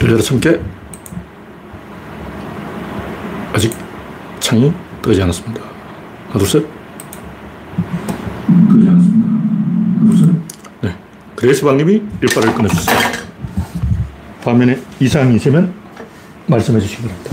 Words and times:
열여덟 0.00 0.40
개 0.40 0.60
아직 3.52 3.74
창이 4.38 4.72
뜨지 5.02 5.20
않았습니다. 5.22 5.60
하나, 6.28 6.38
둘, 6.38 6.46
셋. 6.46 6.66
뜨지 8.70 8.88
않았습니다. 8.88 9.28
하나, 9.28 10.10
둘, 10.10 10.18
셋. 10.18 10.30
네. 10.82 10.96
그레이스 11.34 11.64
방님이 11.64 12.02
일발을 12.22 12.54
끊어주셨습니다. 12.54 13.18
화면에 14.44 14.80
이상이 15.00 15.34
있으면 15.36 15.74
말씀해 16.46 16.78
주시기 16.80 17.02
바랍니다. 17.02 17.30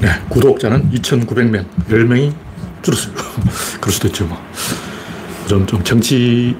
네. 0.00 0.08
구독자는 0.28 0.90
2,900명, 0.92 1.66
10명이 1.88 2.32
줄었어요. 2.82 3.14
그럴 3.80 3.92
수도 3.92 4.06
있죠, 4.08 4.26
뭐. 4.26 4.38
좀, 5.48 5.66
좀 5.66 5.82
정치 5.82 6.56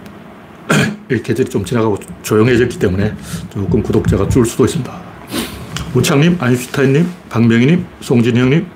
계절이 1.23 1.49
좀 1.49 1.65
지나가고 1.65 1.99
조용해졌기 2.23 2.79
때문에 2.79 3.15
조금 3.51 3.83
구독자가 3.83 4.29
줄 4.29 4.45
수도 4.47 4.65
있습니다. 4.65 4.93
우창님, 5.95 6.37
아인슈타인님, 6.41 7.09
박명희님, 7.29 7.87
송진형님, 8.01 8.67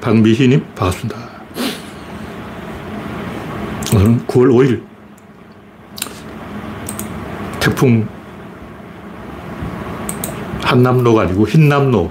박미희님, 0.00 0.64
반갑습니다. 0.74 1.32
오늘은 3.94 4.26
9월 4.26 4.48
5일 4.50 4.82
태풍 7.60 8.08
한남로가 10.62 11.22
아니고 11.22 11.46
흰남로 11.46 12.10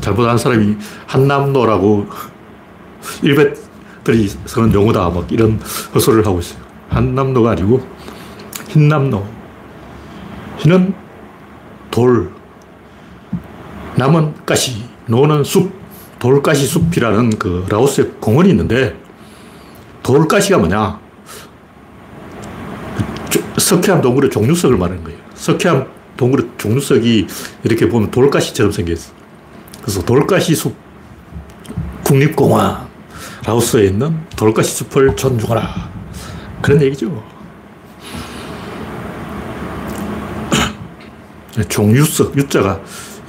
잘못한 0.00 0.36
사람이 0.36 0.76
한남로라고 1.06 2.06
일베들이 3.22 4.28
쓰는 4.46 4.72
용어다 4.72 5.10
막 5.10 5.30
이런 5.30 5.60
헛소리를 5.94 6.26
하고 6.26 6.40
있어요. 6.40 6.60
한남로가 6.88 7.52
아니고 7.52 7.86
흰남로. 8.70 9.26
흰은 10.58 10.94
돌, 11.90 12.30
남은 13.96 14.34
가시, 14.46 14.84
노는 15.06 15.42
숲, 15.44 15.72
돌가시 16.18 16.66
숲이라는 16.66 17.38
그 17.38 17.66
라오스의 17.68 18.12
공원이 18.20 18.50
있는데 18.50 18.96
돌가시가 20.02 20.58
뭐냐? 20.58 21.00
석회암 23.58 24.00
동굴의 24.02 24.30
종류석을 24.30 24.76
말하는 24.76 25.02
거예요. 25.02 25.18
석회암 25.34 25.86
동굴의 26.16 26.50
종류석이 26.58 27.26
이렇게 27.64 27.88
보면 27.88 28.10
돌가시처럼 28.10 28.70
생겼어. 28.70 29.12
그래서 29.80 30.02
돌가시 30.02 30.54
숲, 30.54 30.76
국립공원, 32.04 32.86
라오스에 33.44 33.86
있는 33.86 34.20
돌가시 34.36 34.74
숲을 34.76 35.16
존중하라. 35.16 35.90
그런 36.62 36.82
얘기죠. 36.82 37.39
종유석, 41.68 42.36
유자가 42.36 42.80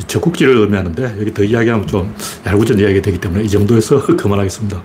적국지를 0.07 0.57
의미하는데 0.57 1.15
여기 1.19 1.33
더 1.33 1.43
이야기하면 1.43 1.87
좀 1.87 2.13
얄궂은 2.45 2.79
이야기가 2.79 3.01
되기 3.01 3.17
때문에 3.19 3.43
이 3.43 3.49
정도에서 3.49 4.05
그만하겠습니다. 4.15 4.81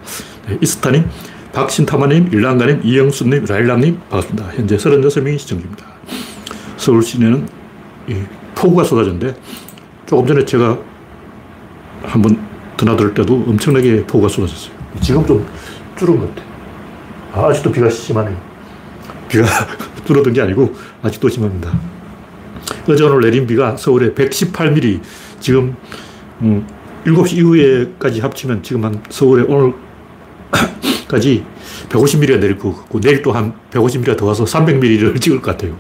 네, 0.49 0.59
이스타님, 0.61 1.09
박신타마님, 1.53 2.31
일랑가님, 2.33 2.81
이영수님, 2.85 3.45
라일락님 3.47 4.01
반갑습니다. 4.11 4.51
현재 4.55 4.77
36명이 4.77 5.39
시청 5.39 5.59
중입니다. 5.59 5.87
서울 6.77 7.03
시내는 7.03 7.49
폭우가 8.55 8.85
쏟아졌는데 8.85 9.35
조금 10.07 10.27
전에 10.27 10.45
제가 10.45 10.79
한번 12.03 12.39
드나들 12.77 13.15
때도 13.15 13.45
엄청나게 13.49 14.05
폭우가 14.07 14.29
쏟아졌어요. 14.29 14.75
지금 15.01 15.27
좀 15.27 15.47
줄은 15.97 16.19
것 16.19 16.35
같아요. 16.35 16.47
아, 17.33 17.49
아직도 17.49 17.73
비가 17.73 17.89
심하네요. 17.89 18.37
비가 19.29 19.45
줄어든 20.07 20.33
게 20.33 20.41
아니고 20.43 20.75
아직도 21.03 21.29
심합니다. 21.29 21.96
어제 22.89 23.05
오늘 23.05 23.21
내린 23.21 23.47
비가 23.47 23.77
서울에 23.77 24.13
118mm, 24.13 25.01
지금 25.41 25.77
음, 26.43 26.67
7시 27.05 27.35
이후에까지 27.35 28.21
합치면 28.21 28.63
지금 28.63 28.85
한 28.85 29.03
서울에 29.09 29.43
오늘까지 29.43 31.45
150mm가 31.89 32.39
내릴 32.39 32.59
것 32.59 32.77
같고 32.77 33.01
내일 33.01 33.23
또 33.23 33.33
한 33.33 33.55
150mm가 33.71 34.17
더 34.17 34.27
와서 34.27 34.45
300mm를 34.45 35.19
찍을 35.21 35.41
것 35.41 35.53
같아요. 35.53 35.77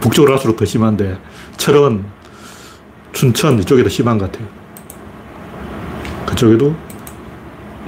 북쪽으로 0.00 0.32
갈수록 0.32 0.56
더 0.56 0.64
심한데 0.64 1.18
철원, 1.56 2.04
춘천 3.12 3.58
이쪽에 3.60 3.82
더 3.82 3.88
심한 3.88 4.18
것 4.18 4.30
같아요. 4.30 4.48
그쪽에도 6.26 6.74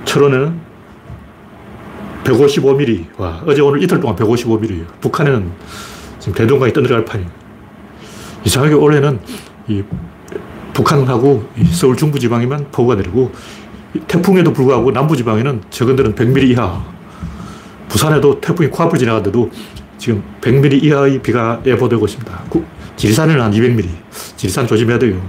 철원에는 0.04 0.66
155mm. 2.24 3.18
와, 3.18 3.42
어제 3.46 3.60
오늘 3.60 3.82
이틀 3.82 4.00
동안 4.00 4.16
155mm. 4.16 4.84
북한에는 5.00 5.50
지금 6.18 6.34
대동강이 6.34 6.72
떠들어갈 6.72 7.04
판이에요. 7.04 7.45
이상하게 8.46 8.74
올해는 8.74 9.18
이 9.66 9.82
북한하고 10.72 11.48
이 11.58 11.64
서울 11.64 11.96
중부지방에만 11.96 12.68
폭우가 12.70 12.94
내리고 12.94 13.32
태풍에도 14.06 14.52
불구하고 14.52 14.92
남부지방에는 14.92 15.62
적은 15.70 15.96
데는 15.96 16.14
100mm 16.14 16.50
이하 16.50 16.84
부산에도 17.88 18.40
태풍이 18.40 18.68
코앞을 18.68 18.98
지나갔는데도 18.98 19.50
지금 19.98 20.22
100mm 20.40 20.82
이하의 20.84 21.22
비가 21.22 21.60
예보되고 21.66 22.04
있습니다. 22.06 22.44
지리산에는 22.96 23.42
한 23.42 23.50
200mm. 23.52 23.88
지리산 24.36 24.66
조심해야 24.66 24.98
돼요. 24.98 25.20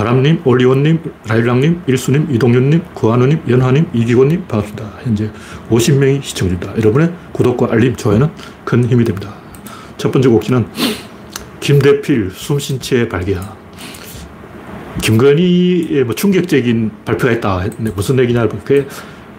바람님, 0.00 0.40
올리원님, 0.46 0.98
라일락님, 1.28 1.82
일수님, 1.86 2.28
이동윤님, 2.30 2.80
구한우님, 2.94 3.42
연하님, 3.50 3.86
이기곤님 3.92 4.46
반갑습니다. 4.48 4.92
현재 5.02 5.30
50명이 5.68 6.22
시청 6.22 6.48
중입니다. 6.48 6.74
여러분의 6.78 7.12
구독과 7.32 7.68
알림, 7.70 7.94
좋아요는 7.94 8.30
큰 8.64 8.82
힘이 8.86 9.04
됩니다. 9.04 9.34
첫 9.98 10.10
번째 10.10 10.30
곡지는 10.30 10.66
김대필 11.60 12.30
숨쉰 12.30 12.80
채 12.80 13.06
발견. 13.10 13.44
김건희의 15.02 16.04
뭐 16.04 16.14
충격적인 16.14 16.90
발표가 17.04 17.34
있다. 17.34 17.66
무슨 17.94 18.18
얘기냐 18.20 18.48
그게 18.48 18.86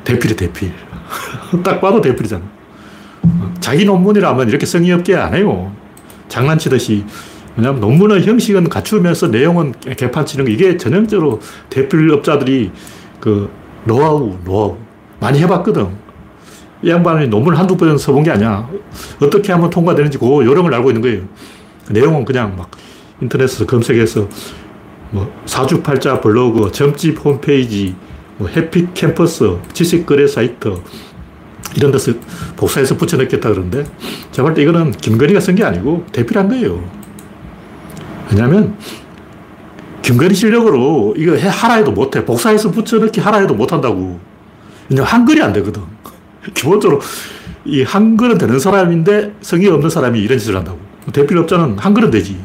대필이 0.03 0.35
대필. 0.35 0.71
딱 1.63 1.81
봐도 1.81 1.99
대필이잖아. 2.01 2.43
자기 3.59 3.83
논문이라면 3.83 4.47
이렇게 4.47 4.67
성의 4.67 4.91
없게 4.91 5.15
안 5.15 5.33
해요. 5.33 5.75
장난치듯이 6.27 7.03
왜냐하면 7.57 7.81
논문의 7.81 8.23
형식은 8.25 8.69
갖추면서 8.69 9.27
내용은 9.27 9.73
개판 9.97 10.25
치는 10.25 10.45
거 10.45 10.51
이게 10.51 10.77
전형적으로 10.77 11.39
대필업자들이 11.69 12.71
그 13.19 13.49
노하우, 13.85 14.37
노하우 14.45 14.77
많이 15.19 15.39
해봤거든. 15.39 15.87
이 16.83 16.89
양반이 16.89 17.27
논문을 17.27 17.59
한두 17.59 17.77
번 17.77 17.97
써본 17.97 18.23
게 18.23 18.31
아니야. 18.31 18.67
어떻게 19.21 19.51
하면 19.51 19.69
통과되는지 19.69 20.17
그 20.17 20.25
요령을 20.25 20.73
알고 20.73 20.89
있는 20.89 21.01
거예요. 21.01 21.21
그 21.85 21.93
내용은 21.93 22.25
그냥 22.25 22.55
막 22.57 22.71
인터넷에서 23.21 23.65
검색해서 23.65 24.27
뭐 25.11 25.31
사주팔자 25.45 26.21
블로그, 26.21 26.71
점집 26.71 27.23
홈페이지, 27.23 27.93
뭐 28.37 28.47
해피 28.47 28.87
캠퍼스, 28.93 29.57
지식거래 29.73 30.25
사이트 30.25 30.73
이런 31.75 31.91
데서 31.91 32.13
복사해서 32.55 32.97
붙여넣겠다 32.97 33.49
그러는데 33.49 33.83
제가 34.31 34.47
볼 34.47 34.55
때 34.55 34.63
이거는 34.63 34.91
김건희가 34.91 35.39
쓴 35.39 35.55
게 35.55 35.63
아니고 35.63 36.05
대필한 36.11 36.49
거예요. 36.49 36.83
왜냐면 38.31 38.77
김건희 40.01 40.33
실력으로 40.33 41.13
이거 41.17 41.33
해 41.35 41.47
하라 41.47 41.75
해도 41.75 41.91
못해. 41.91 42.25
복사해서 42.25 42.71
붙여넣기 42.71 43.19
하라 43.19 43.39
해도 43.39 43.53
못한다고. 43.53 44.19
왜냐면 44.89 45.07
한글이 45.07 45.41
안 45.41 45.53
되거든. 45.53 45.81
기본적으로 46.53 46.99
이 47.65 47.83
한글은 47.83 48.37
되는 48.37 48.59
사람인데 48.59 49.35
성의 49.41 49.67
없는 49.67 49.89
사람이 49.89 50.19
이런 50.19 50.39
짓을 50.39 50.55
한다고. 50.55 50.79
대필업자는 51.13 51.77
한글은 51.77 52.11
되지. 52.11 52.39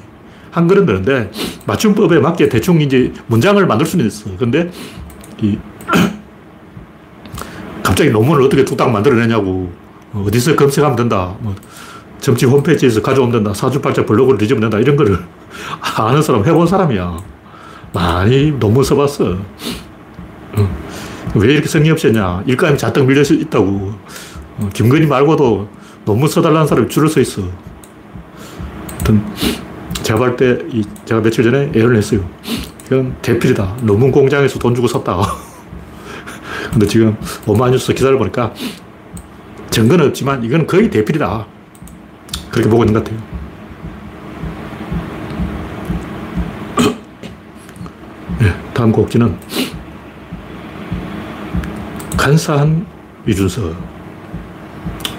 한글은 0.50 0.86
되는데 0.86 1.30
맞춤법에 1.66 2.18
맞게 2.18 2.48
대충 2.48 2.80
이제 2.80 3.12
문장을 3.26 3.64
만들 3.66 3.86
수는 3.86 4.06
있어. 4.06 4.30
근데 4.36 4.70
이 5.40 5.58
갑자기 7.82 8.10
논문을 8.10 8.42
어떻게 8.42 8.64
뚝딱 8.64 8.90
만들어내냐고. 8.90 9.70
어디서 10.14 10.56
검색하면 10.56 10.96
된다. 10.96 11.34
뭐 11.40 11.54
점집 12.20 12.48
홈페이지에서 12.48 13.00
가져오면 13.02 13.32
된다. 13.32 13.54
사주팔자 13.54 14.04
블로그를 14.06 14.38
뒤집으면 14.38 14.70
된다. 14.70 14.82
이런 14.82 14.96
거를 14.96 15.18
아는 15.96 16.22
사람, 16.22 16.44
해본 16.44 16.66
사람이야. 16.66 17.16
많이 17.92 18.52
논문 18.52 18.84
써봤어. 18.84 19.38
왜 21.34 21.52
이렇게 21.52 21.68
성의 21.68 21.90
없이 21.90 22.08
했냐. 22.08 22.42
일감이 22.46 22.78
잔뜩 22.78 23.04
밀려 23.04 23.22
있다고. 23.22 23.92
어, 24.58 24.70
김건희 24.72 25.06
말고도 25.06 25.68
논문 26.04 26.28
써달라는 26.28 26.66
사람이 26.66 26.88
줄을 26.88 27.08
서 27.08 27.20
있어. 27.20 27.42
하여튼, 28.92 29.24
제가 30.02 30.18
볼 30.18 30.36
때, 30.36 30.58
이, 30.70 30.82
제가 31.04 31.20
며칠 31.20 31.44
전에 31.44 31.70
애를 31.74 31.94
냈어요. 31.94 32.20
이건 32.86 33.16
대필이다. 33.20 33.78
논문 33.82 34.12
공장에서 34.12 34.58
돈 34.58 34.74
주고 34.74 34.86
샀다. 34.86 35.18
근데 36.70 36.86
지금 36.86 37.16
오마뉴스 37.46 37.92
기사를 37.92 38.16
보니까 38.16 38.52
증거는 39.70 40.06
없지만 40.08 40.44
이건 40.44 40.66
거의 40.66 40.90
대필이다. 40.90 41.46
그렇게 42.50 42.70
보고 42.70 42.84
있는 42.84 42.94
것 42.94 43.04
같아요. 43.04 43.22
네, 48.38 48.56
다음 48.76 48.92
곡지는 48.92 49.34
간사한 52.14 52.84
이준석. 53.26 53.74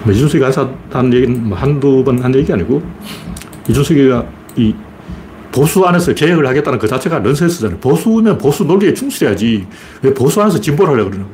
뭐 0.04 0.14
이준석이가 0.14 0.52
한 0.92 1.12
얘기는 1.12 1.44
뭐 1.50 1.58
한두 1.58 2.04
번 2.04 2.24
한 2.24 2.36
얘기 2.36 2.54
아니고 2.54 2.84
이준석이가 3.68 4.26
이 4.58 4.76
보수 5.52 5.84
안에서 5.84 6.14
개혁을 6.14 6.46
하겠다는 6.46 6.78
그 6.78 6.88
자체가 6.88 7.18
넌센스잖아요. 7.18 7.80
보수면 7.80 8.38
보수 8.38 8.64
논리에 8.64 8.94
충실해야지. 8.94 9.66
왜 10.04 10.14
보수 10.14 10.40
안에서 10.40 10.62
진보를 10.62 10.94
하려고 10.94 11.10
그러냐고. 11.10 11.32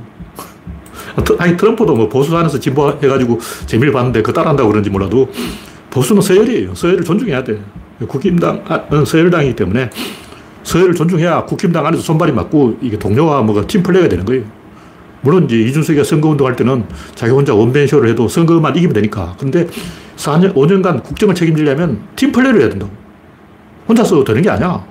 아니, 1.40 1.58
트럼프도 1.58 1.94
뭐 1.94 2.08
보수 2.08 2.36
안에서 2.38 2.58
진보해가지고 2.58 3.38
재미를 3.66 3.92
봤는데 3.92 4.22
그 4.22 4.32
따라한다고 4.32 4.70
그런지 4.70 4.90
몰라도 4.90 5.30
보수는 5.90 6.22
서열이에요. 6.22 6.74
서열을 6.74 7.04
존중해야 7.04 7.44
돼. 7.44 7.60
국힘당은 8.08 8.62
아, 8.66 9.04
서열당이기 9.06 9.58
때문에 9.58 9.90
서열을 10.64 10.96
존중해야 10.96 11.46
국힘당 11.46 11.86
안에서 11.86 12.02
손발이 12.02 12.32
맞고 12.32 12.78
이게 12.82 12.98
동료와 12.98 13.42
뭐가 13.44 13.68
팀플레이가 13.68 14.10
되는 14.10 14.26
거예요. 14.26 14.44
물론 15.22 15.46
이제 15.46 15.56
이준석이가 15.58 16.04
선거운동 16.04 16.46
할 16.48 16.56
때는 16.56 16.86
자기 17.16 17.32
혼자 17.32 17.54
원맨쇼를 17.54 18.10
해도 18.10 18.28
선거만 18.28 18.76
이기면 18.76 18.94
되니까. 18.94 19.36
근데 19.40 19.68
4년, 20.18 20.54
5년간 20.54 21.04
국정을 21.04 21.34
책임지려면 21.34 22.02
팀플레이를 22.16 22.62
해야 22.62 22.70
된다고. 22.70 22.92
혼자서 23.88 24.24
되는 24.24 24.42
게 24.42 24.50
아니야. 24.50 24.84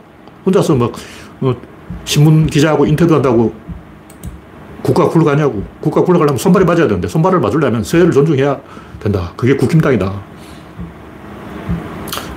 혼자서 0.44 0.74
막, 0.74 0.92
어, 1.40 1.54
신문 2.04 2.46
기자하고 2.46 2.86
인터뷰한다고 2.86 3.54
국가 4.82 5.08
굴러가냐고. 5.08 5.62
국가 5.80 6.02
굴러가려면 6.02 6.38
손발이 6.38 6.64
맞아야 6.64 6.88
되는데 6.88 7.08
손발을 7.08 7.38
맞으려면 7.40 7.84
서열을 7.84 8.10
존중해야 8.10 8.58
된다. 9.00 9.32
그게 9.36 9.54
국힘당이다. 9.56 10.32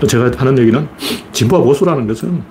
제가 0.08 0.32
하는 0.38 0.58
얘기는 0.60 0.88
진보와 1.32 1.64
보수라는 1.64 2.08
것은 2.08 2.44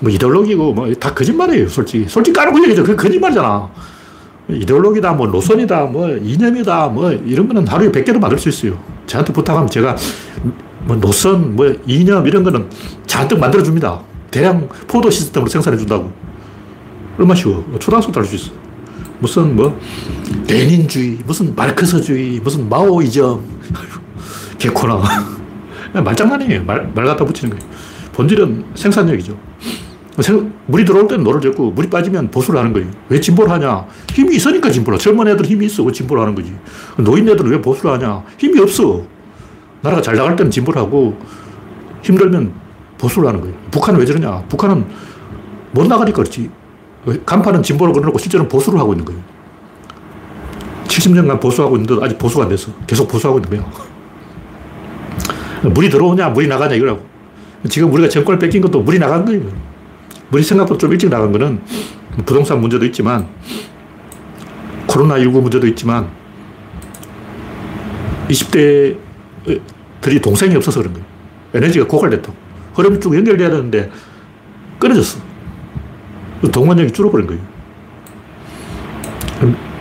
뭐 0.00 0.10
이데올로기고 0.10 0.72
뭐 0.74 0.94
다 0.94 1.12
거짓말이에요, 1.14 1.68
솔직히. 1.68 2.06
솔직히 2.08 2.36
까놓고 2.36 2.62
얘기죠. 2.64 2.82
그 2.84 2.96
거짓말이잖아. 2.96 3.68
이데올로기다, 4.48 5.12
뭐 5.14 5.26
노선이다, 5.28 5.84
뭐 5.86 6.10
이념이다, 6.10 6.88
뭐 6.88 7.10
이런 7.10 7.48
거는 7.48 7.66
하루에 7.66 7.90
100개도 7.90 8.18
만들 8.18 8.38
수 8.38 8.48
있어요. 8.50 8.78
저한테 9.06 9.32
부탁하면 9.32 9.68
제가 9.70 9.96
뭐 10.84 10.96
노선, 10.96 11.56
뭐 11.56 11.72
이념 11.86 12.26
이런 12.26 12.42
거는 12.44 12.68
잔뜩 13.06 13.38
만들어줍니다. 13.38 14.00
대량 14.30 14.68
포도 14.86 15.08
시스템으로 15.10 15.48
생산해 15.48 15.78
준다고. 15.78 16.12
얼마 17.18 17.34
쉬워. 17.34 17.64
초등학생도 17.78 18.20
할 18.20 18.26
수 18.26 18.34
있어. 18.34 18.50
무슨 19.20 19.56
뭐 19.56 19.80
레닌주의, 20.48 21.18
무슨 21.24 21.54
마르크스주의, 21.54 22.40
무슨 22.40 22.68
마오이즘. 22.68 23.40
개코나. 24.58 25.00
말장난이에요. 25.94 26.64
말, 26.64 26.90
말 26.94 27.04
갖다 27.06 27.24
붙이는 27.24 27.56
거예요. 27.56 27.72
본질은 28.12 28.64
생산력이죠. 28.74 29.38
물이 30.66 30.84
들어올 30.84 31.08
때는 31.08 31.24
노를 31.24 31.40
젓고 31.40 31.72
물이 31.72 31.90
빠지면 31.90 32.30
보수를 32.30 32.60
하는 32.60 32.72
거예요. 32.72 32.88
왜 33.08 33.18
진보를 33.18 33.50
하냐? 33.52 33.84
힘이 34.10 34.36
있으니까 34.36 34.70
진보를 34.70 34.98
젊은 34.98 35.26
애들 35.26 35.44
힘이 35.44 35.66
있어. 35.66 35.82
왜 35.82 35.92
진보를 35.92 36.22
하는 36.22 36.34
거지? 36.34 36.54
노인 36.98 37.28
애들은 37.28 37.50
왜 37.50 37.60
보수를 37.60 37.92
하냐? 37.92 38.22
힘이 38.38 38.60
없어. 38.60 39.02
나라가 39.82 40.00
잘 40.00 40.14
나갈 40.14 40.36
때는 40.36 40.50
진보를 40.50 40.80
하고 40.80 41.18
힘들면 42.02 42.52
보수를 42.96 43.28
하는 43.28 43.40
거예요. 43.40 43.54
북한은 43.72 43.98
왜 43.98 44.06
저러냐? 44.06 44.44
북한은 44.48 44.86
못 45.72 45.86
나가니까 45.88 46.16
그렇지. 46.18 46.48
간판은 47.26 47.62
진보를 47.62 47.92
걸어놓고 47.92 48.18
실제로는 48.18 48.48
보수를 48.48 48.78
하고 48.78 48.92
있는 48.92 49.04
거예요. 49.04 49.20
70년간 50.84 51.40
보수하고 51.40 51.76
있는데 51.76 52.04
아직 52.04 52.16
보수가 52.18 52.44
안 52.44 52.48
돼서 52.48 52.70
계속 52.86 53.08
보수하고 53.08 53.40
있는 53.40 53.50
거예요. 53.50 53.68
물이 55.74 55.90
들어오냐, 55.90 56.28
물이 56.28 56.46
나가냐 56.46 56.76
이거라고. 56.76 57.04
지금 57.68 57.92
우리가 57.92 58.08
정권을 58.08 58.38
뺏긴 58.38 58.62
것도 58.62 58.80
물이 58.82 58.98
나간 58.98 59.24
거예요. 59.24 59.73
물이 60.34 60.42
생각보다 60.42 60.78
좀 60.78 60.90
일찍 60.90 61.08
나간 61.10 61.30
거는 61.30 61.60
부동산 62.26 62.60
문제도 62.60 62.84
있지만 62.86 63.28
코로나19 64.88 65.40
문제도 65.40 65.64
있지만 65.68 66.10
20대들이 68.28 70.20
동생이 70.20 70.56
없어서 70.56 70.80
그런 70.80 70.92
거예요. 70.94 71.06
에너지가 71.54 71.86
고갈됐다고. 71.86 72.34
흐름이 72.74 72.98
쭉 72.98 73.14
연결돼야 73.14 73.48
되는데 73.48 73.92
끊어졌어. 74.80 75.20
동원력이 76.50 76.90
줄어버린 76.90 77.28
거예요. 77.28 77.40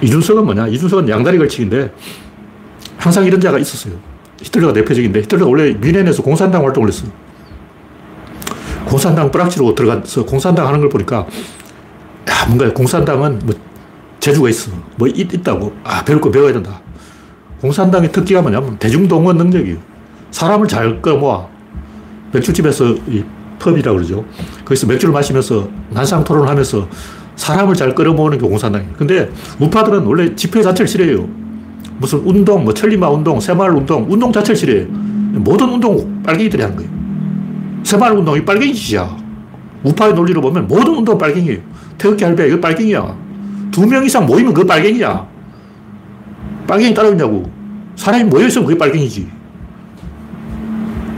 이준석은 0.03 0.45
뭐냐? 0.45 0.67
이준석은 0.67 1.09
양다리 1.09 1.39
걸치기인데 1.39 1.91
항상 2.97 3.25
이런 3.25 3.41
자가 3.41 3.57
있었어요. 3.57 3.95
히틀러가 4.39 4.73
대표적인데 4.73 5.21
히틀러가 5.21 5.49
원래 5.49 5.73
뮌헨에서 5.73 6.21
공산당 6.21 6.63
활동을 6.63 6.89
했어요. 6.89 7.11
공산당 8.93 9.31
뿌락치로 9.31 9.73
들어가서 9.73 10.23
공산당 10.23 10.67
하는 10.67 10.79
걸 10.79 10.87
보니까 10.87 11.25
야, 12.29 12.45
뭔가 12.45 12.71
공산당은 12.71 13.39
뭐 13.43 13.55
재주가 14.19 14.47
있어. 14.49 14.71
뭐 14.97 15.07
있, 15.07 15.33
있다고. 15.33 15.73
아, 15.83 16.05
배울 16.05 16.21
거 16.21 16.29
배워야 16.29 16.53
된다. 16.53 16.79
공산당의 17.59 18.11
특기가 18.11 18.43
뭐냐면 18.43 18.77
대중동원 18.77 19.37
능력이에요. 19.37 19.79
사람을 20.29 20.67
잘 20.67 21.01
끌어모아. 21.01 21.47
맥주집에서 22.33 22.93
이 23.07 23.23
펍이라고 23.57 23.97
그러죠. 23.97 24.25
거기서 24.63 24.85
맥주를 24.85 25.11
마시면서 25.11 25.67
난상 25.89 26.23
토론을 26.23 26.47
하면서 26.47 26.87
사람을 27.35 27.73
잘 27.73 27.95
끌어모으는 27.95 28.37
게 28.37 28.47
공산당이에요. 28.47 28.93
근데 28.95 29.31
우파들은 29.59 30.05
원래 30.05 30.35
집회 30.35 30.61
자체를 30.61 30.87
싫어해요. 30.87 31.27
무슨 31.97 32.19
운동, 32.19 32.63
뭐 32.63 32.71
천리마 32.71 33.09
운동, 33.09 33.39
새마을 33.39 33.71
운동, 33.71 34.05
운동 34.07 34.31
자체를 34.31 34.55
싫어해요. 34.55 34.85
모든 35.39 35.69
운동 35.69 36.21
빨갱이들이 36.21 36.61
하는 36.61 36.75
거예요. 36.75 37.02
새마을 37.83 38.17
운동이 38.17 38.43
빨갱이 38.45 38.73
짓이야. 38.73 39.17
우파의 39.83 40.13
논리로 40.13 40.41
보면 40.41 40.67
모든 40.67 40.95
운동 40.95 41.17
빨갱이에요. 41.17 41.59
태극기 41.97 42.23
할배, 42.23 42.47
이거 42.47 42.59
빨갱이야. 42.59 43.17
두 43.71 43.85
명 43.85 44.05
이상 44.05 44.25
모이면 44.25 44.53
그거 44.53 44.65
빨갱이야. 44.67 45.27
빨갱이 46.67 46.93
따라오냐고. 46.93 47.51
사람이 47.95 48.25
모여있으면 48.25 48.65
그게 48.67 48.77
빨갱이지. 48.77 49.27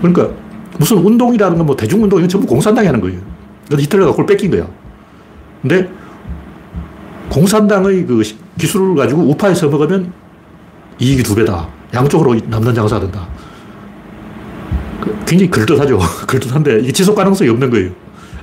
그러니까 0.02 0.30
무슨 0.78 0.98
운동이라는 0.98 1.58
건 1.58 1.66
뭐 1.66 1.76
대중운동 1.76 2.20
이건 2.20 2.30
전부 2.30 2.48
공산당이 2.48 2.86
하는 2.88 3.00
거예요. 3.02 3.20
그래서 3.68 3.82
히틀러가 3.84 4.12
그걸 4.12 4.26
뺏긴 4.26 4.52
거야. 4.52 4.68
근데 5.62 5.90
공산당의 7.30 8.06
그 8.06 8.22
기술을 8.58 8.96
가지고 8.96 9.22
우파에 9.24 9.54
서먹으면 9.54 10.12
이익이 11.00 11.24
두 11.24 11.36
배다. 11.36 11.68
양쪽으로 11.94 12.36
남는 12.48 12.74
장사 12.74 13.00
된다. 13.00 13.28
그 15.26 15.32
굉장히 15.32 15.50
그럴듯하죠. 15.50 16.00
그럴듯한데 16.28 16.80
이게 16.84 16.92
지속 16.92 17.16
가능성이 17.16 17.50
없는 17.50 17.70
거예요. 17.70 17.92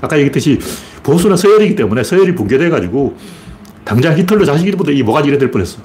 아까 0.00 0.16
얘기했듯이 0.18 0.58
보수는 1.02 1.36
서열이기 1.36 1.76
때문에 1.76 2.02
서열이 2.02 2.34
붕괴돼가지고 2.34 3.16
당장 3.84 4.18
히틀러 4.18 4.44
자식이보다 4.44 4.90
이 4.90 5.02
뭐가 5.02 5.20
이래 5.22 5.38
될 5.38 5.50
뻔했어. 5.50 5.80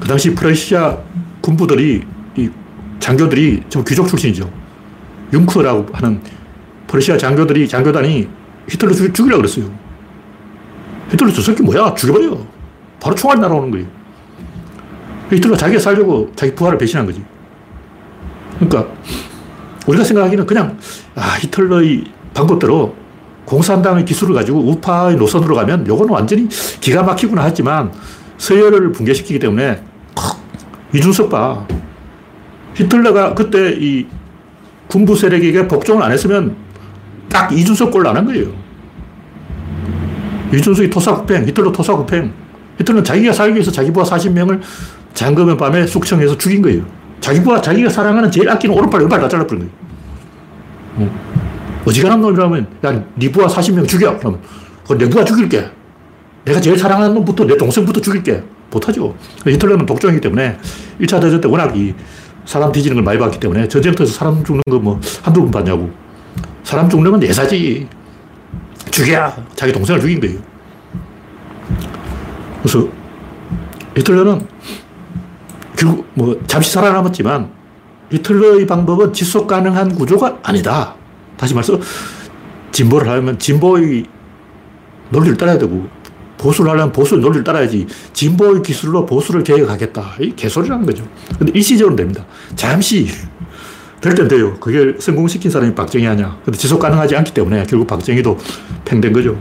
그 0.00 0.06
당시 0.06 0.34
프러시아 0.34 0.98
군부들이 1.40 2.02
이 2.36 2.50
장교들이 3.00 3.64
좀 3.68 3.82
귀족 3.84 4.06
출신이죠. 4.06 4.50
융크라고 5.32 5.86
하는 5.92 6.20
프러시아 6.86 7.16
장교들이 7.16 7.68
장교단이 7.68 8.28
히틀러 8.68 8.92
죽, 8.92 9.14
죽이려고 9.14 9.42
그랬어요. 9.42 9.72
히틀러 11.10 11.32
저 11.32 11.42
새끼 11.42 11.62
뭐야? 11.62 11.94
죽여버려. 11.94 12.38
바로 13.00 13.14
총알 13.14 13.40
날아오는 13.40 13.70
거예요. 13.70 13.86
히틀러 15.30 15.56
자기가 15.56 15.80
살려고 15.80 16.30
자기 16.36 16.54
부하를 16.54 16.78
배신한 16.78 17.06
거지. 17.06 17.22
그러니까 18.68 18.92
우리가 19.86 20.04
생각하기는 20.04 20.46
그냥 20.46 20.78
아, 21.14 21.36
히틀러의 21.40 22.04
방법대로 22.34 22.94
공산당의 23.44 24.04
기술을 24.04 24.34
가지고 24.34 24.60
우파의 24.60 25.16
노선으로 25.16 25.54
가면 25.54 25.86
요거는 25.86 26.12
완전히 26.12 26.48
기가 26.80 27.02
막히구나 27.02 27.42
하지만 27.42 27.92
서열을 28.38 28.92
붕괴시키기 28.92 29.38
때문에 29.38 29.82
이준석 30.94 31.30
봐. 31.30 31.66
히틀러가 32.74 33.34
그때 33.34 33.74
이 33.78 34.06
군부 34.86 35.16
세력에게 35.16 35.68
복종을 35.68 36.02
안 36.02 36.12
했으면 36.12 36.56
딱 37.28 37.52
이준석 37.52 37.90
꼴로 37.90 38.10
안한 38.10 38.26
거예요. 38.26 38.52
이준석이 40.54 40.90
토사구팽, 40.90 41.46
히틀러 41.46 41.72
토사구팽. 41.72 42.32
히틀러는 42.78 43.04
자기가 43.04 43.32
살기 43.32 43.54
위해서 43.54 43.70
자기 43.70 43.90
부하 43.90 44.04
40명을 44.04 44.60
장검의 45.14 45.56
밤에 45.56 45.86
숙청해서 45.86 46.36
죽인 46.36 46.62
거예요. 46.62 46.84
자기 47.22 47.40
부하 47.40 47.60
자기가 47.62 47.88
사랑하는 47.88 48.30
제일 48.30 48.50
아끼는 48.50 48.76
오른팔, 48.76 49.00
왼팔 49.02 49.20
다 49.20 49.28
잘라버린 49.28 49.70
거예요. 50.96 51.10
어지간한 51.86 52.20
놈이라면, 52.20 52.66
야, 52.84 53.04
네 53.14 53.30
부하 53.30 53.46
40명 53.46 53.86
죽여. 53.86 54.18
그러면, 54.18 54.40
내 54.98 55.08
부하 55.08 55.24
죽일게. 55.24 55.70
내가 56.44 56.60
제일 56.60 56.76
사랑하는 56.76 57.14
놈부터, 57.14 57.44
내 57.44 57.56
동생부터 57.56 58.00
죽일게. 58.00 58.42
못하죠. 58.72 59.14
히틀러는 59.46 59.86
독종이기 59.86 60.20
때문에 60.20 60.58
1차 61.00 61.20
대전 61.20 61.40
때 61.40 61.46
워낙 61.46 61.76
이 61.76 61.94
사람 62.46 62.72
뒤지는 62.72 62.96
걸 62.96 63.04
많이 63.04 63.18
봤기 63.18 63.38
때문에 63.38 63.68
전쟁터에서 63.68 64.12
사람 64.12 64.42
죽는 64.42 64.62
거 64.68 64.78
뭐 64.78 64.98
한두 65.22 65.42
번 65.42 65.50
봤냐고. 65.50 65.90
사람 66.64 66.88
죽는 66.88 67.10
건 67.12 67.22
예사지. 67.22 67.86
죽여! 68.90 69.32
자기 69.54 69.72
동생을 69.72 70.00
죽인 70.00 70.20
거예요. 70.20 70.38
그래서 72.62 72.88
히틀러는 73.96 74.46
결국 75.82 76.06
뭐 76.14 76.40
잠시 76.46 76.70
살아남았지만 76.70 77.50
히틀러의 78.12 78.66
방법은 78.68 79.12
지속 79.12 79.48
가능한 79.48 79.96
구조가 79.96 80.38
아니다. 80.44 80.94
다시 81.36 81.54
말해서 81.54 81.80
진보를 82.70 83.08
하려면 83.08 83.36
진보의 83.36 84.04
논리를 85.10 85.36
따라야 85.36 85.58
되고 85.58 85.88
보수를 86.38 86.70
하려면 86.70 86.92
보수의 86.92 87.20
논리를 87.20 87.42
따라야지 87.42 87.88
진보의 88.12 88.62
기술로 88.62 89.04
보수를 89.06 89.42
개혁하겠다. 89.42 90.14
이 90.20 90.36
개소리라는 90.36 90.86
거죠. 90.86 91.04
근데 91.36 91.52
일시적으로 91.52 91.96
됩니다. 91.96 92.24
잠시 92.54 93.08
될 94.00 94.14
땐 94.14 94.28
돼요. 94.28 94.56
그게 94.60 94.98
성공시킨 95.00 95.50
사람이 95.50 95.74
박정희 95.74 96.06
아니야. 96.06 96.38
근데 96.44 96.58
지속 96.58 96.78
가능하지 96.78 97.16
않기 97.16 97.34
때문에 97.34 97.64
결국 97.66 97.88
박정희도 97.88 98.38
팽된 98.84 99.12
거죠. 99.12 99.36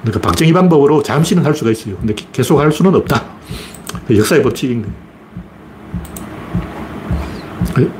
그러니까 0.00 0.20
박정희 0.20 0.52
방법으로 0.54 1.02
잠시는 1.02 1.44
할 1.44 1.54
수가 1.54 1.70
있어요. 1.70 1.96
근데 1.98 2.14
계속 2.32 2.58
할 2.58 2.72
수는 2.72 2.94
없다. 2.94 3.22
역사의 4.10 4.42
법칙인 4.42 4.82
거예요. 4.82 5.01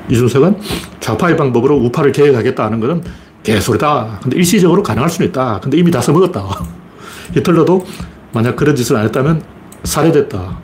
이준석은 0.08 0.56
좌파의 1.00 1.36
방법으로 1.36 1.76
우파를 1.76 2.12
개혁하겠다 2.12 2.64
하는 2.64 2.80
것은 2.80 3.02
개소리다. 3.42 4.20
근데 4.22 4.36
일시적으로 4.36 4.82
가능할 4.82 5.10
수는 5.10 5.28
있다. 5.28 5.60
근데 5.60 5.78
이미 5.78 5.90
다 5.90 6.00
써먹었다. 6.00 6.44
히틀러도 7.34 7.84
만약 8.32 8.56
그런 8.56 8.76
짓을 8.76 8.96
안 8.96 9.04
했다면 9.04 9.42
살해됐다. 9.84 10.58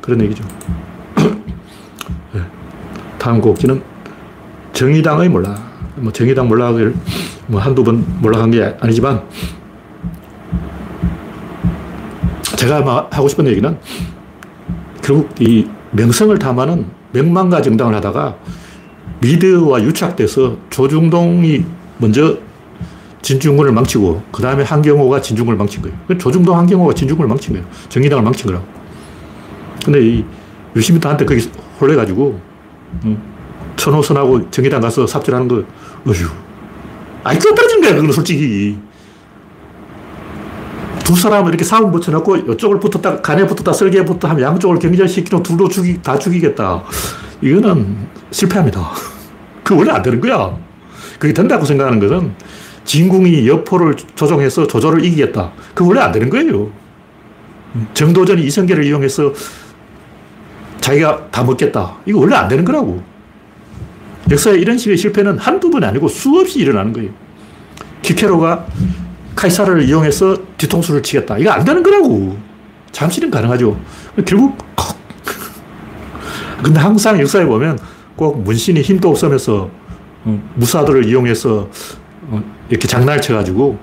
그런 0.00 0.20
얘기죠. 0.22 0.44
네. 2.32 2.40
다음 3.18 3.40
곡지는 3.40 3.82
정의당의 4.72 5.28
몰락. 5.28 5.72
뭐 5.96 6.12
정의당 6.12 6.48
몰락을 6.48 6.94
뭐 7.46 7.60
한두 7.60 7.84
번 7.84 8.04
몰락한 8.20 8.50
게 8.50 8.76
아니지만 8.80 9.22
제가 12.56 13.08
하고 13.10 13.28
싶은 13.28 13.46
얘기는 13.46 13.78
결국 15.02 15.28
이 15.40 15.68
명성을 15.90 16.38
탐하는 16.38 16.86
명망가 17.12 17.62
정당을 17.62 17.94
하다가 17.96 18.36
미디어와 19.20 19.82
유착돼서 19.82 20.56
조중동이 20.70 21.64
먼저 21.98 22.38
진중권을 23.22 23.72
망치고 23.72 24.22
그 24.32 24.42
다음에 24.42 24.64
한경호가 24.64 25.20
진중권을 25.20 25.56
망친 25.56 25.82
거예요. 25.82 25.96
조중동 26.18 26.58
한경호가 26.58 26.92
진중권을 26.94 27.28
망친 27.28 27.54
거예요. 27.54 27.66
정의당을 27.88 28.24
망친 28.24 28.46
거라고. 28.46 28.66
근데 29.84 30.04
이 30.04 30.24
유시민한테 30.74 31.24
거기 31.24 31.48
홀려가지고 31.80 32.40
천호선하고 33.76 34.50
정의당 34.50 34.80
가서 34.80 35.06
삽질하는 35.06 35.48
거 35.48 35.56
어휴 36.06 36.28
그 37.24 37.54
떨어진 37.54 37.80
거야 37.80 37.94
그건 37.94 38.12
솔직히 38.12 38.76
두 41.04 41.16
사람을 41.16 41.50
이렇게 41.50 41.64
싸움 41.64 41.90
붙여놓고 41.90 42.36
이쪽을 42.36 42.80
붙었다 42.80 43.20
간에 43.20 43.46
붙었다 43.46 43.72
설계에 43.72 44.04
붙었다 44.04 44.30
하면 44.30 44.42
양쪽을 44.42 44.78
경쟁시키면 44.78 45.42
둘도 45.42 45.68
죽이, 45.68 46.00
다 46.02 46.18
죽이겠다 46.18 46.82
이거는 47.40 47.96
실패합니다 48.30 48.90
그 49.64 49.76
원래 49.76 49.90
안 49.92 50.02
되는 50.02 50.20
거야 50.20 50.56
그게 51.18 51.32
된다고 51.32 51.64
생각하는 51.64 52.00
것은 52.00 52.34
진궁이 52.84 53.46
여포를 53.46 53.94
조종해서 54.14 54.66
조조를 54.66 55.04
이기겠다. 55.04 55.52
그 55.74 55.86
원래 55.86 56.00
안 56.00 56.12
되는 56.12 56.28
거예요. 56.28 56.70
정도전이 57.94 58.42
이성계를 58.44 58.84
이용해서 58.84 59.32
자기가 60.80 61.28
다 61.30 61.44
먹겠다. 61.44 61.96
이거 62.06 62.18
원래 62.20 62.34
안 62.34 62.48
되는 62.48 62.64
거라고. 62.64 63.02
역사에 64.30 64.56
이런 64.56 64.78
식의 64.78 64.96
실패는 64.96 65.38
한두 65.38 65.70
번이 65.70 65.84
아니고 65.86 66.08
수없이 66.08 66.58
일어나는 66.58 66.92
거예요. 66.92 67.10
키케로가 68.02 68.66
카이사를 69.34 69.82
이용해서 69.82 70.36
뒤통수를 70.58 71.02
치겠다. 71.02 71.38
이거 71.38 71.50
안 71.50 71.64
되는 71.64 71.82
거라고. 71.82 72.36
잠시는 72.90 73.30
가능하죠. 73.30 73.78
결국 74.26 74.56
콕. 74.76 74.96
근데 76.62 76.78
항상 76.78 77.18
역사에 77.20 77.46
보면 77.46 77.78
꼭 78.16 78.42
문신이 78.42 78.82
힘도 78.82 79.10
없으면서 79.10 79.70
어, 80.24 80.42
무사들을 80.54 81.04
이용해서 81.06 81.68
어, 82.28 82.42
이렇게 82.68 82.86
장난을 82.86 83.20
쳐가지고 83.20 83.78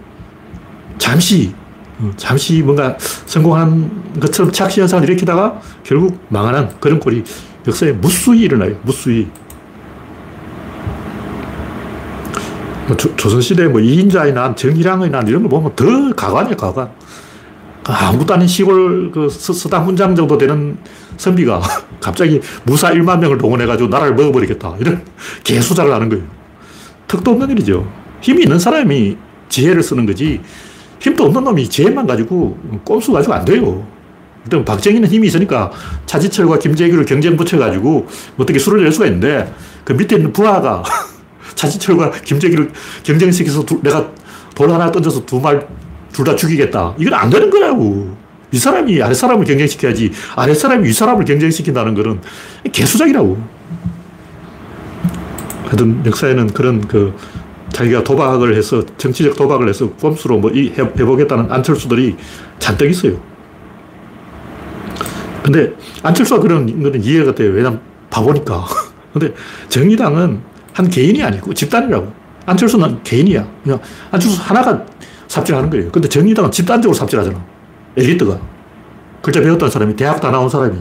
잠시 0.97 1.53
어, 1.99 2.11
잠시 2.15 2.61
뭔가 2.61 2.97
성공한 3.25 4.19
것처럼 4.19 4.51
착시 4.51 4.79
현상을 4.81 5.03
일으키다가 5.03 5.59
결국 5.83 6.19
망하는 6.29 6.69
그런 6.79 6.99
꼴이 6.99 7.23
역사에 7.67 7.91
무수히 7.93 8.41
일어나요. 8.41 8.75
무수히. 8.83 9.27
뭐 12.89 12.97
조, 12.97 13.29
선시대 13.29 13.67
뭐 13.67 13.79
이인자의 13.79 14.33
난, 14.33 14.55
정일왕의 14.55 15.11
난 15.11 15.27
이런 15.27 15.43
거 15.43 15.49
보면 15.49 15.75
더 15.75 15.85
가관이야, 16.15 16.55
가관. 16.55 16.89
아무것도 17.83 18.33
아닌 18.33 18.47
시골 18.47 19.11
그 19.11 19.29
서당 19.29 19.85
훈장 19.85 20.15
정도 20.15 20.37
되는 20.37 20.77
선비가 21.17 21.61
갑자기 22.01 22.41
무사 22.63 22.91
1만 22.91 23.19
명을 23.19 23.37
동원해가지고 23.37 23.89
나라를 23.89 24.15
먹어버리겠다. 24.15 24.75
이런 24.79 25.03
개수작을 25.43 25.93
하는 25.93 26.09
거예요. 26.09 26.23
턱도 27.07 27.31
없는 27.31 27.51
일이죠. 27.51 27.87
힘이 28.21 28.43
있는 28.43 28.57
사람이 28.57 29.17
지혜를 29.49 29.83
쓰는 29.83 30.05
거지 30.05 30.41
힘도 30.99 31.25
없는 31.25 31.43
놈이 31.43 31.69
지혜만 31.69 32.05
가지고 32.05 32.57
꼼수 32.83 33.11
가지고 33.11 33.33
안 33.35 33.45
돼요. 33.45 33.85
일단 34.45 34.65
박정희는 34.65 35.09
힘이 35.09 35.27
있으니까 35.27 35.71
차지철과 36.05 36.59
김재규를 36.59 37.05
경쟁 37.05 37.37
붙여가지고 37.37 38.07
어떻게 38.37 38.57
수를 38.57 38.83
낼 38.83 38.91
수가 38.91 39.05
있는데 39.05 39.53
그 39.83 39.93
밑에 39.93 40.15
있는 40.15 40.33
부하가 40.33 40.83
차지철과 41.55 42.11
김재규를 42.11 42.71
경쟁시켜서 43.03 43.63
두, 43.65 43.81
내가 43.81 44.11
돌 44.55 44.69
하나 44.71 44.91
던져서 44.91 45.25
두 45.25 45.39
말 45.39 45.67
둘 46.11 46.25
다 46.25 46.35
죽이겠다. 46.35 46.95
이건 46.97 47.13
안 47.13 47.29
되는 47.29 47.49
거라고. 47.49 48.15
이 48.51 48.57
사람이 48.57 49.01
아래 49.01 49.13
사람을 49.13 49.45
경쟁시켜야지 49.45 50.11
아래 50.35 50.53
사람이 50.55 50.87
위 50.87 50.91
사람을 50.91 51.23
경쟁시킨다는 51.23 51.93
거는 51.93 52.19
개수작이라고. 52.71 53.37
하여튼 55.65 56.03
역사에는 56.03 56.47
그런 56.47 56.81
그 56.87 57.13
자기가 57.71 58.03
도박을 58.03 58.55
해서 58.55 58.83
정치적 58.97 59.35
도박을 59.35 59.69
해서 59.69 59.91
꼼수로 59.91 60.39
뭐 60.39 60.51
해보겠다는 60.51 61.51
안철수들이 61.51 62.15
잔뜩 62.57 62.89
있어요. 62.89 63.21
근데 65.43 65.71
안철수가 66.01 66.41
그런 66.41 66.81
거는 66.81 67.03
이해가 67.03 67.35
돼요. 67.35 67.51
왜냐면 67.51 67.79
바보니까. 68.09 68.65
근데 69.13 69.33
정의당은 69.69 70.41
한 70.79 70.89
개인이 70.89 71.21
아니고 71.21 71.53
집단이라고. 71.53 72.07
안철수는 72.45 73.03
개인이야. 73.03 73.45
그냥 73.63 73.79
안철수 74.11 74.41
하나가 74.41 74.85
삽질하는 75.27 75.69
거예요. 75.69 75.91
근데 75.91 76.07
정의당은 76.07 76.51
집단적으로 76.51 76.95
삽질하잖아. 76.95 77.37
엘리트가. 77.97 78.39
글자 79.21 79.41
배웠던 79.41 79.69
사람이, 79.69 79.97
대학 79.97 80.21
다 80.21 80.31
나온 80.31 80.47
사람이. 80.47 80.77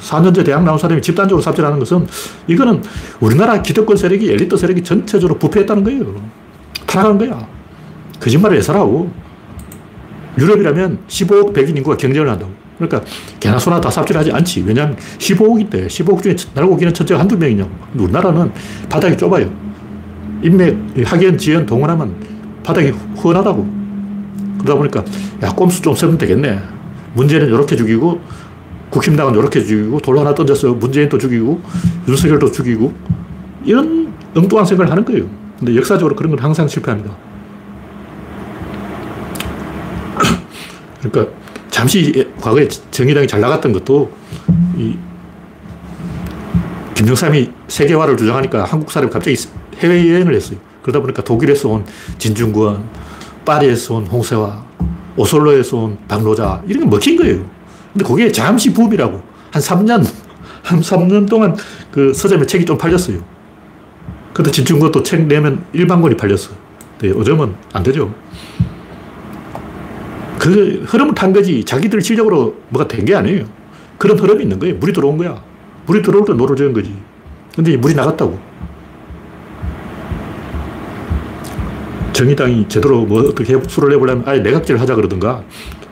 4년제 0.00 0.40
어, 0.40 0.44
대학 0.44 0.64
나온 0.64 0.76
사람이 0.76 1.00
집단적으로 1.00 1.40
삽질하는 1.40 1.78
것은 1.78 2.08
이거는 2.48 2.82
우리나라 3.20 3.62
기득권 3.62 3.96
세력이 3.96 4.32
엘리트 4.32 4.56
세력이 4.56 4.82
전체적으로 4.82 5.38
부패했다는 5.38 5.84
거예요. 5.84 6.20
타락한 6.84 7.16
거야. 7.16 7.46
거짓말을 8.18 8.56
해서라고. 8.56 9.12
유럽이라면 10.38 10.98
15억 11.06 11.54
백인 11.54 11.76
인구가 11.76 11.96
경쟁을 11.96 12.28
한다고. 12.28 12.52
그러니까 12.78 13.02
개나 13.40 13.58
소나 13.58 13.80
다 13.80 13.90
삽질하지 13.90 14.32
않지. 14.32 14.62
왜냐하면 14.62 14.96
15억인데 15.18 15.86
15억 15.86 16.22
중에 16.22 16.36
날고 16.54 16.76
기는 16.76 16.92
천재가 16.92 17.20
한두 17.20 17.36
명이냐고. 17.36 17.70
우리나라는 17.94 18.52
바닥이 18.88 19.16
좁아요. 19.16 19.50
인맥, 20.42 20.76
학연, 21.04 21.38
지연, 21.38 21.64
동원하면 21.64 22.14
바닥이 22.62 22.90
훤하다고. 22.90 23.84
그러다 24.58 24.78
보니까 24.78 25.04
야 25.42 25.50
꼼수 25.50 25.82
좀 25.82 25.94
쓰면 25.94 26.18
되겠네. 26.18 26.60
문제는 27.14 27.48
이렇게 27.48 27.76
죽이고 27.76 28.20
국힘당은 28.90 29.34
이렇게 29.34 29.62
죽이고 29.62 30.00
돌 30.00 30.18
하나 30.18 30.34
던져서 30.34 30.74
문재인도 30.74 31.18
죽이고 31.18 31.60
윤석열도 32.08 32.50
죽이고 32.50 32.92
이런 33.64 34.12
엉뚱한 34.34 34.66
생각을 34.66 34.90
하는 34.90 35.04
거예요. 35.04 35.26
근데 35.58 35.76
역사적으로 35.76 36.16
그런 36.16 36.30
건 36.30 36.40
항상 36.40 36.66
실패합니다. 36.66 37.16
그러니까 41.00 41.43
잠시 41.84 42.26
과거에 42.40 42.66
정의당이 42.66 43.26
잘 43.26 43.42
나갔던 43.42 43.74
것도 43.74 44.10
이 44.78 44.96
김정삼이 46.94 47.50
세계화를 47.68 48.16
주장하니까 48.16 48.64
한국 48.64 48.90
사람이 48.90 49.12
갑자기 49.12 49.36
해외여행을 49.80 50.34
했어요. 50.34 50.58
그러다 50.80 51.00
보니까 51.00 51.22
독일에서 51.22 51.68
온 51.68 51.84
진중권, 52.16 52.88
파리에서 53.44 53.96
온 53.96 54.06
홍세화, 54.06 54.64
오슬로에서 55.16 55.76
온 55.76 55.98
박노자 56.08 56.62
이런 56.66 56.84
게 56.84 56.88
먹힌 56.88 57.16
거예요. 57.18 57.44
근데 57.92 58.06
그게 58.06 58.32
잠시 58.32 58.72
붐이라고. 58.72 59.20
한 59.50 59.62
3년, 59.62 60.06
한 60.64 60.80
3년 60.80 61.28
동안 61.28 61.54
그 61.90 62.14
서점에 62.14 62.46
책이 62.46 62.64
좀 62.64 62.78
팔렸어요. 62.78 63.18
근데 64.32 64.50
진중권도 64.50 65.02
책 65.02 65.26
내면 65.26 65.66
일반권이 65.74 66.16
팔렸어. 66.16 66.52
네, 67.00 67.10
요즘은 67.10 67.54
안 67.74 67.82
되죠. 67.82 68.14
그 70.44 70.84
흐름을 70.86 71.14
탄 71.14 71.32
거지. 71.32 71.64
자기들 71.64 72.02
실력으로 72.02 72.54
뭐가 72.68 72.86
된 72.86 73.06
게 73.06 73.14
아니에요. 73.14 73.46
그런 73.96 74.18
흐름이 74.18 74.42
있는 74.42 74.58
거예요. 74.58 74.74
물이 74.74 74.92
들어온 74.92 75.16
거야. 75.16 75.42
물이 75.86 76.02
들어올 76.02 76.26
때 76.26 76.34
노를 76.34 76.54
저은 76.54 76.74
거지. 76.74 76.94
근데 77.56 77.74
물이 77.78 77.94
나갔다고. 77.94 78.38
정의당이 82.12 82.68
제대로 82.68 83.06
뭐 83.06 83.22
어떻게 83.22 83.58
수를 83.68 83.88
내보려면 83.88 84.22
아예 84.26 84.40
내각제를 84.40 84.78
하자 84.80 84.94
그러든가 84.94 85.42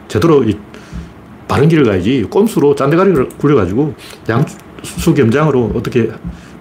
제대로 0.06 0.44
이 0.44 0.56
바른 1.48 1.66
길을 1.68 1.84
가야지 1.84 2.22
꼼수로 2.30 2.74
짠대가리를 2.74 3.30
굴려가지고 3.38 3.94
양수 4.28 5.14
겸장으로 5.14 5.72
어떻게 5.74 6.10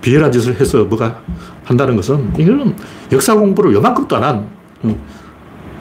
비열한 0.01 0.31
짓을 0.31 0.59
해서 0.59 0.85
뭐가 0.85 1.21
한다는 1.65 1.95
것은 1.97 2.31
이거는 2.39 2.75
역사 3.11 3.35
공부를 3.35 3.73
요만큼도 3.73 4.15
안한 4.15 4.47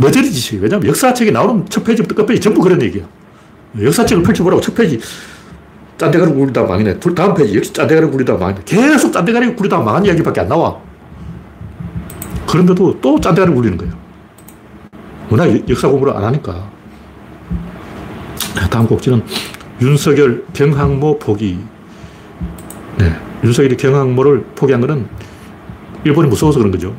머저리 0.00 0.30
짓이에요. 0.30 0.62
왜냐하면 0.62 0.88
역사책에 0.88 1.30
나오는 1.30 1.64
첫 1.68 1.84
페이지부터 1.84 2.14
끝페이지 2.14 2.42
전부 2.42 2.60
그런 2.60 2.80
얘기야. 2.82 3.04
역사책을 3.80 4.22
펼쳐보라고 4.22 4.60
첫 4.60 4.74
페이지 4.74 4.98
짠대가리 5.98 6.32
굴리다가 6.32 6.66
망했네. 6.68 6.98
다음 7.14 7.34
페이지 7.34 7.56
역시 7.56 7.72
짠대가리 7.72 8.06
굴리다가 8.10 8.38
망했네. 8.38 8.62
계속 8.64 9.12
짠대가리 9.12 9.54
굴리다가 9.54 9.82
망한 9.82 10.06
이야기밖에 10.06 10.40
안 10.40 10.48
나와. 10.48 10.78
그런데도 12.48 13.00
또 13.00 13.20
짠대가리 13.20 13.52
굴리는 13.52 13.76
거예요. 13.76 13.92
워낙 15.28 15.68
역사 15.68 15.88
공부를 15.88 16.16
안 16.16 16.24
하니까. 16.24 16.70
다음 18.70 18.86
꼭지는 18.86 19.22
윤석열 19.80 20.44
경항모 20.52 21.18
포기. 21.18 21.58
네. 22.98 23.14
윤석열이 23.44 23.76
경항모를 23.76 24.44
포기한 24.54 24.80
것은 24.80 25.06
일본이 26.04 26.28
무서워서 26.28 26.58
그런 26.58 26.72
거죠. 26.72 26.94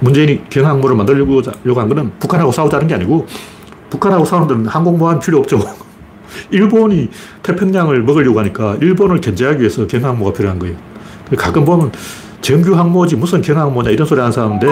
문재인이 0.00 0.48
경항모를 0.48 0.96
만들려고 0.96 1.42
한 1.80 1.88
거는 1.88 2.12
북한하고 2.18 2.52
싸우자는 2.52 2.86
게 2.86 2.94
아니고 2.94 3.26
북한하고 3.90 4.24
싸우는 4.24 4.66
항공모함 4.66 5.20
필요 5.20 5.38
없죠. 5.38 5.60
일본이 6.50 7.08
태평양을 7.42 8.02
먹으려고 8.02 8.38
하니까 8.40 8.76
일본을 8.80 9.20
견제하기 9.20 9.60
위해서 9.60 9.86
경항모가 9.86 10.32
필요한 10.32 10.58
거예요. 10.58 10.76
가끔 11.36 11.64
보면 11.64 11.92
정규 12.40 12.74
항모지 12.74 13.16
무슨 13.16 13.40
경항모냐 13.42 13.90
이런 13.90 14.06
소리 14.06 14.20
하는 14.20 14.32
사람인데 14.32 14.66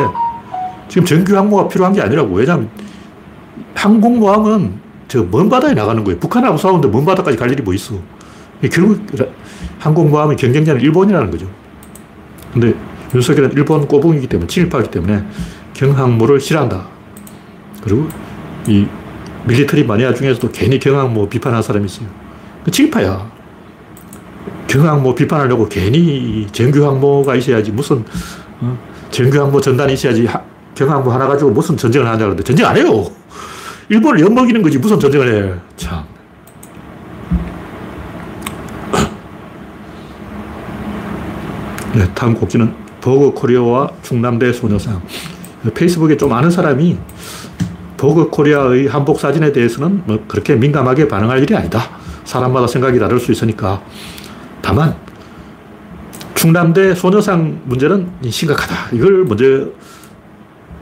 지금 0.88 1.04
정규 1.04 1.36
항모가 1.36 1.68
필요한 1.68 1.92
게 1.92 2.00
아니라고. 2.00 2.34
왜냐하면 2.34 2.68
항공모함은 3.74 4.86
저 5.08 5.22
먼 5.22 5.48
바다에 5.48 5.72
나가는 5.74 6.02
거예요. 6.02 6.18
북한하고 6.18 6.56
싸우는데 6.56 6.88
먼 6.88 7.04
바다까지 7.04 7.36
갈 7.36 7.50
일이 7.50 7.62
뭐 7.62 7.72
있어. 7.74 7.94
결국 8.72 9.00
항공모함의 9.78 10.36
경쟁자는 10.36 10.80
일본이라는 10.80 11.30
거죠. 11.30 11.46
근데 12.52 12.74
윤석열은 13.14 13.52
일본 13.52 13.86
꼬붕이기 13.86 14.26
때문에 14.26 14.46
친일파이기 14.46 14.90
때문에 14.90 15.24
경항모를 15.74 16.40
싫어한다. 16.40 16.86
그리고 17.82 18.08
이 18.66 18.86
밀리터리 19.46 19.84
마니아 19.84 20.12
중에서도 20.12 20.50
괜히 20.50 20.78
경항모 20.78 21.28
비판하는 21.28 21.62
사람이 21.62 21.86
있어요. 21.86 22.08
그 22.64 22.70
친일파야. 22.70 23.30
경항모 24.66 25.14
비판하려고 25.14 25.68
괜히 25.68 26.46
정규항모가 26.50 27.36
있어야지 27.36 27.70
무슨 27.70 28.04
어? 28.60 28.76
정규항모 29.10 29.60
전단이 29.60 29.92
있어야지 29.92 30.26
하, 30.26 30.42
경항모 30.74 31.12
하나 31.12 31.28
가지고 31.28 31.50
무슨 31.50 31.76
전쟁을 31.76 32.06
하냐 32.06 32.18
그러는데 32.18 32.42
전쟁 32.42 32.66
안 32.66 32.76
해요. 32.76 33.06
일본을 33.88 34.20
엿먹이는 34.20 34.62
거지 34.62 34.78
무슨 34.78 34.98
전쟁을 34.98 35.32
해. 35.32 35.54
참. 35.76 36.04
네, 41.94 42.08
다음 42.14 42.34
꼭지는 42.34 42.85
보그 43.06 43.34
코리아와 43.34 43.88
충남대 44.02 44.52
소녀상. 44.52 45.00
페이스북에 45.74 46.16
좀 46.16 46.32
아는 46.32 46.50
사람이 46.50 46.98
보그 47.96 48.30
코리아의 48.30 48.88
한복 48.88 49.20
사진에 49.20 49.52
대해서는 49.52 50.02
뭐 50.06 50.24
그렇게 50.26 50.56
민감하게 50.56 51.06
반응할 51.06 51.40
일이 51.40 51.54
아니다. 51.54 51.88
사람마다 52.24 52.66
생각이 52.66 52.98
다를 52.98 53.20
수 53.20 53.30
있으니까. 53.30 53.80
다만, 54.60 54.96
충남대 56.34 56.96
소녀상 56.96 57.60
문제는 57.66 58.08
심각하다. 58.28 58.96
이걸 58.96 59.24
먼저 59.24 59.68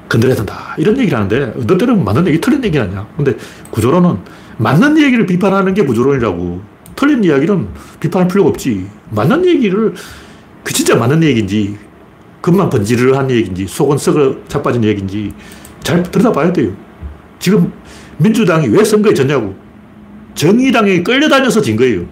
건드려야 0.09 0.35
된다. 0.35 0.75
이런 0.79 0.97
얘기를 0.97 1.19
하는데, 1.19 1.53
어떤 1.59 1.77
때는 1.77 2.03
맞는 2.03 2.27
얘기, 2.29 2.41
틀린 2.41 2.65
얘기 2.65 2.79
아니야. 2.79 3.07
근데 3.19 3.37
구조로는 3.71 4.17
맞는 4.57 4.97
얘기를 4.97 5.27
비판하는 5.27 5.75
게 5.75 5.85
구조론이라고. 5.85 6.63
틀린 6.97 7.23
이야기는 7.23 7.69
비판할 8.01 8.29
필요가 8.29 8.49
없지. 8.49 8.87
맞는 9.11 9.45
얘기를 9.45 9.93
그 10.63 10.73
진짜 10.73 10.97
맞는 10.97 11.23
얘기인지, 11.23 11.77
겉만 12.45 12.69
번지르한 12.69 13.31
얘기인지, 13.31 13.67
속은 13.67 13.97
썩어 13.97 14.37
자빠진 14.49 14.85
얘기인지 14.85 15.33
잘 15.83 16.03
들여다봐야 16.03 16.53
돼요. 16.53 16.73
지금 17.39 17.73
민주당이 18.19 18.69
왜 18.69 18.85
선거에 18.85 19.15
졌냐고. 19.15 19.55
정의당에 20.35 21.03
끌려다녀서 21.03 21.63
진 21.63 21.75
거예요. 21.77 22.05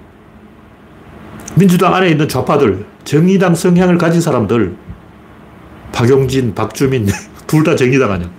민주당 1.55 1.95
안에 1.95 2.09
있는 2.09 2.27
좌파들, 2.27 2.87
정의당 3.05 3.55
성향을 3.55 3.99
가진 3.99 4.23
사람들, 4.23 4.75
박용진, 5.93 6.55
박주민, 6.55 7.07
둘 7.47 7.63
다 7.63 7.77
정의당 7.77 8.11
아니야. 8.13 8.31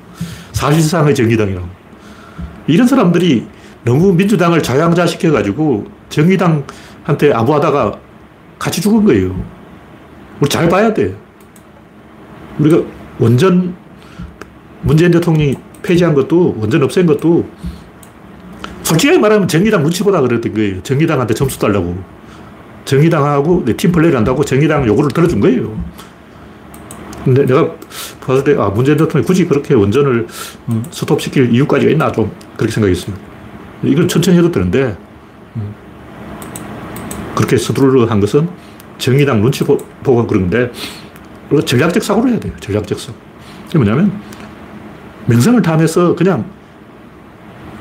사실상의 0.54 1.14
정의당이라고. 1.14 1.68
이런 2.66 2.88
사람들이 2.88 3.46
너무 3.84 4.14
민주당을 4.14 4.64
자양자 4.64 5.06
시켜가지고 5.06 5.86
정의당한테 6.10 7.34
아부하다가 7.34 8.00
같이 8.58 8.82
죽은 8.82 9.06
거예요. 9.06 9.36
우리 10.40 10.50
잘 10.50 10.68
봐야 10.70 10.92
돼. 10.92 11.14
우리가 12.60 12.82
원전 13.20 13.76
문재인 14.82 15.12
대통령이 15.12 15.56
폐지한 15.82 16.14
것도, 16.14 16.56
원전 16.60 16.84
없앤 16.84 17.06
것도, 17.06 17.46
솔직히 18.84 19.18
말하면 19.18 19.48
정의당 19.48 19.82
눈치 19.82 20.04
보다 20.04 20.22
그랬던 20.22 20.54
거예요. 20.54 20.84
정의당한테 20.84 21.34
점수 21.34 21.58
달라고. 21.58 21.98
정의당하고 22.86 23.64
팀 23.78 23.92
플레이를 23.92 24.18
한다고 24.18 24.44
정의당 24.44 24.86
요구를 24.86 25.10
들어준 25.12 25.40
거예요. 25.40 25.74
근데 27.24 27.46
내가 27.46 27.72
봤을 28.20 28.44
때, 28.44 28.56
아, 28.60 28.68
문재인 28.68 28.98
대통령이 28.98 29.26
굳이 29.26 29.46
그렇게 29.46 29.74
원전을 29.74 30.28
음, 30.70 30.84
스톱시킬 30.92 31.54
이유까지가 31.54 31.92
있나 31.92 32.12
좀 32.12 32.32
그렇게 32.58 32.74
생각했어요. 32.74 33.16
이건 33.84 34.08
천천히 34.08 34.38
해도 34.38 34.52
되는데, 34.52 34.98
음, 35.56 35.74
그렇게 37.36 37.56
서두르려 37.56 38.06
한 38.06 38.20
것은 38.20 38.50
정의당 38.98 39.42
눈치 39.42 39.64
보고 39.64 40.28
그런데, 40.28 40.72
전략적 41.66 42.04
사고를 42.04 42.32
해야 42.32 42.40
돼요. 42.40 42.54
전략적 42.60 43.00
사고. 43.00 43.18
그게 43.68 43.78
뭐냐면, 43.78 44.12
명성을 45.26 45.62
탐해서 45.62 46.16
그냥 46.16 46.46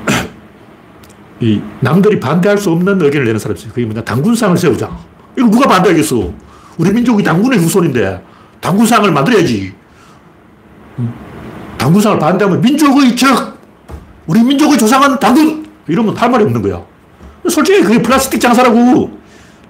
이 1.39 1.61
남들이 1.79 2.19
반대할 2.19 2.57
수 2.57 2.71
없는 2.71 3.01
의견을 3.01 3.25
내는 3.25 3.39
사람이 3.39 3.59
있어요. 3.59 3.73
그게 3.73 3.85
뭐냐. 3.85 4.01
당군상을 4.03 4.57
세우자. 4.57 4.89
이거 5.37 5.49
누가 5.49 5.67
반대하겠어? 5.67 6.31
우리 6.77 6.91
민족이 6.91 7.23
당군의 7.23 7.59
후손인데 7.59 8.23
당군상을 8.61 9.11
만들어야지. 9.11 9.73
당군상을 11.77 12.19
반대하면 12.19 12.61
민족의 12.61 13.15
적! 13.15 13.57
우리 14.25 14.41
민족의 14.41 14.77
조상은 14.77 15.19
당군! 15.19 15.65
이러면 15.87 16.15
할 16.15 16.29
말이 16.29 16.43
없는 16.45 16.61
거야. 16.61 16.81
솔직히 17.49 17.81
그게 17.81 18.01
플라스틱 18.01 18.39
장사라고. 18.39 19.22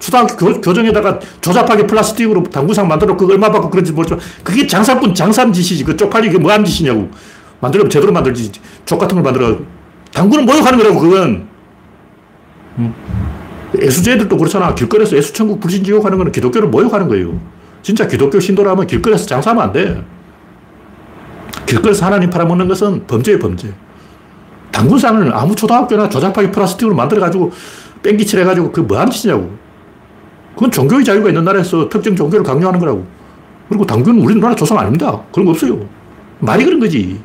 초등학교 0.04 0.60
교, 0.60 0.74
정에다가 0.74 1.18
조잡하게 1.40 1.88
플라스틱으로 1.88 2.44
당구상 2.44 2.90
만들어 2.90 3.16
그거 3.16 3.32
얼마 3.32 3.50
받고 3.50 3.70
그런지 3.70 3.94
모르지만 3.94 4.20
그게 4.44 4.68
장사꾼 4.68 5.16
장산 5.16 5.54
짓이지. 5.54 5.86
그 5.86 5.96
쪽팔리게 5.96 6.40
뭐 6.40 6.52
하는 6.52 6.66
짓이냐고. 6.66 7.10
만들면 7.62 7.90
제대로 7.90 8.12
만들지. 8.12 8.52
족 8.86 9.00
같은 9.00 9.16
걸 9.16 9.24
만들어. 9.24 9.60
당구는 10.14 10.46
모욕하는 10.46 10.78
거라고, 10.78 11.00
그건. 11.00 11.48
음. 12.80 12.94
애수제들도 13.82 14.36
그렇잖아. 14.38 14.76
길거리에서 14.76 15.16
애수천국 15.16 15.62
불신지옥 15.62 16.04
하는 16.06 16.18
거는 16.18 16.34
기독교를 16.34 16.68
모욕하는 16.68 17.08
거예요. 17.08 17.40
진짜 17.82 18.06
기독교 18.06 18.42
신도라면 18.42 18.86
길거리에서 18.88 19.26
장사하면 19.26 19.64
안 19.64 19.72
돼. 19.72 20.04
길거리에서 21.66 22.06
하나님 22.06 22.30
팔아먹는 22.30 22.68
것은 22.68 23.08
범죄예 23.08 23.40
범죄. 23.40 23.74
당군상을 24.74 25.34
아무 25.34 25.56
초등학교나 25.56 26.10
조잡하게 26.10 26.52
플라스틱으로 26.52 26.94
만들어가지고 26.94 27.54
뺑기칠 28.04 28.42
해가지고 28.42 28.74
그 28.74 28.82
뭐 28.82 29.00
하는 29.00 29.10
짓이냐고. 29.10 29.63
그건 30.56 30.72
종교의 30.72 31.04
자유가 31.04 31.30
있는 31.30 31.44
나라에서 31.44 31.90
특정 31.90 32.16
종교를 32.16 32.44
강요하는 32.44 32.80
거라고. 32.80 33.06
그리고 33.70 33.86
당군은 33.86 34.22
우리나라 34.22 34.56
조상 34.56 34.78
아닙니다. 34.78 35.22
그런 35.32 35.46
거 35.46 35.52
없어요. 35.52 35.80
말이 36.40 36.64
그런 36.64 36.80
거지. 36.80 37.20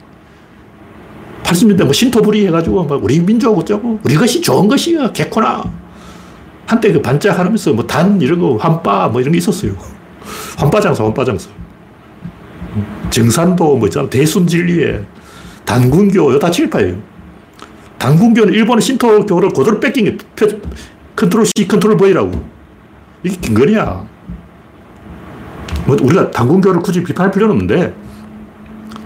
80년대 1.43 1.85
뭐 1.85 1.93
신토불이 1.93 2.47
해가지고 2.47 2.85
막 2.85 3.03
우리 3.03 3.21
민족 3.21 3.57
어쩌고 3.59 4.01
우리 4.05 4.15
것이 4.15 4.41
좋은 4.41 4.69
것이야 4.69 5.13
개코나 5.13 5.65
한때 6.67 6.93
그 6.93 7.01
반짝하면서 7.01 7.73
뭐 7.73 7.87
단 7.87 8.21
이런 8.21 8.39
거 8.39 8.57
환빠 8.57 9.09
뭐 9.09 9.21
이런 9.21 9.33
게 9.33 9.39
있었어요 9.39 9.73
환빠장사 10.59 11.05
환빠장사 11.05 11.49
증산도 13.09 13.77
뭐 13.77 13.89
있잖아 13.89 14.11
대순진리에 14.11 15.01
단군교 15.65 16.35
이 16.35 16.40
다 16.40 16.51
친일파예요 16.51 16.97
단군교는 17.97 18.53
일본의 18.53 18.83
신토교를 18.83 19.49
그대로 19.51 19.81
베낀 19.81 20.05
게 20.05 20.19
Control 21.17 21.47
C 21.47 21.67
Control 21.67 21.97
V라고 21.97 22.31
이게 23.23 23.37
김건희야 23.37 24.07
뭐 25.87 25.97
우리가 26.03 26.31
단군교를 26.31 26.81
굳이 26.81 27.03
비판할 27.03 27.33
필요는 27.33 27.55
없는데 27.55 27.95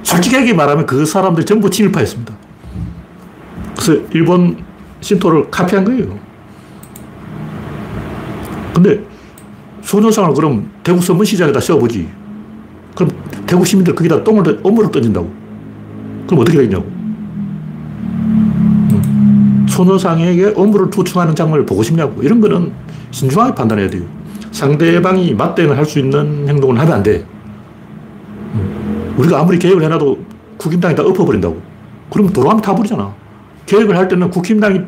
솔직하게 0.02 0.52
말하면 0.52 0.86
그 0.86 1.06
사람들 1.06 1.44
전부 1.46 1.70
친일파였습니다. 1.70 2.34
그래서 3.76 4.02
일본 4.12 4.64
신토를 5.00 5.50
카피한 5.50 5.84
거예요. 5.84 6.18
근데 8.74 9.02
소녀상을 9.82 10.34
그럼 10.34 10.70
대구 10.82 11.00
서문 11.00 11.24
시장에다 11.24 11.60
씌워보지. 11.60 12.08
그럼 12.94 13.10
대구 13.46 13.64
시민들 13.64 13.94
거기다 13.94 14.22
똥을, 14.24 14.60
엄물을 14.62 14.90
던진다고. 14.90 15.32
그럼 16.26 16.40
어떻게 16.40 16.58
되냐고. 16.58 16.90
소녀상에게 19.68 20.54
엄물을 20.56 20.90
투충하는 20.90 21.34
장면을 21.34 21.66
보고 21.66 21.82
싶냐고. 21.82 22.22
이런 22.22 22.40
거는 22.40 22.72
신중하게 23.12 23.54
판단해야 23.54 23.88
돼요. 23.88 24.02
상대방이 24.50 25.34
맞대응을 25.34 25.76
할 25.76 25.84
수 25.86 25.98
있는 25.98 26.48
행동을 26.48 26.78
하면 26.78 26.92
안 26.92 27.02
돼. 27.02 27.24
우리가 29.16 29.40
아무리 29.40 29.58
개혁을 29.58 29.82
해놔도 29.84 30.18
국임당이 30.56 30.94
다 30.94 31.02
엎어버린다고. 31.02 31.60
그러면 32.10 32.32
도로아미 32.32 32.60
타불이잖아. 32.62 33.14
계획을 33.66 33.96
할 33.96 34.08
때는 34.08 34.30
국힘당이 34.30 34.80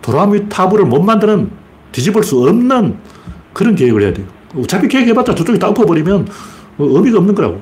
도로아미 0.00 0.48
타불을 0.48 0.86
못 0.86 1.02
만드는 1.02 1.50
뒤집을 1.92 2.22
수 2.22 2.42
없는 2.42 2.96
그런 3.52 3.74
계획을 3.74 4.02
해야 4.02 4.12
돼요. 4.12 4.26
어차피 4.56 4.88
계획해봤자 4.88 5.34
저쪽이 5.34 5.58
다 5.58 5.68
엎어버리면 5.68 6.26
의미가 6.78 7.18
없는 7.18 7.34
거라고. 7.34 7.60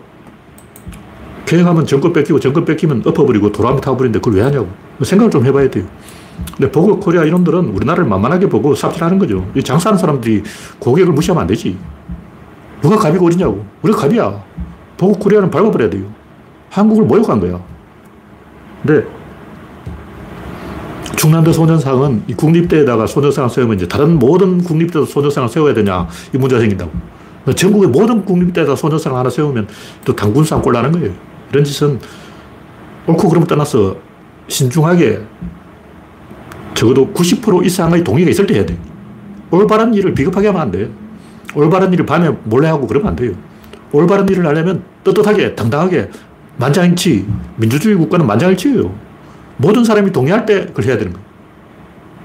계획하면 1.46 1.84
정권 1.86 2.12
뺏기고 2.12 2.38
정권 2.38 2.64
뺏기면 2.64 3.02
엎어버리고 3.04 3.50
도로아미 3.50 3.80
타버리는데 3.80 4.20
그걸 4.20 4.34
왜 4.34 4.42
하냐고. 4.42 4.68
생각을 5.02 5.30
좀 5.30 5.44
해봐야 5.44 5.68
돼요. 5.68 5.84
근데 6.56 6.70
보고 6.70 6.98
코리아 6.98 7.24
이놈들은 7.24 7.70
우리나라를 7.70 8.08
만만하게 8.08 8.48
보고 8.48 8.74
삽질하는 8.74 9.18
거죠. 9.18 9.46
이 9.54 9.62
장사하는 9.62 9.98
사람들이 9.98 10.42
고객을 10.78 11.12
무시하면 11.12 11.42
안 11.42 11.46
되지. 11.46 11.78
누가 12.80 12.96
갑이고 12.96 13.26
어디냐고. 13.26 13.64
우리가 13.82 14.00
갑이야. 14.00 14.42
보고 14.96 15.12
코리아는 15.14 15.50
밟아버려야 15.50 15.90
돼요. 15.90 16.04
한국을 16.70 17.04
모욕한 17.04 17.40
거야. 17.40 17.60
근데 18.82 19.06
충남도 21.16 21.52
소년상은 21.52 22.22
이 22.26 22.34
국립대에다가 22.34 23.06
소녀상을 23.06 23.50
세우면 23.50 23.76
이제 23.76 23.86
다른 23.86 24.18
모든 24.18 24.62
국립대도 24.62 25.04
소녀상을 25.04 25.48
세워야 25.50 25.74
되냐 25.74 26.08
이 26.34 26.38
문제가 26.38 26.60
생긴다고. 26.60 26.90
전국의 27.54 27.88
모든 27.90 28.24
국립대에다 28.24 28.76
소녀상 28.76 29.16
하나 29.16 29.28
세우면 29.28 29.68
또 30.04 30.14
당군상 30.14 30.62
꼴 30.62 30.72
나는 30.72 30.92
거예요. 30.92 31.12
이런 31.52 31.64
짓은 31.64 31.98
옳고 33.06 33.28
그름을 33.28 33.46
떠나서 33.46 33.96
신중하게 34.48 35.20
적어도 36.80 37.12
90% 37.12 37.66
이상의 37.66 38.02
동의가 38.02 38.30
있을 38.30 38.46
때 38.46 38.54
해야 38.54 38.64
돼. 38.64 38.74
올바른 39.50 39.92
일을 39.92 40.14
비겁하게 40.14 40.46
하면 40.46 40.62
안 40.62 40.70
돼. 40.70 40.90
올바른 41.54 41.92
일을 41.92 42.06
밤에 42.06 42.30
몰래 42.44 42.68
하고 42.68 42.86
그러면 42.86 43.08
안 43.08 43.16
돼요. 43.16 43.32
올바른 43.92 44.26
일을 44.26 44.46
하려면 44.46 44.82
떳떳하게, 45.04 45.54
당당하게, 45.54 46.08
만장일치. 46.56 47.26
민주주의 47.56 47.94
국가는 47.96 48.26
만장일치예요. 48.26 48.94
모든 49.58 49.84
사람이 49.84 50.10
동의할 50.10 50.46
때 50.46 50.64
그걸 50.68 50.86
해야 50.86 50.96
되는 50.96 51.12
거예요. 51.12 51.26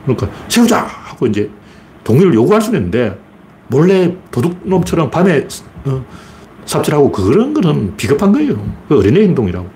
그러니까 0.05 0.29
세우자! 0.47 0.83
하고 0.83 1.27
이제 1.27 1.49
동의를 2.05 2.33
요구할 2.33 2.61
수는 2.61 2.79
있는데 2.79 3.19
몰래 3.67 4.15
도둑놈처럼 4.31 5.11
밤에 5.11 5.45
어, 5.85 6.05
삽질하고 6.63 7.11
그런 7.11 7.53
거는 7.53 7.97
비겁한 7.97 8.31
거예요. 8.31 8.55
그 8.87 8.99
어린애 8.99 9.21
행동이라고. 9.23 9.67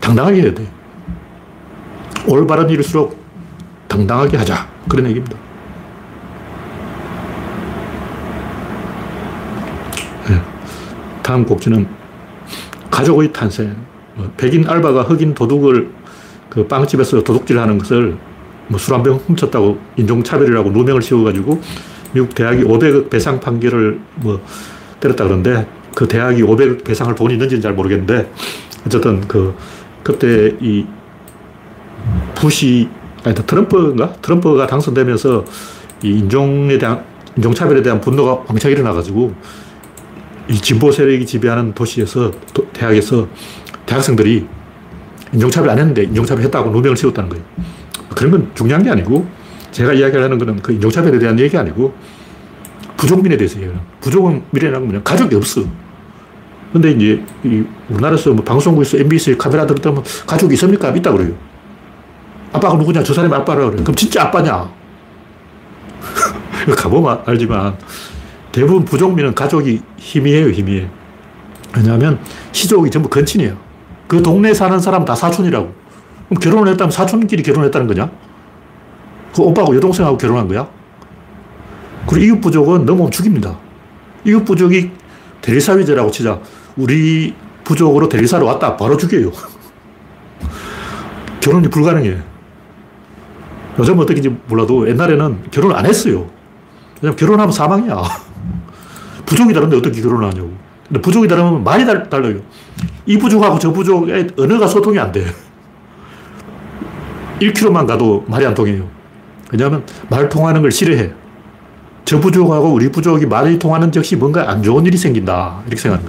당당하게 0.00 0.40
해야 0.40 0.54
돼. 0.54 0.66
올바른 2.26 2.70
일일수록 2.70 3.19
당당하게 3.90 4.36
하자. 4.38 4.66
그런 4.88 5.06
얘기입니다. 5.06 5.36
네. 10.28 10.40
다음 11.22 11.44
곡지는 11.44 11.86
가족의 12.90 13.32
탄생. 13.32 13.76
뭐 14.14 14.30
백인 14.36 14.66
알바가 14.68 15.02
흑인 15.02 15.34
도둑을 15.34 15.90
그 16.48 16.66
빵집에서 16.66 17.22
도둑질 17.22 17.58
하는 17.58 17.78
것을 17.78 18.16
뭐 18.68 18.78
술 18.78 18.94
한 18.94 19.02
병 19.02 19.16
훔쳤다고 19.16 19.78
인종차별이라고 19.96 20.70
누명을 20.70 21.02
씌워가지고 21.02 21.60
미국 22.12 22.34
대학이 22.34 22.62
500억 22.62 23.10
배상 23.10 23.40
판결을 23.40 24.00
뭐 24.16 24.40
때렸다 25.00 25.24
그러는데 25.24 25.66
그 25.94 26.06
대학이 26.06 26.42
500억 26.42 26.84
배상할 26.84 27.16
돈이 27.16 27.34
있는지는 27.34 27.60
잘 27.60 27.72
모르겠는데 27.72 28.30
어쨌든 28.86 29.26
그 29.26 29.54
그때 30.04 30.56
이 30.60 30.86
부시 32.36 32.88
아니 33.24 33.34
트럼프인가 33.34 34.14
트럼프가 34.22 34.66
당선되면서 34.66 35.44
이 36.02 36.08
인종에 36.10 36.78
대한 36.78 37.04
인종차별에 37.36 37.82
대한 37.82 38.00
분노가 38.00 38.44
왕창 38.48 38.70
일어나가지고 38.70 39.34
이 40.48 40.54
진보 40.54 40.90
세력이 40.90 41.26
지배하는 41.26 41.74
도시에서 41.74 42.32
도, 42.52 42.66
대학에서 42.72 43.28
대학생들이 43.86 44.46
인종차별 45.32 45.70
안 45.70 45.78
했는데 45.78 46.04
인종차별 46.04 46.44
했다고 46.44 46.70
누명을 46.70 46.96
씌웠다는 46.96 47.30
거예요. 47.30 47.44
그런 48.16 48.32
건 48.32 48.50
중요한 48.54 48.82
게 48.82 48.90
아니고 48.90 49.26
제가 49.70 49.92
이야기하는 49.92 50.38
거는 50.38 50.56
그 50.62 50.72
인종차별에 50.72 51.18
대한 51.18 51.38
얘기 51.38 51.56
아니고 51.56 51.94
부족민에 52.96 53.36
대해서 53.36 53.56
얘기하는 53.56 53.80
부족은 54.00 54.42
미래라는 54.50 54.86
뭐냐 54.86 55.02
가족이 55.02 55.36
없어. 55.36 55.62
근데 56.72 56.92
이제 56.92 57.22
우리나라에서 57.88 58.32
뭐 58.32 58.44
방송국에서 58.44 58.98
MBC 58.98 59.36
카메라 59.38 59.66
들었다면 59.66 60.02
가족이 60.26 60.54
있습니까? 60.54 60.90
있다 60.90 61.12
그래요. 61.12 61.34
아빠가 62.52 62.74
누구냐? 62.74 63.02
저 63.02 63.14
사람이 63.14 63.34
아빠라 63.34 63.70
그래. 63.70 63.82
그럼 63.82 63.94
진짜 63.94 64.24
아빠냐? 64.24 64.70
가보면 66.76 67.22
알지만 67.26 67.76
대부분 68.52 68.84
부족민은 68.84 69.34
가족이 69.34 69.80
희미해요, 69.96 70.50
희미해. 70.50 70.88
왜냐하면 71.76 72.18
시족이 72.52 72.90
전부 72.90 73.08
건친이에요. 73.08 73.56
그 74.08 74.22
동네에 74.22 74.54
사는 74.54 74.78
사람 74.80 75.04
다 75.04 75.14
사촌이라고. 75.14 75.72
그럼 76.28 76.40
결혼을 76.40 76.72
했다면 76.72 76.90
사촌끼리 76.90 77.42
결혼했다는 77.42 77.86
거냐? 77.86 78.10
그 79.34 79.42
오빠하고 79.42 79.76
여동생하고 79.76 80.18
결혼한 80.18 80.48
거야? 80.48 80.68
그리고 82.08 82.26
이웃 82.26 82.40
부족은 82.40 82.84
넘어오면 82.84 83.12
죽입니다. 83.12 83.56
이웃 84.24 84.44
부족이 84.44 84.90
대리사위제라고 85.42 86.10
치자. 86.10 86.40
우리 86.76 87.34
부족으로 87.62 88.08
대리사로 88.08 88.46
왔다. 88.46 88.76
바로 88.76 88.96
죽여요. 88.96 89.30
결혼이 91.40 91.68
불가능해. 91.68 92.29
요즘은 93.80 94.00
어떻게인지 94.00 94.36
몰라도 94.46 94.88
옛날에는 94.88 95.50
결혼을 95.50 95.76
안 95.76 95.86
했어요. 95.86 96.28
왜냐면 97.00 97.16
결혼하면 97.16 97.52
사망이야. 97.52 98.02
부족이 99.24 99.54
다른데 99.54 99.76
어떻게 99.76 100.02
결혼을 100.02 100.28
하냐고. 100.28 100.52
근데 100.86 101.00
부족이 101.00 101.28
다르면 101.28 101.64
말이 101.64 101.86
달, 101.86 102.08
달라요. 102.08 102.40
이 103.06 103.16
부족하고 103.16 103.58
저 103.58 103.72
부족의 103.72 104.28
언어가 104.38 104.66
소통이 104.66 104.98
안 104.98 105.10
돼. 105.10 105.24
1km만 107.40 107.86
가도 107.86 108.24
말이 108.28 108.44
안 108.44 108.54
통해요. 108.54 108.86
왜냐하면 109.50 109.84
말 110.08 110.28
통하는 110.28 110.60
걸 110.60 110.70
싫어해. 110.70 111.12
저 112.04 112.20
부족하고 112.20 112.72
우리 112.72 112.90
부족이 112.90 113.26
말이 113.26 113.58
통하는 113.58 113.90
즉시 113.90 114.16
뭔가 114.16 114.50
안 114.50 114.62
좋은 114.62 114.84
일이 114.84 114.96
생긴다. 114.96 115.62
이렇게 115.66 115.88
거예요. 115.88 116.02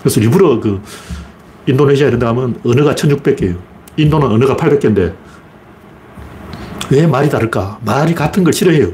그래서 0.00 0.20
일부러 0.20 0.58
그 0.58 0.80
인도네시아 1.66 2.08
이런 2.08 2.18
데 2.18 2.26
가면 2.26 2.60
언어가 2.64 2.94
1600개예요. 2.94 3.56
인도는 3.96 4.26
언어가 4.26 4.56
800개인데 4.56 5.14
왜 6.92 7.06
말이 7.06 7.30
다를까? 7.30 7.78
말이 7.86 8.14
같은 8.14 8.44
걸 8.44 8.52
싫어해요. 8.52 8.88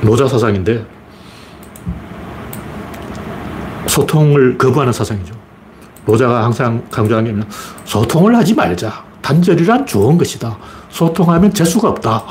노자 0.00 0.26
사상인데 0.26 0.84
소통을 3.86 4.58
거부하는 4.58 4.92
사상이죠. 4.92 5.32
노자가 6.04 6.42
항상 6.42 6.82
강조하는 6.90 7.40
게 7.40 7.46
소통을 7.84 8.34
하지 8.34 8.52
말자. 8.52 9.04
단절이란 9.20 9.86
좋은 9.86 10.18
것이다. 10.18 10.58
소통하면 10.88 11.54
재수가 11.54 11.88
없다. 11.90 12.24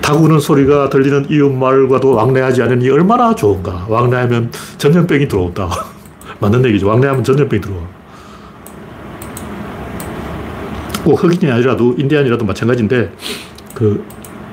타구는 0.00 0.38
소리가 0.38 0.90
들리는 0.90 1.26
이웃 1.30 1.50
말과도 1.50 2.14
왕래하지 2.14 2.62
않으니 2.62 2.88
얼마나 2.90 3.34
좋은가. 3.34 3.86
왕래하면 3.88 4.52
전염병이 4.78 5.26
들어온다. 5.26 5.68
맞는 6.38 6.64
얘기죠. 6.66 6.86
왕래하면 6.86 7.24
전염병이 7.24 7.60
들어와. 7.60 8.03
꼭 11.04 11.22
흑인이 11.22 11.52
아니라도 11.52 11.94
인디안이라도 11.98 12.44
마찬가지인데 12.44 13.12
그 13.74 14.04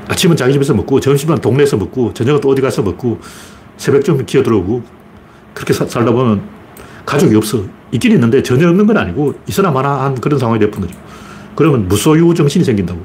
아침은 0.08 0.36
자기 0.36 0.54
집에서 0.54 0.74
먹고 0.74 1.00
점심은 1.00 1.38
동네에서 1.38 1.78
먹고 1.78 2.14
저녁은 2.14 2.42
또 2.42 2.50
어디 2.50 2.62
가서 2.62 2.82
먹고 2.82 3.20
새벽쯤 3.78 4.26
기어 4.26 4.44
들어오고 4.44 4.84
그렇게 5.54 5.74
사, 5.74 5.86
살다 5.86 6.12
보면 6.12 6.42
가족이 7.06 7.36
없어. 7.36 7.64
있긴 7.94 8.12
있는데 8.14 8.44
전혀 8.44 8.68
없는 8.70 8.86
건 8.86 8.98
아니고 8.98 9.34
있으나 9.48 9.72
마나 9.72 10.04
한 10.04 10.16
그런 10.16 10.40
상황이 10.40 10.60
되는 10.60 10.72
거죠. 10.80 10.94
그러면 11.56 11.88
무소유 11.88 12.34
정신이 12.34 12.64
생긴다고. 12.64 13.00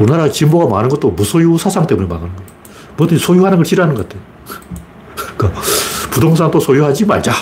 우리나라 0.00 0.30
진보가 0.30 0.74
많은 0.74 0.88
것도 0.88 1.10
무소유 1.10 1.58
사상 1.58 1.86
때문에 1.86 2.08
망하는 2.08 2.34
거예요. 2.34 2.50
뭐든 2.96 3.18
소유하는 3.18 3.58
걸 3.58 3.64
싫어하는 3.64 3.94
것 3.94 4.08
같아요. 4.08 4.22
그러니까 5.36 5.60
부동산도 6.10 6.58
소유하지 6.58 7.06
말자. 7.06 7.32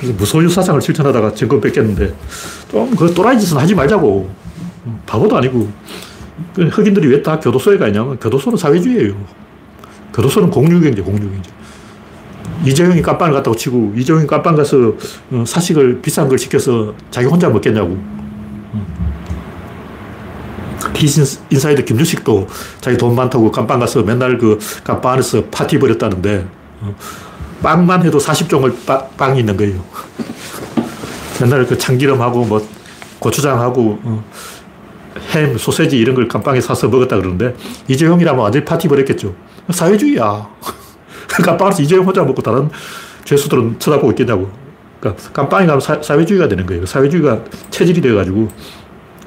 그래서 0.00 0.14
무소유 0.16 0.48
사상을 0.48 0.80
실천하다가 0.80 1.34
정권 1.34 1.60
뺏겼는데 1.60 2.14
좀 2.70 2.96
그 2.96 3.12
또라이 3.12 3.38
짓은 3.38 3.58
하지 3.58 3.74
말자고. 3.74 4.30
바보도 5.06 5.36
아니고. 5.36 5.70
그 6.54 6.62
흑인들이 6.68 7.06
왜 7.08 7.22
다 7.22 7.38
교도소에 7.38 7.76
가 7.76 7.86
있냐면 7.88 8.18
교도소는 8.18 8.56
사회주의예요. 8.56 9.14
교도소는 10.14 10.48
공유경제, 10.50 11.02
공유경제. 11.02 11.50
이재용이 12.64 13.02
깜빵을 13.02 13.34
갔다고 13.34 13.54
치고 13.56 13.92
이재용이 13.96 14.26
깜빵 14.26 14.54
가서 14.56 14.94
어, 15.32 15.44
사식을 15.46 16.00
비싼 16.00 16.28
걸 16.28 16.38
시켜서 16.38 16.94
자기 17.10 17.26
혼자 17.26 17.50
먹겠냐고. 17.50 17.98
디시인사이드 20.94 21.84
김유식도 21.84 22.48
자기 22.80 22.96
돈 22.96 23.14
많다고 23.14 23.50
깜빵 23.50 23.80
가서 23.80 24.02
맨날 24.02 24.38
그 24.38 24.58
깜빵 24.82 25.12
안에서 25.12 25.44
파티 25.50 25.78
벌였다는데 25.78 26.46
어, 26.80 26.94
빵만 27.62 28.04
해도 28.04 28.18
40종을 28.18 28.86
빠, 28.86 29.04
빵이 29.16 29.40
있는 29.40 29.56
거예요. 29.56 29.84
맨날 31.40 31.66
그 31.66 31.76
참기름하고 31.76 32.44
뭐 32.44 32.66
고추장하고 33.18 33.98
어, 34.02 34.24
햄, 35.32 35.56
소세지 35.56 35.98
이런 35.98 36.14
걸 36.14 36.28
깜빵에 36.28 36.60
사서 36.60 36.88
먹었다 36.88 37.16
그러는데 37.16 37.54
이재용이라면 37.88 38.40
완전히 38.40 38.64
파티 38.64 38.88
벌였겠죠. 38.88 39.34
사회주의야. 39.70 40.48
깜빵에서 41.28 41.82
이재용 41.82 42.06
혼자 42.06 42.22
먹고 42.22 42.42
다른 42.42 42.68
죄수들은 43.24 43.78
쳐다보고 43.78 44.12
있겠냐고. 44.12 44.50
그러니까 45.00 45.30
깜빵에 45.32 45.66
가면 45.66 45.80
사, 45.80 46.00
사회주의가 46.02 46.48
되는 46.48 46.66
거예요. 46.66 46.84
사회주의가 46.86 47.44
체질이 47.70 48.00
되어가지고 48.00 48.48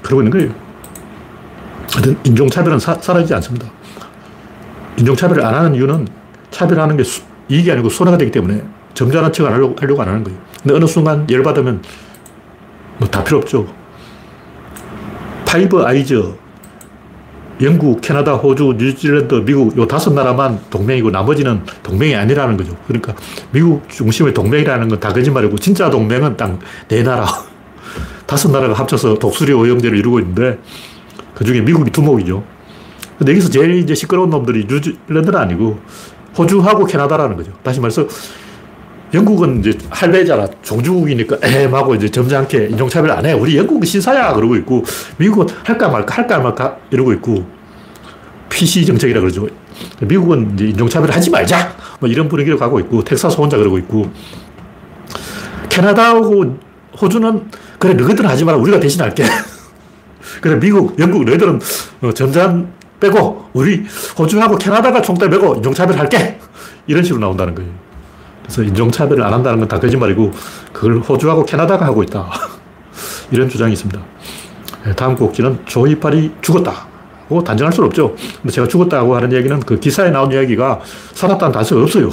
그러고 0.01 0.21
있는 0.21 0.31
거예요. 0.31 0.53
하여튼 1.91 2.17
인종차별은 2.23 2.79
사, 2.79 2.95
사라지지 2.95 3.33
않습니다. 3.35 3.67
인종차별을 4.97 5.43
안 5.43 5.53
하는 5.53 5.75
이유는 5.75 6.07
차별하는 6.51 6.97
게 6.97 7.03
수, 7.03 7.21
이익이 7.49 7.71
아니고 7.71 7.89
손해가 7.89 8.17
되기 8.17 8.31
때문에 8.31 8.63
점잖은 8.93 9.31
척 9.33 9.45
하려고, 9.45 9.75
하려고 9.79 10.01
안 10.01 10.07
하는 10.09 10.23
거예요. 10.23 10.37
근데 10.61 10.75
어느 10.75 10.85
순간 10.85 11.27
열받으면 11.29 11.81
뭐 12.99 13.09
다 13.09 13.23
필요 13.23 13.39
없죠. 13.39 13.67
Five 15.45 15.81
Eyes, 15.83 16.33
영국, 17.61 18.01
캐나다, 18.01 18.33
호주, 18.33 18.75
뉴질랜드, 18.77 19.35
미국 19.45 19.77
요 19.77 19.87
다섯 19.87 20.13
나라만 20.13 20.59
동맹이고 20.69 21.11
나머지는 21.11 21.61
동맹이 21.83 22.15
아니라는 22.15 22.57
거죠. 22.57 22.75
그러니까 22.87 23.13
미국 23.51 23.87
중심의 23.89 24.33
동맹이라는 24.33 24.87
건 24.89 24.99
다 24.99 25.11
거짓말이고 25.13 25.57
진짜 25.57 25.89
동맹은 25.89 26.37
딱 26.37 26.57
네 26.87 27.03
나라. 27.03 27.25
다섯 28.25 28.51
나라가 28.51 28.73
합쳐서 28.73 29.15
독수리 29.15 29.53
오형제를 29.53 29.97
이루고 29.97 30.19
있는데 30.21 30.59
그 31.35 31.43
중에 31.43 31.61
미국이 31.61 31.91
두목이죠. 31.91 32.43
근데 33.17 33.31
여기서 33.33 33.49
제일 33.49 33.75
이제 33.75 33.93
시끄러운 33.93 34.29
놈들이 34.31 34.65
뉴질랜드는 34.67 35.35
아니고 35.35 35.79
호주하고 36.37 36.85
캐나다라는 36.85 37.35
거죠. 37.35 37.51
다시 37.63 37.79
말해서 37.79 38.07
영국은 39.13 39.59
이제 39.59 39.77
할배잖아. 39.89 40.47
종주국이니까 40.63 41.37
에하고 41.43 41.93
이제 41.95 42.09
점잖게 42.09 42.69
인종차별 42.71 43.11
안 43.11 43.25
해. 43.25 43.33
우리 43.33 43.57
영국은 43.57 43.85
신사야. 43.85 44.33
그러고 44.33 44.55
있고, 44.55 44.83
미국은 45.17 45.47
할까 45.63 45.89
말까, 45.89 46.15
할까 46.15 46.39
말까 46.39 46.77
이러고 46.89 47.13
있고, 47.13 47.45
PC 48.49 48.85
정책이라 48.85 49.21
그러죠. 49.21 49.47
미국은 50.01 50.53
이제 50.55 50.65
인종차별 50.65 51.11
하지 51.11 51.29
말자. 51.29 51.75
뭐 51.99 52.09
이런 52.09 52.27
분위기로 52.27 52.57
가고 52.57 52.79
있고, 52.79 53.03
텍사스 53.03 53.37
혼자 53.37 53.55
그러고 53.57 53.77
있고, 53.77 54.09
캐나다하고 55.69 56.57
호주는 56.99 57.51
그래, 57.77 57.93
너희들은 57.93 58.29
하지 58.29 58.45
마라. 58.45 58.57
우리가 58.57 58.79
대신 58.79 59.01
할게. 59.01 59.25
그래, 60.41 60.59
미국, 60.59 60.97
영국, 60.99 61.23
너희들은 61.25 61.59
어, 62.01 62.13
점잖 62.13 62.71
빼고, 63.03 63.49
우리 63.53 63.85
호주하고 64.17 64.57
캐나다가 64.57 65.01
총대 65.01 65.27
메고 65.27 65.55
인종차별 65.55 65.97
할게. 65.99 66.39
이런 66.87 67.03
식으로 67.03 67.19
나온다는 67.21 67.53
거예요. 67.53 67.69
그래서 68.43 68.63
인종차별을 68.63 69.23
안 69.23 69.33
한다는 69.33 69.59
건 69.59 69.67
다 69.67 69.79
거짓말이고, 69.79 70.31
그걸 70.71 70.99
호주하고 70.99 71.45
캐나다가 71.45 71.85
하고 71.85 72.01
있다. 72.03 72.29
이런 73.31 73.49
주장이 73.49 73.73
있습니다. 73.73 73.99
예, 74.87 74.93
다음 74.93 75.15
곡지는 75.15 75.59
조이팔이 75.65 76.31
죽었다. 76.41 76.87
고 77.29 77.43
단정할 77.43 77.71
수는 77.71 77.87
없죠. 77.87 78.15
근데 78.41 78.51
제가 78.51 78.67
죽었다고 78.67 79.15
하는 79.15 79.31
얘기는 79.31 79.57
그 79.61 79.79
기사에 79.79 80.11
나온 80.11 80.31
이야기가 80.31 80.81
살았다는 81.13 81.53
단서가 81.53 81.81
없어요. 81.83 82.09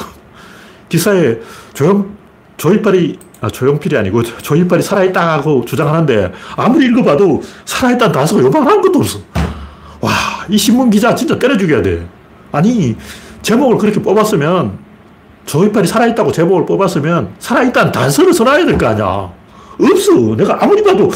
기사에 0.88 1.38
조용, 1.74 2.16
조이팔이, 2.56 3.18
아, 3.40 3.48
조용필이 3.48 3.96
아니고 3.96 4.22
조이팔이 4.22 4.82
살아있다고 4.82 5.64
주장하는데 5.64 6.32
아무리 6.56 6.86
읽어봐도 6.86 7.42
살아있다는 7.64 8.12
단서가 8.12 8.42
요만한 8.42 8.80
것도 8.80 9.00
없어. 9.00 9.18
와, 10.00 10.10
이 10.50 10.58
신문 10.58 10.90
기자 10.90 11.14
진짜 11.14 11.38
때려 11.38 11.56
죽여야 11.56 11.82
돼. 11.82 12.06
아니, 12.52 12.96
제목을 13.42 13.78
그렇게 13.78 14.00
뽑았으면 14.02 14.78
조이팔이 15.46 15.86
살아있다고 15.86 16.32
제목을 16.32 16.66
뽑았으면 16.66 17.30
살아있다는 17.38 17.92
단서를 17.92 18.32
써놔야 18.32 18.66
될 18.66 18.76
거 18.78 18.86
아니야. 18.86 19.32
없어. 19.80 20.36
내가 20.36 20.58
아무리 20.62 20.82
봐도 20.82 21.10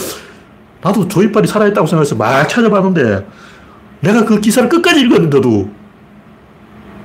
나도 0.82 1.06
조이팔이 1.08 1.46
살아있다고 1.46 1.86
생각해서 1.86 2.14
막 2.14 2.48
찾아봤는데 2.48 3.26
내가 4.00 4.24
그 4.24 4.40
기사를 4.40 4.68
끝까지 4.68 5.00
읽었는데도 5.02 5.68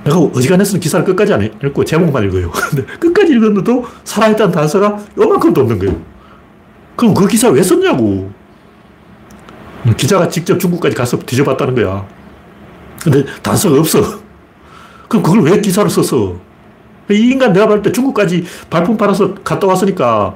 내가 0.05 0.17
어지간해서는 0.17 0.79
기사를 0.79 1.05
끝까지 1.05 1.33
안 1.33 1.43
읽고 1.43 1.83
제목만 1.83 2.23
읽어요. 2.25 2.49
근데 2.71 2.83
끝까지 2.99 3.33
읽었는데도 3.33 3.85
살아있다는 4.03 4.53
단서가 4.53 4.97
요만큼도 5.17 5.61
없는 5.61 5.79
거예요. 5.79 6.01
그럼 6.95 7.13
그 7.13 7.27
기사 7.27 7.49
왜 7.49 7.61
썼냐고. 7.61 8.31
기자가 9.97 10.27
직접 10.27 10.59
중국까지 10.59 10.95
가서 10.95 11.17
뒤져봤다는 11.19 11.75
거야. 11.75 12.05
근데 13.01 13.25
단서가 13.41 13.79
없어. 13.79 14.01
그럼 15.07 15.23
그걸 15.23 15.41
왜 15.41 15.61
기사를 15.61 15.89
썼어? 15.89 16.35
이 17.11 17.31
인간 17.31 17.51
내가 17.53 17.67
볼때 17.67 17.91
중국까지 17.91 18.43
발품 18.69 18.95
팔아서 18.95 19.33
갔다 19.43 19.65
왔으니까 19.65 20.35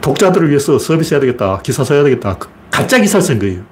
독자들을 0.00 0.48
위해서 0.48 0.78
서비스 0.78 1.14
해야 1.14 1.20
되겠다. 1.20 1.60
기사 1.62 1.82
써야 1.82 2.02
되겠다. 2.04 2.36
그 2.38 2.48
가짜 2.70 2.98
기사를 2.98 3.22
쓴 3.22 3.38
거예요. 3.38 3.62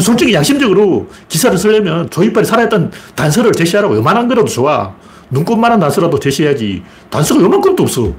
솔직히 0.00 0.32
양심적으로 0.32 1.08
기사를 1.28 1.56
쓰려면 1.58 2.08
조이빨이 2.08 2.46
살아있던 2.46 2.92
단서를 3.14 3.52
제시하라고 3.52 3.96
요만한 3.96 4.28
거라도 4.28 4.46
좋아. 4.46 4.94
눈꽃만한 5.30 5.80
단서라도 5.80 6.18
제시해야지. 6.18 6.82
단서가 7.10 7.42
요만큼도 7.42 7.82
없어. 7.82 8.12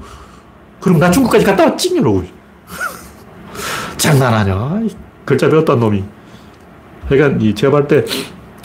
그럼 0.80 0.98
나 0.98 1.10
중국까지 1.10 1.44
갔다 1.44 1.64
왔지? 1.64 1.90
이러고. 1.94 2.24
장난하냐? 3.96 4.82
글자 5.24 5.48
배웠던 5.48 5.80
놈이. 5.80 6.04
그러니까 7.10 7.54
제가 7.54 7.70
볼 7.72 7.88
때, 7.88 8.04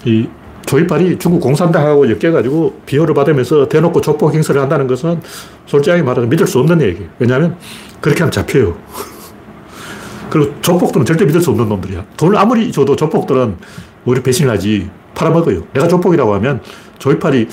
이 0.05 0.27
조이팔이 0.65 1.17
중국 1.17 1.39
공산당하고 1.41 2.09
엮여가지고 2.09 2.81
비호를 2.85 3.13
받으면서 3.15 3.67
대놓고 3.67 4.01
조폭 4.01 4.33
행사를 4.33 4.59
한다는 4.59 4.87
것은 4.87 5.19
솔직하게 5.65 6.03
말하면 6.03 6.29
믿을 6.29 6.47
수 6.47 6.59
없는 6.59 6.81
얘기. 6.81 7.07
왜냐하면 7.19 7.57
그렇게 8.01 8.19
하면 8.19 8.31
잡혀요. 8.31 8.77
그리고 10.29 10.53
조폭들은 10.61 11.05
절대 11.05 11.25
믿을 11.25 11.41
수 11.41 11.51
없는 11.51 11.69
놈들이야. 11.69 12.05
돈을 12.17 12.37
아무리 12.37 12.71
줘도 12.71 12.95
조폭들은 12.95 13.57
오히려 14.05 14.23
배신을 14.23 14.51
하지 14.51 14.89
팔아먹어요. 15.13 15.63
내가 15.73 15.87
조폭이라고 15.87 16.33
하면 16.35 16.61
조이팔이 16.99 17.47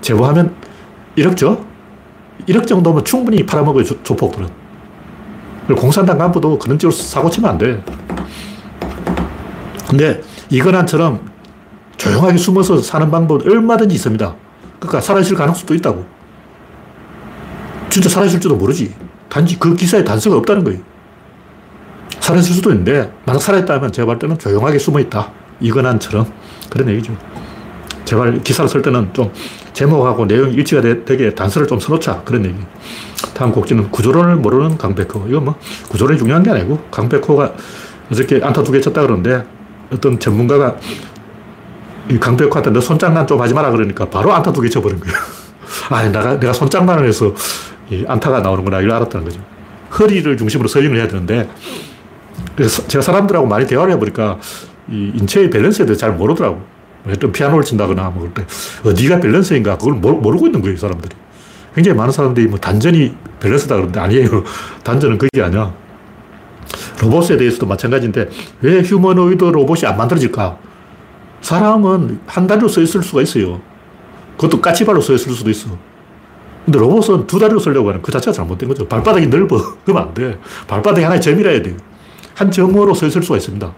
제보하면 0.00 0.54
1억 1.16 1.36
줘? 1.36 1.58
1억 2.48 2.66
정도면 2.66 3.04
충분히 3.04 3.44
팔아먹어요, 3.44 3.84
조, 3.84 4.02
조폭들은. 4.02 4.48
공산당 5.76 6.18
간부도 6.18 6.58
그런 6.58 6.78
쪽으로 6.78 6.96
사고 6.96 7.30
치면 7.30 7.50
안 7.50 7.58
돼. 7.58 7.82
근데 9.90 10.22
이건한처럼 10.50 11.18
조용하게 11.96 12.38
숨어서 12.38 12.78
사는 12.80 13.10
방법은 13.10 13.50
얼마든지 13.50 13.96
있습니다. 13.96 14.36
그러니까 14.78 15.00
살아있을 15.00 15.36
가능성도 15.36 15.74
있다고. 15.74 16.06
진짜 17.88 18.08
살아있을지도 18.08 18.54
모르지. 18.54 18.94
단지 19.28 19.58
그 19.58 19.74
기사에 19.74 20.04
단서가 20.04 20.36
없다는 20.36 20.62
거예요. 20.62 20.78
살아있을 22.20 22.54
수도 22.54 22.70
있는데, 22.70 23.12
만약 23.26 23.40
살아있다면 23.40 23.90
제가 23.90 24.06
볼 24.06 24.18
때는 24.20 24.38
조용하게 24.38 24.78
숨어 24.78 25.00
있다. 25.00 25.32
이건한처럼. 25.58 26.32
그런 26.70 26.88
얘기죠. 26.90 27.16
제발 28.04 28.40
기사를 28.44 28.68
쓸 28.68 28.82
때는 28.82 29.12
좀 29.12 29.32
제목하고 29.72 30.24
내용이 30.26 30.54
일치가 30.54 30.82
되, 30.82 31.02
게 31.04 31.34
단서를 31.34 31.66
좀 31.66 31.80
써놓자. 31.80 32.22
그런 32.24 32.44
얘기. 32.44 32.56
다음 33.34 33.50
곡지는 33.50 33.90
구조론을 33.90 34.36
모르는 34.36 34.78
강백호. 34.78 35.26
이건 35.28 35.46
뭐 35.46 35.58
구조론이 35.88 36.16
중요한 36.16 36.44
게 36.44 36.50
아니고 36.50 36.78
강백호가 36.92 37.54
어저께 38.12 38.40
안타 38.44 38.62
두 38.62 38.70
개 38.70 38.80
쳤다 38.80 39.02
그러는데 39.02 39.44
어떤 39.92 40.18
전문가가 40.18 40.76
이 42.08 42.18
강백호한테 42.18 42.70
너 42.70 42.80
손장난 42.80 43.26
좀 43.26 43.40
하지 43.40 43.54
마라 43.54 43.70
그러니까 43.70 44.08
바로 44.08 44.32
안타 44.32 44.52
두 44.52 44.60
개 44.62 44.68
쳐버린 44.68 44.98
거예요. 45.00 45.16
아, 45.90 46.02
내가, 46.08 46.38
내가 46.38 46.52
손장난을 46.52 47.06
해서 47.06 47.32
이 47.90 48.04
안타가 48.06 48.40
나오는구나. 48.40 48.80
이걸 48.80 48.92
알았다는 48.92 49.24
거죠. 49.26 49.40
허리를 49.98 50.36
중심으로 50.36 50.68
서윙을 50.68 50.96
해야 50.96 51.08
되는데 51.08 51.48
그래서 52.56 52.86
제가 52.86 53.02
사람들하고 53.02 53.46
많이 53.46 53.66
대화를 53.66 53.92
해보니까 53.94 54.38
이 54.90 55.12
인체의 55.14 55.50
밸런스에 55.50 55.86
대해서 55.86 56.00
잘 56.00 56.12
모르더라고. 56.12 56.62
어떤 57.08 57.32
피아노를 57.32 57.64
친다거나 57.64 58.10
뭐 58.10 58.28
그럴 58.28 58.34
때 58.34 58.44
어디가 58.84 59.20
밸런스인가 59.20 59.78
그걸 59.78 59.94
모르고 59.94 60.46
있는 60.46 60.60
거예요, 60.60 60.76
사람들이. 60.76 61.14
굉장히 61.74 61.96
많은 61.96 62.12
사람들이 62.12 62.46
뭐 62.48 62.58
단전이 62.58 63.14
밸런스다 63.40 63.76
그러는데 63.76 64.00
아니에요. 64.00 64.44
단전은 64.84 65.18
그게 65.18 65.42
아니야. 65.42 65.72
로봇에 67.00 67.36
대해서도 67.36 67.66
마찬가지인데 67.66 68.28
왜 68.60 68.82
휴머노이드 68.82 69.44
로봇이 69.44 69.86
안 69.86 69.96
만들어질까? 69.96 70.58
사람은 71.40 72.20
한 72.26 72.46
다리로 72.46 72.68
서 72.68 72.80
있을 72.82 73.02
수가 73.02 73.22
있어요. 73.22 73.60
그것도 74.36 74.60
까치발로 74.60 75.00
서 75.00 75.14
있을 75.14 75.32
수도 75.32 75.50
있어. 75.50 75.70
근데 76.64 76.78
로봇은 76.78 77.26
두 77.26 77.38
다리로 77.38 77.58
서려고 77.58 77.88
하는 77.88 78.02
그 78.02 78.12
자체가 78.12 78.32
잘못된 78.32 78.68
거죠. 78.68 78.86
발바닥이 78.86 79.28
넓어. 79.28 79.58
그러면 79.84 80.08
안 80.08 80.14
돼. 80.14 80.38
발바닥이 80.68 81.02
하나의 81.02 81.20
점이라 81.20 81.50
해야 81.50 81.62
돼요. 81.62 81.76
한 82.34 82.50
점으로 82.50 82.94
서 82.94 83.06
있을 83.06 83.22
수가 83.22 83.38
있습니다. 83.38 83.72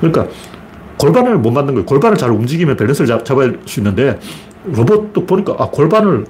그러니까 0.00 0.26
골반을 0.98 1.38
못 1.38 1.50
만든 1.50 1.74
거예요. 1.74 1.86
골반을 1.86 2.16
잘 2.16 2.30
움직이면 2.30 2.76
밸런스를 2.76 3.06
잡, 3.06 3.24
잡을 3.24 3.60
수 3.66 3.80
있는데 3.80 4.18
로봇도 4.64 5.26
보니까 5.26 5.54
아, 5.58 5.68
골반을 5.70 6.24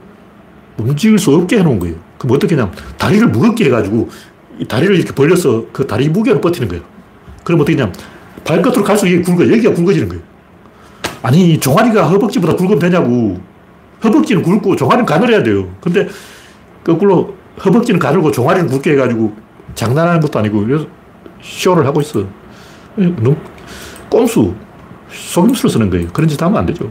움직일 0.76 1.18
수 1.18 1.34
없게 1.34 1.58
해놓은 1.58 1.78
거예요. 1.78 1.96
그럼 2.18 2.36
어떻게 2.36 2.54
하냐면 2.54 2.74
다리를 2.98 3.28
무겁게 3.28 3.66
해가지고 3.66 4.08
이 4.58 4.64
다리를 4.64 4.94
이렇게 4.96 5.12
벌려서 5.12 5.66
그 5.72 5.86
다리 5.86 6.08
무게로 6.08 6.40
버티는 6.40 6.68
거예요. 6.68 6.82
그럼 7.44 7.60
어떻게 7.60 7.76
하냐면 7.76 7.94
발끝으로 8.44 8.82
갈수록 8.82 9.10
이게 9.10 9.22
굵어. 9.22 9.48
여기가 9.50 9.72
굵어지는 9.74 10.08
거예요. 10.08 10.22
아니, 11.22 11.58
종아리가 11.58 12.08
허벅지보다 12.08 12.54
굵으면 12.56 12.78
되냐고. 12.78 13.40
허벅지는 14.02 14.42
굵고 14.42 14.76
종아리는 14.76 15.04
가늘어야 15.06 15.42
돼요. 15.42 15.68
근데 15.80 16.08
거꾸로 16.84 17.34
허벅지는 17.64 17.98
가늘고 17.98 18.30
종아리는 18.30 18.68
굵게 18.68 18.92
해가지고 18.92 19.34
장난하는 19.74 20.20
것도 20.20 20.38
아니고 20.38 20.64
쇼를 21.42 21.84
하고 21.86 22.00
있어. 22.00 22.24
너무 22.96 23.36
꼼수, 24.08 24.54
속임수를 25.10 25.70
쓰는 25.70 25.90
거예요. 25.90 26.08
그런 26.12 26.28
짓 26.28 26.40
하면 26.40 26.58
안 26.58 26.66
되죠. 26.66 26.90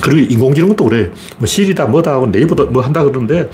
그리고 0.00 0.32
인공지능도 0.32 0.84
그래. 0.84 1.10
뭐 1.38 1.46
시리다 1.46 1.86
뭐다 1.86 2.12
하고 2.12 2.26
네이버다 2.26 2.64
뭐 2.70 2.82
한다 2.82 3.02
그러는데 3.02 3.50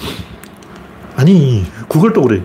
아니 1.17 1.65
구글도 1.89 2.23
그래. 2.23 2.43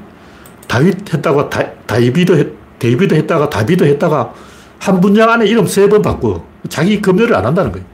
다윗 0.68 1.14
했다가 1.14 1.50
다, 1.50 1.64
다이비드 1.86 2.32
했, 2.34 2.48
데이비드 2.80 3.14
했다가 3.16 3.50
다비드 3.50 3.84
했다가 3.84 4.34
한 4.80 5.00
분야 5.02 5.32
안에 5.32 5.46
이름 5.48 5.66
세 5.66 5.88
번 5.88 6.02
바꿔. 6.02 6.44
자기 6.70 7.02
검열을 7.02 7.34
안 7.36 7.46
한다는 7.46 7.72
거예요. 7.72 7.86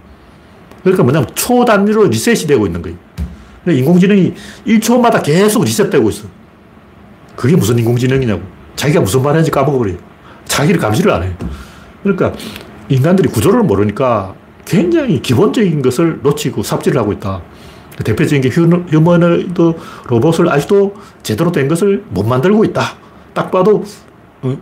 그러니까 0.81 1.03
뭐냐면 1.03 1.29
초 1.35 1.63
단위로 1.63 2.07
리셋이 2.07 2.47
되고 2.47 2.65
있는 2.65 2.81
거예요. 2.81 2.97
인공지능이 3.67 4.33
1초마다 4.67 5.23
계속 5.23 5.63
리셋되고 5.63 6.09
있어. 6.09 6.27
그게 7.35 7.55
무슨 7.55 7.77
인공지능이냐고. 7.79 8.41
자기가 8.75 8.99
무슨 9.01 9.21
말 9.21 9.31
하는지 9.33 9.51
까먹어버려요. 9.51 9.97
자기를 10.45 10.79
감시를 10.81 11.11
안 11.11 11.23
해요. 11.23 11.31
그러니까 12.01 12.33
인간들이 12.89 13.29
구조를 13.29 13.63
모르니까 13.63 14.35
굉장히 14.65 15.21
기본적인 15.21 15.81
것을 15.81 16.19
놓치고 16.23 16.63
삽질을 16.63 16.99
하고 16.99 17.13
있다. 17.13 17.41
대표적인 18.03 18.41
게 18.41 18.49
휴머노이드 18.49 19.73
로봇을 20.07 20.49
아직도 20.49 20.95
제대로 21.21 21.51
된 21.51 21.67
것을 21.67 22.03
못 22.09 22.25
만들고 22.25 22.65
있다. 22.65 22.81
딱 23.33 23.51
봐도 23.51 23.83
어, 24.41 24.57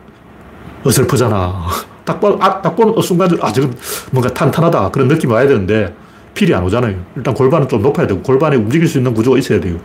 어설프잖아. 0.83 1.65
딱 2.03 2.19
봐도 2.19 2.37
아, 2.41 2.61
딱 2.61 2.75
보는 2.75 2.99
순간 3.01 3.29
아 3.41 3.51
저건 3.51 3.73
뭔가 4.11 4.33
탄탄하다 4.33 4.91
그런 4.91 5.07
느낌이 5.07 5.31
와야 5.31 5.47
되는데 5.47 5.95
필이 6.33 6.53
안 6.53 6.63
오잖아요. 6.63 6.95
일단 7.15 7.33
골반은 7.33 7.67
좀 7.67 7.81
높아야 7.81 8.07
되고 8.07 8.21
골반에 8.21 8.55
움직일 8.55 8.87
수 8.87 8.97
있는 8.97 9.13
구조가 9.13 9.37
있어야 9.37 9.59
돼요. 9.59 9.77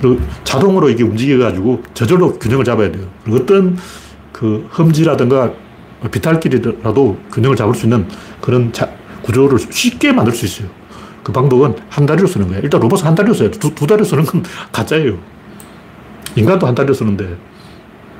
그리고 0.00 0.20
자동으로 0.44 0.90
이게 0.90 1.02
움직여가지고 1.02 1.82
저절로 1.94 2.38
균형을 2.38 2.64
잡아야 2.64 2.90
돼요. 2.92 3.06
어떤 3.30 3.76
그 4.32 4.68
험지라든가 4.76 5.52
비탈길이라도 6.10 7.18
균형을 7.32 7.56
잡을 7.56 7.74
수 7.74 7.86
있는 7.86 8.06
그런 8.40 8.72
자, 8.72 8.90
구조를 9.22 9.58
쉽게 9.58 10.12
만들 10.12 10.32
수 10.32 10.44
있어요. 10.44 10.68
그 11.26 11.32
방법은 11.32 11.74
한 11.88 12.06
다리로 12.06 12.28
쓰는 12.28 12.46
거예요. 12.46 12.62
일단 12.62 12.80
로봇은 12.80 13.04
한 13.04 13.16
다리로 13.16 13.34
돼. 13.34 13.50
두, 13.50 13.74
두 13.74 13.84
다리로 13.84 14.04
쓰는 14.04 14.24
건 14.24 14.44
가짜예요. 14.70 15.18
인간도 16.36 16.68
한 16.68 16.74
다리로 16.76 16.94
쓰는데 16.94 17.36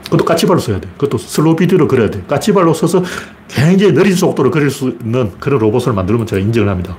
그것도 0.06 0.24
까치발로 0.24 0.58
써야 0.58 0.80
돼. 0.80 0.88
그것도 0.98 1.16
슬로우 1.16 1.54
비디오로 1.54 1.86
그려야 1.86 2.10
돼. 2.10 2.24
까치발로 2.26 2.74
써서 2.74 3.04
굉장히 3.46 3.92
느린 3.94 4.12
속도로 4.12 4.50
그릴 4.50 4.70
수 4.70 4.96
있는 5.00 5.30
그런 5.38 5.60
로봇을 5.60 5.92
만들면 5.92 6.26
제가 6.26 6.42
인정을 6.42 6.68
합니다. 6.68 6.96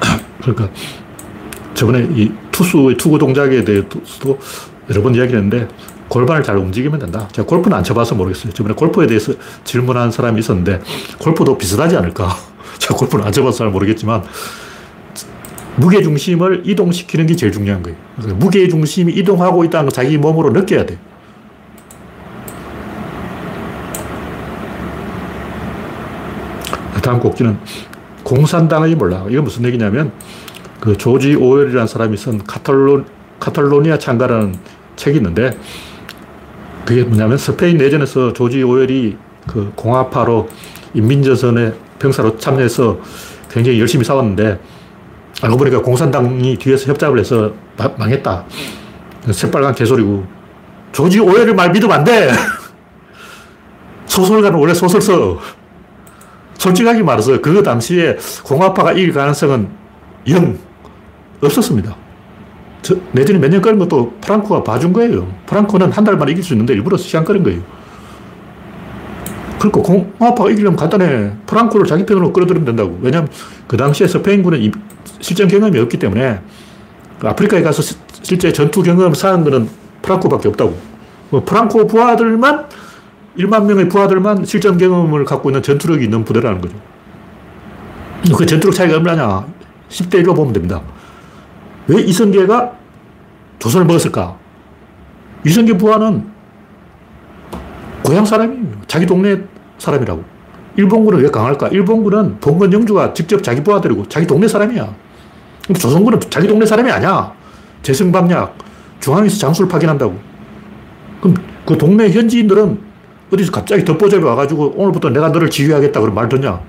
그러니까 0.42 0.68
저번에 1.72 2.06
이 2.10 2.30
투수의 2.52 2.98
투구 2.98 3.18
동작에 3.18 3.64
대해서도 3.64 4.38
여러 4.90 5.02
번 5.02 5.14
이야기를 5.14 5.40
했는데 5.40 5.68
골반을 6.08 6.42
잘 6.42 6.58
움직이면 6.58 6.98
된다. 6.98 7.26
제가 7.32 7.48
골프는 7.48 7.78
안 7.78 7.82
쳐봐서 7.82 8.14
모르겠어요. 8.14 8.52
저번에 8.52 8.74
골프에 8.74 9.06
대해서 9.06 9.32
질문한 9.64 10.10
사람이 10.10 10.38
있었는데 10.40 10.82
골프도 11.18 11.56
비슷하지 11.56 11.96
않을까. 11.96 12.36
제가 12.78 12.94
골프는 12.96 13.24
안 13.24 13.32
쳐봐서 13.32 13.58
잘 13.58 13.70
모르겠지만 13.70 14.22
무게 15.76 16.02
중심을 16.02 16.62
이동시키는 16.64 17.26
게 17.26 17.36
제일 17.36 17.52
중요한 17.52 17.82
거예요. 17.82 17.98
무게 18.36 18.68
중심이 18.68 19.12
이동하고 19.12 19.64
있다는 19.64 19.86
걸 19.86 19.92
자기 19.92 20.16
몸으로 20.16 20.50
느껴야 20.50 20.86
돼. 20.86 20.98
다음 27.02 27.20
곡지는 27.20 27.56
공산당의 28.24 28.96
몰라. 28.96 29.24
이건 29.28 29.44
무슨 29.44 29.64
얘기냐면 29.64 30.10
그 30.80 30.96
조지 30.96 31.36
오웰이라는 31.36 31.86
사람이 31.86 32.16
쓴 32.16 32.42
카탈로, 32.42 33.04
카탈로니아 33.38 33.98
창가라는 33.98 34.56
책이 34.96 35.18
있는데 35.18 35.56
그게 36.84 37.04
뭐냐면 37.04 37.38
스페인 37.38 37.76
내전에서 37.76 38.32
조지 38.32 38.62
오웰이 38.64 39.16
그 39.46 39.72
공화파로 39.76 40.48
인민전선에 40.94 41.74
병사로 41.98 42.36
참여해서 42.38 42.98
굉장히 43.50 43.80
열심히 43.80 44.04
싸웠는데 44.04 44.58
알고 45.42 45.56
보니까 45.56 45.82
공산당이 45.82 46.56
뒤에서 46.56 46.90
협잡을 46.90 47.18
해서 47.18 47.52
망했다. 47.98 48.44
새빨간 49.32 49.74
개소리고. 49.74 50.24
조지 50.92 51.20
오웰을 51.20 51.54
말 51.54 51.70
믿으면 51.72 51.98
안 51.98 52.04
돼! 52.04 52.30
소설가는 54.06 54.58
원래 54.58 54.72
소설 54.72 55.00
써. 55.00 55.38
솔직하게 56.54 57.02
말해서 57.02 57.40
그 57.42 57.62
당시에 57.62 58.16
공화파가 58.44 58.92
이길 58.92 59.12
가능성은 59.12 59.68
영 60.30 60.58
없었습니다. 61.42 61.94
내전이 63.12 63.38
몇년 63.38 63.60
끌은 63.60 63.78
것도 63.78 64.14
프랑코가 64.22 64.62
봐준 64.64 64.92
거예요. 64.92 65.28
프랑코는 65.46 65.92
한 65.92 66.04
달 66.04 66.16
만에 66.16 66.32
이길 66.32 66.42
수 66.42 66.54
있는데 66.54 66.72
일부러 66.72 66.96
시간 66.96 67.24
끌은 67.24 67.42
거예요. 67.42 67.60
그러니까 69.58 69.82
공화파가 69.82 70.50
이기려면 70.50 70.76
간단해. 70.76 71.32
프랑코를 71.46 71.86
자기 71.86 72.04
편으로 72.04 72.32
끌어들이면 72.32 72.66
된다고. 72.66 72.98
왜냐하면 73.00 73.30
그 73.66 73.76
당시에 73.76 74.06
스페인군은 74.06 74.72
실전 75.20 75.48
경험이 75.48 75.78
없기 75.80 75.98
때문에 75.98 76.40
그 77.18 77.28
아프리카에 77.28 77.62
가서 77.62 77.82
시, 77.82 77.96
실제 78.22 78.52
전투 78.52 78.82
경험을 78.82 79.14
쌓은 79.14 79.44
거는 79.44 79.68
프랑코밖에 80.02 80.48
없다고. 80.48 80.76
뭐 81.30 81.44
프랑코 81.44 81.86
부하들만 81.86 82.66
1만 83.38 83.64
명의 83.66 83.88
부하들만 83.88 84.44
실전 84.44 84.78
경험을 84.78 85.24
갖고 85.24 85.50
있는 85.50 85.62
전투력이 85.62 86.04
있는 86.04 86.24
부대라는 86.24 86.60
거죠. 86.60 86.76
그 88.36 88.46
전투력 88.46 88.74
차이가 88.74 88.96
얼마냐? 88.96 89.46
10대 89.88 90.22
1로 90.22 90.34
보면 90.34 90.52
됩니다. 90.52 90.82
왜 91.86 92.02
이성계가 92.02 92.72
조선을 93.58 93.86
먹었을까? 93.86 94.36
이성계 95.44 95.78
부하는 95.78 96.35
고향 98.06 98.24
사람이에요. 98.24 98.62
자기 98.86 99.04
동네 99.04 99.36
사람이라고. 99.78 100.22
일본군은 100.76 101.20
왜 101.20 101.28
강할까? 101.28 101.68
일본군은 101.68 102.38
봉건 102.40 102.72
영주가 102.72 103.12
직접 103.12 103.42
자기 103.42 103.62
부하들이고 103.62 104.08
자기 104.08 104.26
동네 104.26 104.46
사람이야. 104.46 104.94
조선군은 105.78 106.20
자기 106.30 106.46
동네 106.46 106.64
사람이 106.64 106.90
아니야. 106.90 107.32
재승방약, 107.82 108.56
중앙에서 109.00 109.38
장수를 109.38 109.68
파견한다고. 109.68 110.16
그럼 111.20 111.36
그 111.64 111.76
동네 111.76 112.10
현지인들은 112.10 112.78
어디서 113.32 113.50
갑자기 113.50 113.84
덮보잡이 113.84 114.22
와가지고 114.22 114.74
오늘부터 114.76 115.10
내가 115.10 115.30
너를 115.30 115.50
지휘하겠다 115.50 116.00
그런 116.00 116.14
말 116.14 116.28
듣냐? 116.28 116.60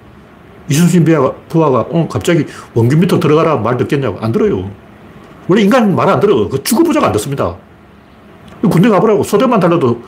이순신 0.70 1.06
부하가 1.48 1.86
오늘 1.90 2.08
갑자기 2.08 2.46
원균 2.74 3.00
밑으로 3.00 3.20
들어가라 3.20 3.58
말 3.58 3.78
듣겠냐고. 3.78 4.20
안 4.20 4.32
들어요. 4.32 4.72
원래 5.48 5.62
인간 5.62 5.96
말 5.96 6.10
안 6.10 6.20
들어. 6.20 6.50
그 6.50 6.64
주구부작 6.64 7.04
안 7.04 7.12
듣습니다. 7.12 7.56
군대 8.70 8.90
가보라고. 8.90 9.24
소대만 9.24 9.60
달려도 9.60 10.02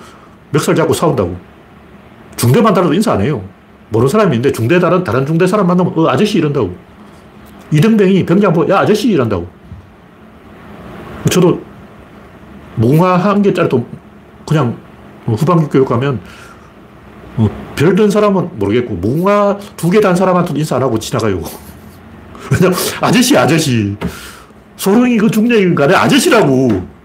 멱살 0.52 0.76
잡고 0.76 0.94
싸운다고. 0.94 1.36
중대만 2.36 2.74
달려도 2.74 2.94
인사 2.94 3.14
안 3.14 3.22
해요. 3.22 3.44
모르는 3.90 4.10
사람이 4.10 4.36
있는데 4.38 4.52
중대 4.52 4.80
다른, 4.80 5.04
다른 5.04 5.26
중대 5.26 5.46
사람 5.48 5.68
만나면 5.68 5.94
어, 5.98 6.08
아저씨 6.08 6.38
이런다고. 6.38 6.74
이등병이 7.72 8.26
병장 8.26 8.54
보고 8.54 8.70
야, 8.72 8.80
아저씨 8.80 9.10
이런다고. 9.10 9.48
저도 11.30 11.62
몽화 12.76 13.18
한 13.18 13.42
개짜리도 13.42 13.86
그냥 14.48 14.78
후반기 15.26 15.68
교육 15.68 15.88
가면 15.88 16.20
어, 17.38 17.50
별든 17.76 18.10
사람은 18.10 18.58
모르겠고 18.58 18.96
몽화 18.96 19.58
두 19.78 19.90
개 19.92 20.00
단 20.02 20.16
사람한테 20.16 20.54
인사 20.58 20.78
안 20.78 20.84
하고 20.84 20.98
지나가요. 20.98 21.42
왜냐 22.52 22.74
아저씨, 23.02 23.38
아저씨. 23.38 23.96
소령이 24.78 25.18
그 25.18 25.30
중령인 25.30 25.76
간에 25.76 25.94
아저씨라고. 25.94 26.99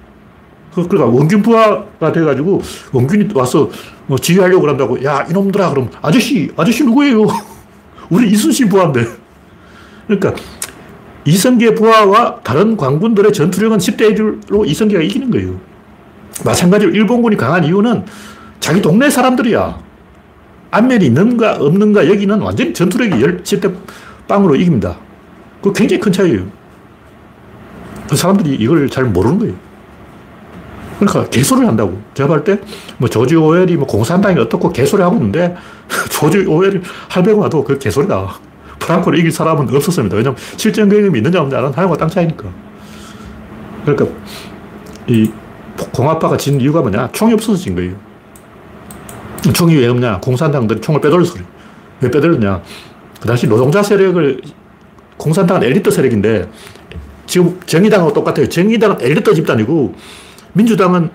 그, 0.74 0.88
그러니까 0.88 1.16
원균 1.16 1.42
부하가 1.42 2.12
돼가지고 2.12 2.60
원균이 2.92 3.28
와서 3.34 3.70
뭐 4.06 4.18
지휘하려고 4.18 4.62
그런다고. 4.62 5.02
야, 5.04 5.24
이놈들아. 5.30 5.70
그럼 5.70 5.90
아저씨, 6.02 6.50
아저씨 6.56 6.84
누구예요? 6.84 7.26
우리 8.10 8.30
이순신 8.30 8.68
부하인데. 8.68 9.06
그러니까 10.06 10.34
이성계 11.24 11.74
부하와 11.74 12.40
다른 12.42 12.76
광군들의 12.76 13.32
전투력은 13.32 13.78
10대 13.78 14.14
1로 14.14 14.68
이성계가 14.68 15.02
이기는 15.02 15.30
거예요. 15.30 15.58
마찬가지로 16.44 16.90
일본군이 16.90 17.36
강한 17.36 17.64
이유는 17.64 18.04
자기 18.60 18.82
동네 18.82 19.08
사람들이야. 19.08 19.78
안면이 20.70 21.06
있는가 21.06 21.56
없는가 21.60 22.08
여기는 22.08 22.40
완전히 22.40 22.74
전투력이 22.74 23.42
10대 23.42 23.74
빵으로 24.26 24.56
이깁니다. 24.56 24.96
그 25.62 25.72
굉장히 25.72 26.00
큰 26.00 26.12
차이예요. 26.12 26.46
그 28.08 28.16
사람들이 28.16 28.56
이걸 28.56 28.90
잘 28.90 29.04
모르는 29.04 29.38
거예요. 29.38 29.54
그러니까 31.06 31.30
개소리를 31.30 31.68
한다고. 31.68 32.00
제가 32.14 32.28
볼 32.28 32.44
때, 32.44 32.58
뭐, 32.98 33.08
조지 33.08 33.36
오웰이 33.36 33.76
뭐 33.76 33.86
공산당이 33.86 34.38
어떻고 34.40 34.70
개소리 34.70 35.02
하고 35.02 35.16
있는데, 35.16 35.54
조지 36.10 36.38
오웰이 36.38 36.80
할배고 37.08 37.40
와도 37.40 37.64
그 37.64 37.78
개소리다. 37.78 38.38
프랑코를 38.78 39.18
이길 39.18 39.32
사람은 39.32 39.74
없었습니다. 39.74 40.16
왜냐면 40.16 40.36
실전 40.56 40.88
경험이 40.88 41.18
있느냐 41.18 41.40
없느냐는 41.40 41.72
하늘과 41.72 41.96
땅 41.96 42.08
차이니까. 42.08 42.44
그러니까, 43.84 44.06
이 45.06 45.30
공화파가 45.92 46.36
진 46.36 46.60
이유가 46.60 46.80
뭐냐? 46.80 47.10
총이 47.12 47.32
없어서 47.34 47.56
진 47.56 47.74
거예요. 47.74 47.94
총이 49.52 49.76
왜 49.76 49.86
없냐? 49.88 50.20
공산당들이 50.20 50.80
총을 50.80 51.00
빼돌려서 51.00 51.34
그래. 51.34 51.44
왜 52.00 52.10
빼돌렸냐? 52.10 52.62
그 53.20 53.26
당시 53.26 53.46
노동자 53.46 53.82
세력을, 53.82 54.40
공산당은 55.16 55.64
엘리트 55.64 55.90
세력인데, 55.90 56.48
지금 57.26 57.58
정의당하고 57.66 58.12
똑같아요. 58.12 58.48
정의당은 58.48 58.98
엘리트 59.00 59.34
집단이고 59.34 59.94
민주당은 60.54 61.10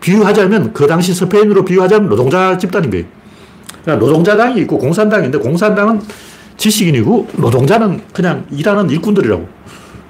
비유하자면 0.00 0.72
그 0.72 0.86
당시 0.86 1.12
스페인으로 1.14 1.64
비유하자면 1.64 2.08
노동자 2.08 2.56
집단인 2.56 2.90
거예요. 2.90 3.04
그러니까 3.82 4.04
노동자당이 4.04 4.60
있고 4.62 4.78
공산당인데 4.78 5.38
공산당은 5.38 6.00
지식인이고 6.56 7.28
노동자는 7.36 8.00
그냥 8.12 8.46
일하는 8.50 8.90
일꾼들이라고. 8.90 9.48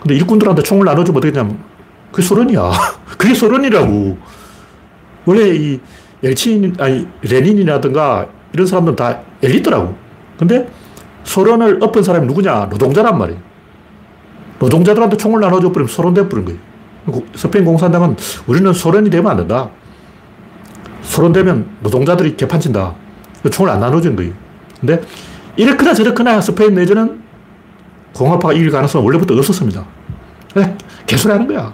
근데 0.01 0.14
일꾼들한테 0.14 0.62
총을 0.62 0.84
나눠주면 0.84 1.18
어떻게 1.18 1.32
되냐면 1.32 1.59
그게 2.12 2.22
소련이야. 2.22 2.70
그게 3.18 3.34
소련이라고. 3.34 4.16
원래 5.24 5.49
이 5.55 5.80
엘친, 6.22 6.76
아니, 6.78 7.07
레닌이라든가 7.22 8.28
이런 8.53 8.66
사람들은 8.66 8.97
다 8.97 9.20
엘리트라고. 9.43 9.95
근데 10.39 10.68
소련을 11.24 11.82
엎은 11.82 12.03
사람이 12.03 12.26
누구냐? 12.26 12.68
노동자란 12.70 13.18
말이에요. 13.18 13.41
노동자들한테 14.59 15.16
총을 15.16 15.41
나눠줘 15.41 15.72
버리면 15.72 15.89
소련 15.89 16.14
돼버린 16.14 16.45
거예요. 16.45 16.59
스페인 17.35 17.65
공산당은 17.65 18.17
우리는 18.47 18.73
소련이 18.73 19.11
되면 19.11 19.31
안 19.31 19.37
된다. 19.37 19.71
소련 21.03 21.33
되면 21.33 21.69
노동자들이 21.81 22.37
개판친다. 22.37 22.95
총을 23.51 23.71
안 23.71 23.81
나눠주는 23.81 24.17
거예요. 24.17 24.33
근데 24.81 25.01
이렇거나 25.57 25.95
저렇거나 25.95 26.41
스페인 26.41 26.75
내전은 26.75 27.23
공화파가 28.13 28.55
이길 28.55 28.71
가능성은 28.71 29.05
원래부터 29.05 29.35
없었습니다. 29.35 29.85
개소리 31.07 31.33
하는 31.33 31.47
거야. 31.47 31.73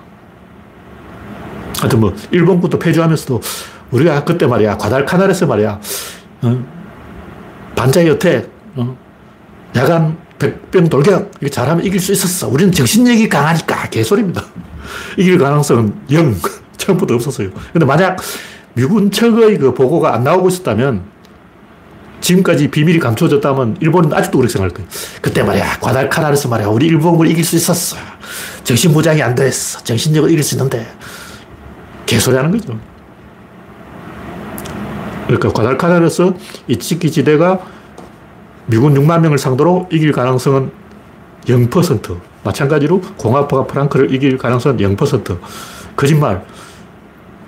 하여튼 1.78 2.00
뭐, 2.00 2.14
일본군도 2.30 2.78
폐주하면서도 2.78 3.40
우리가 3.90 4.24
그때 4.24 4.46
말이야, 4.46 4.76
과달카날에서 4.76 5.46
말이야, 5.46 5.80
어? 6.42 6.64
반자의 7.74 8.08
여태, 8.08 8.46
어? 8.76 8.96
야간 9.76 10.16
백병 10.38 10.88
돌격, 10.88 11.30
이렇게 11.40 11.50
잘하면 11.50 11.84
이길 11.84 11.98
수 12.00 12.12
있었어. 12.12 12.48
우리는 12.48 12.72
정신력이 12.72 13.28
강하니까. 13.28 13.88
개소리입니다. 13.88 14.44
이길 15.16 15.38
가능성은 15.38 15.94
영. 16.12 16.34
처음부터 16.76 17.14
없었어요. 17.14 17.50
근데 17.72 17.86
만약 17.86 18.18
미군 18.74 19.10
측의 19.10 19.58
그 19.58 19.72
보고가 19.74 20.14
안 20.14 20.24
나오고 20.24 20.48
있었다면 20.48 21.02
지금까지 22.20 22.68
비밀이 22.70 22.98
감춰졌다면 22.98 23.78
일본은 23.80 24.12
아직도 24.12 24.38
그렇게 24.38 24.52
생각할 24.52 24.74
거예요. 24.74 24.88
그때 25.20 25.42
말이야, 25.42 25.78
과달카날에서 25.80 26.48
말이야, 26.48 26.68
우리 26.68 26.86
일본을 26.86 27.28
이길 27.28 27.44
수 27.44 27.56
있었어. 27.56 27.96
정신무장이 28.64 29.20
안 29.22 29.34
됐어. 29.34 29.80
정신력을 29.80 30.30
이길 30.30 30.42
수 30.42 30.54
있는데. 30.54 30.86
개소리 32.06 32.36
하는 32.36 32.52
거죠. 32.52 32.78
그러니까 35.26 35.52
과달카날에서 35.52 36.34
이 36.68 36.76
치키 36.78 37.10
지대가 37.10 37.60
미군 38.66 38.94
6만 38.94 39.20
명을 39.20 39.38
상대로 39.38 39.88
이길 39.90 40.12
가능성은 40.12 40.70
0%. 41.46 42.31
마찬가지로 42.44 43.00
공화파가 43.16 43.64
프랑크를 43.64 44.12
이길 44.12 44.36
가능성은 44.38 44.78
0%. 44.78 45.38
거짓말. 45.96 46.44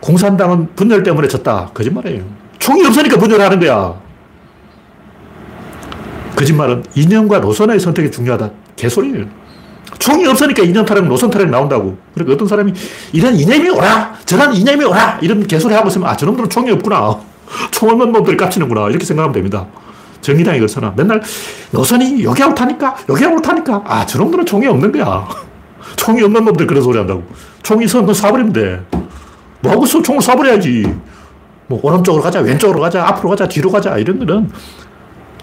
공산당은 0.01 0.75
분열 0.77 1.03
때문에 1.03 1.29
졌다. 1.29 1.71
거짓말이에요. 1.73 2.25
총이 2.59 2.85
없으니까 2.87 3.19
분열하는 3.19 3.59
거야. 3.61 3.95
거짓말은 6.37 6.85
이념과 6.95 7.39
노선의 7.41 7.81
선택이 7.81 8.11
중요하다. 8.11 8.51
개소리예요. 8.77 9.27
총이 9.99 10.27
없으니까 10.27 10.63
이념 10.63 10.85
타령, 10.85 11.09
노선 11.09 11.31
타령 11.31 11.51
나온다고. 11.51 11.97
그러니까 12.13 12.35
어떤 12.35 12.49
사람이 12.49 12.73
이런 13.13 13.35
이념이 13.35 13.71
오라! 13.71 14.15
저런 14.25 14.55
이념이 14.55 14.85
오라! 14.85 15.19
이런 15.23 15.47
개소리 15.47 15.75
하고 15.75 15.89
있으면 15.89 16.09
아, 16.09 16.17
저놈들은 16.17 16.51
총이 16.51 16.71
없구나. 16.73 17.19
총 17.71 17.91
없는 17.91 18.13
놈들이 18.13 18.37
깝치는구나. 18.37 18.89
이렇게 18.89 19.05
생각하면 19.05 19.33
됩니다. 19.33 19.67
정의당이 20.25 20.59
그렇잖아. 20.59 20.93
맨날 20.97 21.23
노선이 21.71 22.25
여기 22.25 22.43
옳다니까, 22.43 22.97
여기 23.11 23.25
옳다니까. 23.27 23.85
아, 23.87 24.07
저놈들은 24.07 24.47
총이 24.47 24.67
없는 24.67 24.91
거야. 24.91 25.29
총이 25.97 26.23
없는 26.23 26.45
놈들 26.47 26.67
그런 26.67 26.83
소리 26.83 26.97
한다고. 26.99 27.23
총이 27.63 27.85
있으면 27.85 28.07
쏴버리면 28.07 28.55
돼. 28.55 28.83
뭐 29.61 29.73
하고 29.73 29.85
있어? 29.85 30.01
총을 30.03 30.21
쏴버려야지. 30.21 30.99
뭐, 31.67 31.79
오른쪽으로 31.83 32.23
가자, 32.23 32.41
왼쪽으로 32.41 32.81
가자, 32.81 33.07
앞으로 33.07 33.31
가자, 33.31 33.47
뒤로 33.47 33.71
가자. 33.71 33.97
이런 33.99 34.19
거는 34.19 34.51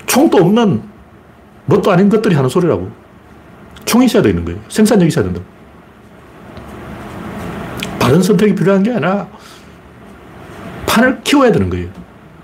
총도 0.07 0.37
없는 0.37 0.81
뭣도 1.65 1.91
아닌 1.91 2.09
것들이 2.09 2.35
하는 2.35 2.49
소리라고. 2.49 2.89
총이 3.85 4.05
있어야 4.05 4.23
되는 4.23 4.43
거예요. 4.43 4.59
생산력이 4.67 5.07
있어야 5.07 5.25
된다. 5.25 5.41
바른 7.99 8.21
선택이 8.21 8.55
필요한 8.55 8.81
게 8.81 8.91
아니라 8.91 9.27
판을 10.87 11.21
키워야 11.23 11.51
되는 11.51 11.69
거예요. 11.69 11.87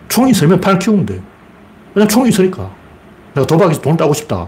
총이 0.07 0.31
있으면 0.31 0.61
판을 0.61 0.79
키우면 0.79 1.05
돼. 1.07 1.21
그냥 1.98 2.08
총이 2.08 2.30
있으니까. 2.30 2.70
내가 3.34 3.48
도박에서 3.48 3.82
돈 3.82 3.98
따고 3.98 4.14
싶다. 4.14 4.48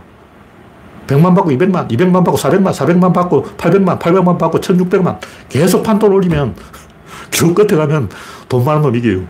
100만 1.07 1.33
받고 1.33 1.49
200만, 1.49 1.89
200만 1.89 2.23
받고 2.23 2.37
400만, 2.37 2.71
400만 2.71 3.11
받고 3.11 3.43
800만, 3.57 3.97
800만 3.97 4.37
받고 4.37 4.59
1600만. 4.59 5.17
계속 5.49 5.81
판돈 5.81 6.13
올리면 6.13 6.53
길 7.31 7.53
끝에 7.55 7.75
가면 7.75 8.09
돈 8.47 8.63
많은 8.63 8.83
놈 8.83 8.95
이겨요. 8.95 9.23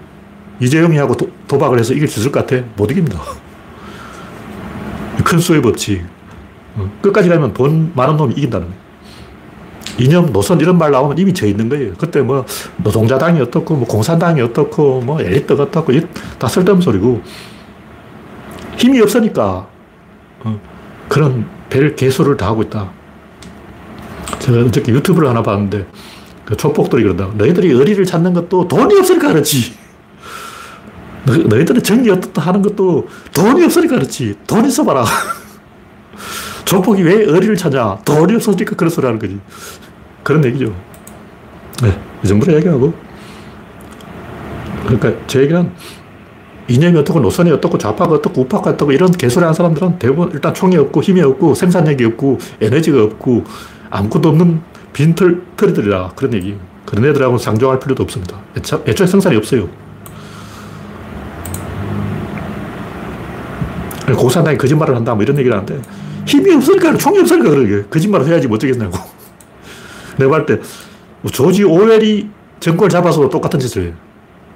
이재용이 0.60 0.98
하고 0.98 1.16
도, 1.16 1.30
도박을 1.48 1.80
해서 1.80 1.94
이길 1.94 2.10
수 2.10 2.20
있을 2.20 2.30
것 2.30 2.46
같아? 2.46 2.62
못 2.76 2.92
이깁니다. 2.92 3.18
큰 5.24 5.40
수의 5.40 5.62
법칙. 5.62 6.04
어, 6.76 6.92
끝까지 7.02 7.30
가면 7.30 7.54
돈 7.54 7.94
많은 7.96 8.18
놈이 8.18 8.34
이긴다는 8.34 8.68
거예요. 8.68 8.80
이념, 9.98 10.34
노선 10.34 10.60
이런 10.60 10.78
말 10.78 10.92
나오면 10.92 11.18
이미 11.18 11.34
져 11.34 11.48
있는 11.48 11.70
거예요. 11.70 11.94
그때 11.98 12.22
뭐 12.22 12.46
노동자당이 12.84 13.40
어떻고 13.40 13.78
뭐 13.78 13.88
공산당이 13.88 14.42
어떻고 14.42 15.00
뭐 15.00 15.22
엘리트가 15.22 15.64
어떻고 15.64 15.94
다 16.38 16.50
쓸데없는 16.50 16.82
소리고 16.82 17.22
힘이 18.80 19.02
없으니까 19.02 19.68
어, 20.40 20.62
그런 21.10 21.48
별 21.70 21.96
개소를 21.96 22.38
다 22.38 22.48
하고 22.48 22.64
있다. 22.64 22.90
제가 24.40 24.60
어저께 24.62 24.94
유튜브를 24.94 25.28
하나 25.28 25.44
봤는데 25.44 25.86
그 26.46 26.56
족복들이 26.56 27.04
그런다. 27.04 27.30
너희들이 27.36 27.72
의리를 27.72 28.04
찾는 28.06 28.34
것도 28.34 28.68
돈이 28.68 28.98
없으니까 28.98 29.28
그렇지. 29.28 29.78
너희들은 31.26 31.84
정리 31.84 32.10
어떻다 32.10 32.42
하는 32.42 32.62
것도 32.62 33.08
돈이 33.34 33.64
없으니까 33.66 33.96
그렇지. 33.96 34.36
돈 34.48 34.66
있어봐라. 34.66 35.06
족복이 36.66 37.04
왜 37.04 37.16
의리를 37.16 37.56
찾냐? 37.58 38.00
돈이 38.06 38.36
없으니까 38.36 38.76
그런 38.76 38.90
소리 38.90 39.06
하는 39.06 39.20
거지. 39.20 39.40
그런 40.24 40.44
얘기죠. 40.46 40.74
네, 41.84 42.00
이 42.24 42.28
정도로 42.28 42.56
얘기하고. 42.58 42.94
그러니까 44.86 45.14
제 45.28 45.42
얘기는 45.42 45.72
이념이 46.70 47.00
어떻고 47.00 47.20
노선이 47.20 47.52
어떻고 47.52 47.78
좌파가 47.78 48.16
어떻고 48.16 48.42
우파가 48.42 48.72
어떻고 48.72 48.92
이런 48.92 49.12
개소리 49.12 49.44
하는 49.44 49.54
사람들은 49.54 50.00
대부분 50.00 50.32
일단 50.34 50.54
총이 50.54 50.78
없고 50.78 51.02
힘이 51.02 51.22
없고 51.22 51.56
생산력이 51.56 52.06
없고 52.06 52.38
에너지가 52.62 53.04
없고 53.04 53.44
아무것도 53.90 54.30
없는 54.30 54.62
빈털, 54.94 55.42
털이들이라 55.58 56.12
그런 56.16 56.34
얘기. 56.34 56.56
그런 56.86 57.06
애들하고 57.06 57.38
상종할 57.38 57.80
필요도 57.80 58.04
없습니다. 58.04 58.40
애초, 58.58 58.84
애초에 58.88 59.06
생산이 59.08 59.36
없어요. 59.36 59.70
공산당이 64.16 64.58
거짓말을 64.58 64.96
한다 64.96 65.14
뭐 65.14 65.24
이런 65.24 65.38
얘기를 65.38 65.56
하는데 65.56 65.82
힘이 66.26 66.56
없으니까 66.56 66.98
총이 66.98 67.20
없으니까 67.20 67.50
그러게 67.50 67.84
거짓말을 67.90 68.28
해야지 68.28 68.48
뭐 68.48 68.56
어쩌겠냐고 68.56 68.98
내가 70.18 70.32
볼때 70.32 70.60
뭐 71.22 71.32
조지 71.32 71.64
오웰이 71.64 72.28
정권을 72.60 72.90
잡아서 72.90 73.30
똑같은 73.30 73.60
짓을 73.60 73.84
해요 73.84 73.94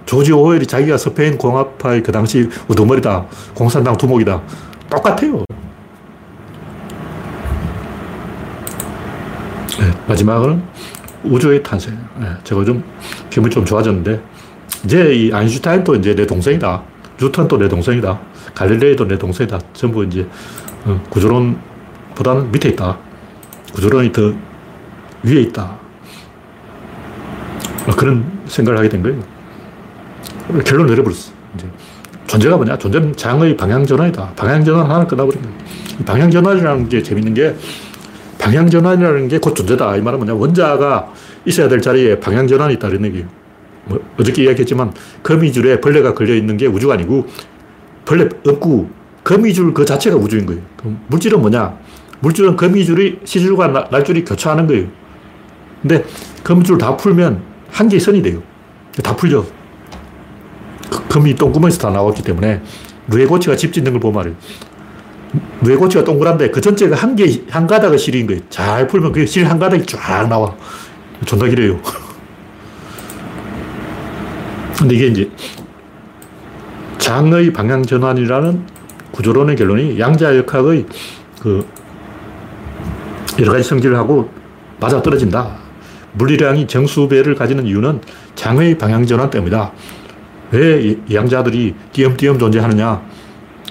조지 0.05 0.31
오웰이 0.31 0.65
자기가 0.65 0.97
스페인 0.97 1.37
공화파의 1.37 2.03
그 2.03 2.11
당시 2.11 2.49
우두머리다 2.67 3.25
공산당 3.53 3.97
두목이다 3.97 4.41
똑같아요 4.89 5.43
네, 9.79 9.91
마지막은 10.07 10.63
우주의 11.23 11.63
탄생 11.63 11.97
네, 12.19 12.27
제가 12.43 12.63
좀 12.65 12.83
기분이 13.29 13.53
좀 13.53 13.65
좋아졌는데 13.65 14.21
이제 14.85 15.13
이 15.13 15.33
아인슈타인도 15.33 15.95
이제 15.95 16.13
내 16.13 16.27
동생이다 16.27 16.83
뉴턴도 17.19 17.57
내 17.57 17.67
동생이다 17.67 18.33
갈릴레이도 18.53 19.07
내 19.07 19.17
동생이다. 19.17 19.59
전부 19.73 20.03
이제 20.05 20.27
어, 20.85 21.01
구조론보다는 21.09 22.51
밑에 22.51 22.69
있다. 22.69 22.97
구조론이 23.73 24.11
더 24.11 24.33
위에 25.23 25.41
있다. 25.41 25.77
뭐 27.85 27.95
그런 27.95 28.41
생각을 28.45 28.77
하게 28.77 28.89
된 28.89 29.01
거예요. 29.01 29.19
결론 30.65 30.87
내려버렸어. 30.87 31.31
이제 31.55 31.67
존재가 32.27 32.57
뭐냐? 32.57 32.77
존재는 32.77 33.15
장의 33.15 33.57
방향전환이다. 33.57 34.33
방향전환 34.35 34.89
하나 34.89 35.05
끝나버린 35.07 35.41
거예요. 35.41 35.57
방향전환이라는 36.05 36.89
게 36.89 37.03
재밌는 37.03 37.33
게 37.33 37.55
방향전환이라는 38.39 39.27
게 39.29 39.39
곧 39.39 39.55
존재다. 39.55 39.95
이 39.97 40.01
말은 40.01 40.19
뭐냐? 40.19 40.33
원자가 40.33 41.11
있어야 41.45 41.67
될 41.67 41.81
자리에 41.81 42.19
방향전환이 42.19 42.73
있다. 42.75 42.87
이런 42.89 43.05
얘기예요. 43.05 43.27
뭐 43.85 43.99
어저께 44.19 44.43
이야기했지만 44.43 44.93
거미줄에 45.23 45.81
벌레가 45.81 46.13
걸려 46.13 46.33
있는 46.33 46.55
게 46.57 46.67
우주가 46.67 46.93
아니고 46.93 47.27
벌레 48.05 48.29
없고 48.47 48.89
거미줄 49.23 49.73
그 49.73 49.85
자체가 49.85 50.15
우주인 50.15 50.45
거예요. 50.45 50.61
물질은 51.07 51.39
뭐냐? 51.41 51.77
물질은 52.19 52.55
거미줄이 52.55 53.19
시줄과 53.23 53.87
날줄이 53.91 54.23
교차하는 54.23 54.67
거예요. 54.67 54.87
근데 55.81 56.05
거미줄 56.43 56.77
다 56.77 56.95
풀면 56.95 57.41
한 57.71 57.89
개의 57.89 57.99
선이 57.99 58.21
돼요. 58.21 58.41
다 59.03 59.15
풀려. 59.15 59.43
그 60.93 61.07
거미 61.07 61.33
똥구멍에서 61.35 61.79
다 61.79 61.89
나왔기 61.89 62.21
때문에 62.23 62.61
누에고치가 63.07 63.55
집 63.55 63.73
짓는 63.73 63.91
걸 63.93 63.99
보면 63.99 64.15
말이에요. 64.15 64.37
누에고치가 65.61 66.03
동그란데 66.03 66.51
그 66.51 66.61
전체가 66.61 66.95
한 66.95 67.15
개, 67.15 67.41
한 67.49 67.65
가닥의 67.65 67.97
실인 67.97 68.27
거예요. 68.27 68.41
잘 68.49 68.87
풀면 68.87 69.11
그 69.11 69.25
실 69.25 69.49
한 69.49 69.57
가닥이 69.57 69.85
쫙 69.87 70.27
나와. 70.27 70.53
존나 71.25 71.47
길어요. 71.47 71.79
근데 74.77 74.95
이게 74.95 75.07
이제 75.07 75.29
장의 76.97 77.53
방향 77.53 77.83
전환이라는 77.83 78.65
구조론의 79.11 79.55
결론이 79.55 79.99
양자역학의 79.99 80.85
그 81.41 81.65
여러 83.39 83.51
가지 83.53 83.63
성질을 83.67 83.97
하고 83.97 84.29
맞아 84.79 85.01
떨어진다. 85.01 85.57
물리량이 86.13 86.67
정수배를 86.67 87.35
가지는 87.35 87.65
이유는 87.65 88.01
장의 88.35 88.77
방향 88.77 89.05
전환 89.05 89.29
때문이다. 89.29 89.71
왜 90.53 90.95
양자들이 91.11 91.73
띄엄띄엄 91.91 92.37
존재하느냐? 92.37 93.01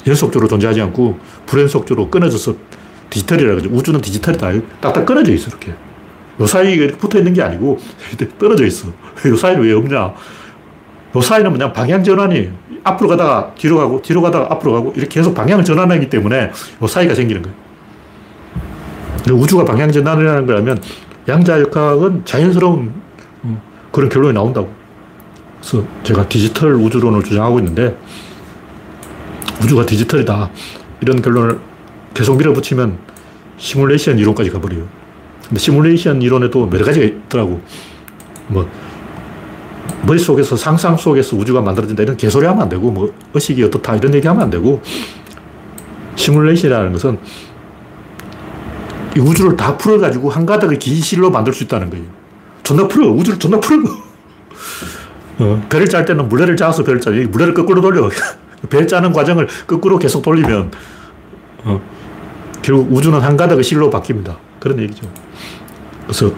연속적으로 0.05 0.49
존재하지 0.49 0.81
않고 0.81 1.17
불연속적으로 1.47 2.11
끊어져서 2.11 2.57
디지털이라 3.09 3.51
그러죠. 3.51 3.69
우주는 3.71 4.01
디지털이다. 4.01 4.51
딱딱 4.81 5.07
끊어져 5.07 5.33
있어, 5.33 5.49
이렇게. 5.49 5.75
요 6.41 6.47
사이에 6.47 6.89
붙어 6.89 7.19
있는 7.19 7.33
게 7.35 7.43
아니고 7.43 7.79
떨어져 8.39 8.67
있어. 8.67 8.89
요 9.27 9.37
사이는 9.37 9.63
왜 9.63 9.73
없냐? 9.75 10.13
요 11.15 11.21
사이는 11.21 11.53
그냥 11.53 11.73
방향 11.73 12.03
전환이에요. 12.03 12.51
앞으로 12.83 13.11
가다가 13.11 13.53
뒤로 13.57 13.77
가고, 13.79 14.03
뒤로 14.03 14.21
가다가 14.21 14.49
앞으로 14.51 14.73
가고, 14.73 14.93
이렇게 14.97 15.21
계속 15.21 15.35
방향을 15.35 15.65
전환하기 15.65 16.09
때문에 16.11 16.51
요 16.83 16.87
사이가 16.87 17.15
생기는 17.15 17.43
거예요. 17.43 17.57
우주가 19.39 19.65
방향 19.65 19.93
전환을 19.93 20.29
하는 20.29 20.47
거라면 20.47 20.83
양자 21.29 21.61
역학은 21.61 22.25
자연스러운 22.25 22.93
어, 23.45 23.63
그런 23.93 24.09
결론이 24.09 24.35
나온다고. 24.35 24.82
그래서 25.63 25.87
제가 26.03 26.29
디지털 26.29 26.75
우주론을 26.75 27.23
주장하고 27.23 27.61
있는데 27.61 27.97
우주가 29.63 29.87
디지털이다. 29.87 30.51
이런 31.01 31.23
결론을 31.23 31.61
계속 32.15 32.37
밀어붙이면 32.37 32.99
시뮬레이션 33.59 34.19
이론까지 34.19 34.51
가버려요. 34.51 34.87
근데 35.49 35.61
시뮬레이션 35.61 36.21
이론에도 36.21 36.69
여러 36.73 36.85
가지가 36.85 37.07
있더라고. 37.07 37.61
뭐, 38.49 38.69
머릿속에서 40.05 40.57
상상 40.57 40.97
속에서 40.97 41.37
우주가 41.37 41.61
만들어진다 41.61 42.03
이런 42.03 42.17
개소리 42.17 42.47
하면 42.47 42.63
안 42.63 42.69
되고, 42.69 42.91
뭐, 42.91 43.15
의식이 43.33 43.63
어떻다 43.65 43.97
이런 43.97 44.15
얘기 44.15 44.27
하면 44.27 44.43
안 44.43 44.51
되고, 44.51 44.83
시뮬레이션이라는 46.17 46.93
것은 46.93 47.19
이 49.17 49.21
우주를 49.21 49.57
다 49.57 49.77
풀어가지고 49.77 50.31
한 50.31 50.45
가닥의 50.45 50.79
긴 50.79 51.01
실로 51.01 51.31
만들 51.31 51.53
수 51.53 51.65
있다는 51.65 51.91
거예요. 51.91 52.05
존나 52.63 52.89
풀어. 52.89 53.09
우주를 53.11 53.39
존나 53.39 53.61
풀어. 53.61 53.83
어, 55.39 55.67
배를 55.69 55.89
짤 55.89 56.05
때는 56.05 56.29
물레를 56.29 56.57
짜서 56.57 56.85
배를 56.85 57.01
짜. 57.01 57.11
물레를 57.11 57.55
거꾸로 57.55 57.81
돌려. 57.81 58.09
배 58.71 58.87
짜는 58.87 59.13
과정을 59.13 59.49
거꾸로 59.67 59.99
계속 59.99 60.23
돌리면, 60.23 60.71
어, 61.65 61.81
결국 62.63 62.93
우주는 62.93 63.19
한 63.19 63.37
가닥의 63.37 63.65
실로 63.65 63.91
바뀝니다. 63.91 64.37
그런 64.61 64.79
얘기죠. 64.81 65.11
그래서, 66.05 66.33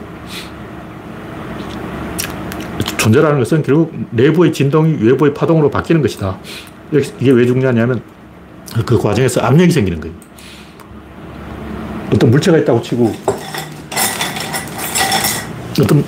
존재라는 2.97 3.39
것은 3.41 3.63
결국 3.63 3.93
내부의 4.11 4.53
진동이 4.53 4.97
외부의 5.03 5.35
파동으로 5.35 5.71
바뀌는 5.71 6.01
것이다. 6.01 6.39
이게 7.21 7.31
왜 7.31 7.45
중요하냐면, 7.45 8.01
그 8.87 8.97
과정에서 8.99 9.43
압력이 9.43 9.71
생기는 9.71 10.01
거예요. 10.01 10.15
어떤 12.15 12.31
물체가 12.31 12.59
있다고 12.59 12.81
치고 12.81 13.13
어떤 15.81 16.05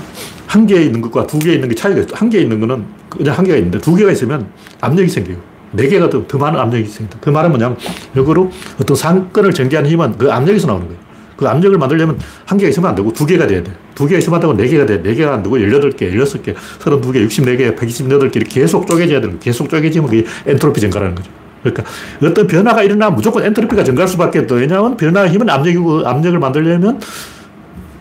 한 0.57 0.67
개에 0.67 0.85
있는 0.85 1.03
것과 1.03 1.27
두 1.27 1.39
개에 1.39 1.55
있는 1.55 1.69
게 1.69 1.75
차이가 1.75 2.01
있어. 2.01 2.15
한 2.15 2.31
개에 2.31 2.41
있는 2.41 2.59
거는 2.59 2.83
그냥 3.11 3.37
한 3.37 3.45
개가 3.45 3.59
있는데 3.59 3.79
두 3.79 3.95
개가 3.95 4.11
있으면 4.13 4.47
압력이 4.81 5.07
생겨요. 5.07 5.37
네 5.73 5.87
개가 5.87 6.09
더, 6.09 6.27
더 6.27 6.39
많은 6.39 6.59
압력이 6.59 6.87
생긴다. 6.87 7.19
그 7.21 7.29
말은 7.29 7.51
뭐냐면 7.51 7.77
역으로 8.17 8.51
어떤 8.81 8.97
사건을 8.97 9.53
전개하는 9.53 9.91
힘은 9.91 10.17
그 10.17 10.33
압력에서 10.33 10.67
나오는 10.67 10.87
거예요. 10.87 10.99
그 11.37 11.47
압력을 11.47 11.77
만들려면 11.77 12.19
한 12.47 12.57
개가 12.57 12.71
있으면 12.71 12.89
안 12.89 12.95
되고 12.95 13.13
두 13.13 13.27
개가 13.27 13.47
돼야 13.47 13.63
돼. 13.63 13.71
두 13.95 14.07
개가 14.07 14.19
있으면 14.19 14.37
안 14.37 14.41
되고 14.41 14.55
네 14.55 14.67
개가 14.67 14.87
돼. 14.87 15.03
네 15.03 15.15
개가 15.15 15.35
안 15.35 15.43
되고 15.43 15.59
18개, 15.59 16.15
16개, 16.15 16.55
32개, 16.55 17.29
64개, 17.29 17.77
128개 17.77 18.37
이렇게 18.37 18.61
계속 18.61 18.87
쪼개져야 18.87 19.21
되는 19.21 19.35
거예요. 19.35 19.41
계속 19.41 19.69
쪼개지면 19.69 20.09
그게 20.09 20.25
엔트로피 20.47 20.81
증가라는 20.81 21.17
거죠. 21.17 21.31
그러니까 21.63 21.85
어떤 22.23 22.47
변화가 22.47 22.83
일어나면 22.83 23.15
무조건 23.15 23.45
엔트로피가 23.45 23.85
증가할 23.85 24.09
수밖에 24.09 24.39
없다. 24.39 24.55
왜냐하면 24.55 24.97
변화의 24.97 25.33
힘은 25.33 25.51
압력이고 25.51 26.07
압력을 26.07 26.39
만들려면 26.39 26.99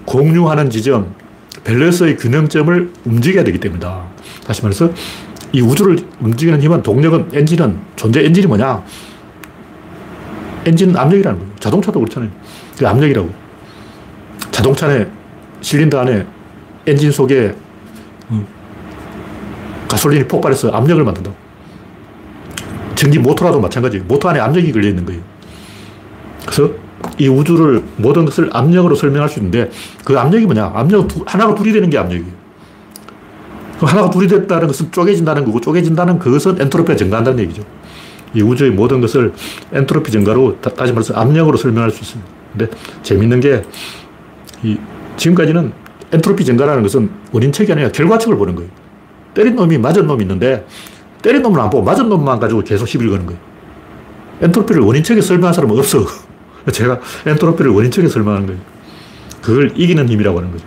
공유하는 0.05 0.69
지점, 0.69 1.13
밸런스의 1.65 2.15
균형점을 2.17 2.91
움직여야 3.05 3.43
되기 3.43 3.59
때문이다. 3.59 4.03
다시 4.45 4.61
말해서 4.61 4.91
이 5.51 5.61
우주를 5.61 5.97
움직이는 6.21 6.61
힘은 6.61 6.81
동력은 6.83 7.29
엔진은 7.33 7.79
존재 7.95 8.23
엔진이 8.23 8.47
뭐냐? 8.47 8.83
엔진은 10.65 10.95
압력이라는 10.95 11.39
거예요. 11.39 11.55
자동차도 11.59 11.99
그렇잖아요. 11.99 12.29
그 12.77 12.87
압력이라고. 12.87 13.29
자동차 14.51 14.87
안에 14.87 15.07
실린더 15.61 15.99
안에 15.99 16.25
엔진 16.87 17.11
속에 17.11 17.55
음, 18.31 18.45
가솔린이 19.89 20.27
폭발해서 20.27 20.69
압력을 20.69 21.03
만든다고. 21.03 21.35
전기 22.95 23.19
모터라도 23.19 23.59
마찬가지예요. 23.59 24.05
모터 24.05 24.29
안에 24.29 24.39
압력이 24.39 24.71
걸려 24.71 24.87
있는 24.87 25.05
거예요. 25.05 25.21
그래서 26.45 26.71
이 27.17 27.27
우주를 27.27 27.83
모든 27.97 28.25
것을 28.25 28.49
압력으로 28.51 28.95
설명할 28.95 29.29
수 29.29 29.39
있는데 29.39 29.69
그 30.03 30.17
압력이 30.17 30.45
뭐냐? 30.45 30.71
압력 30.75 31.07
하나가 31.25 31.55
둘이 31.55 31.71
되는 31.71 31.89
게 31.89 31.97
압력이에요. 31.97 32.45
하나가 33.79 34.09
둘이 34.09 34.27
됐다는 34.27 34.67
것은 34.67 34.91
쪼개진다는 34.91 35.45
거고 35.45 35.59
쪼개진다는 35.59 36.19
그것은 36.19 36.61
엔트로피가 36.61 36.95
증가한다는 36.95 37.39
얘기죠. 37.43 37.63
이 38.33 38.41
우주의 38.41 38.71
모든 38.71 39.01
것을 39.01 39.33
엔트로피 39.73 40.11
증가로 40.11 40.59
다시 40.61 40.91
말해서 40.91 41.13
압력으로 41.13 41.57
설명할 41.57 41.91
수 41.91 42.01
있습니다. 42.01 42.31
근데 42.51 42.77
재밌는 43.01 43.39
게 43.39 43.63
이, 44.63 44.77
지금까지는 45.17 45.71
엔트로피 46.11 46.43
증가라는 46.45 46.83
것은 46.83 47.09
원인책이 47.31 47.71
아니라 47.71 47.89
결과책을 47.91 48.37
보는 48.37 48.55
거예요. 48.55 48.69
때린 49.33 49.55
놈이 49.55 49.77
맞은 49.77 50.07
놈이 50.07 50.23
있는데 50.23 50.65
때린 51.21 51.41
놈을 51.41 51.59
안 51.59 51.69
보고 51.69 51.83
맞은 51.83 52.07
놈만 52.07 52.39
가지고 52.39 52.61
계속 52.61 52.87
시비를 52.87 53.11
거는 53.11 53.25
거예요. 53.25 53.39
엔트로피를 54.41 54.81
원인책에 54.81 55.21
설명한 55.21 55.53
사람은 55.53 55.77
없어. 55.77 56.05
제가 56.71 56.99
엔트로피를 57.25 57.71
원인책에 57.71 58.07
설명하는 58.07 58.47
거예요. 58.47 58.61
그걸 59.41 59.71
이기는 59.75 60.09
힘이라고 60.09 60.39
하는 60.39 60.51
거죠. 60.51 60.65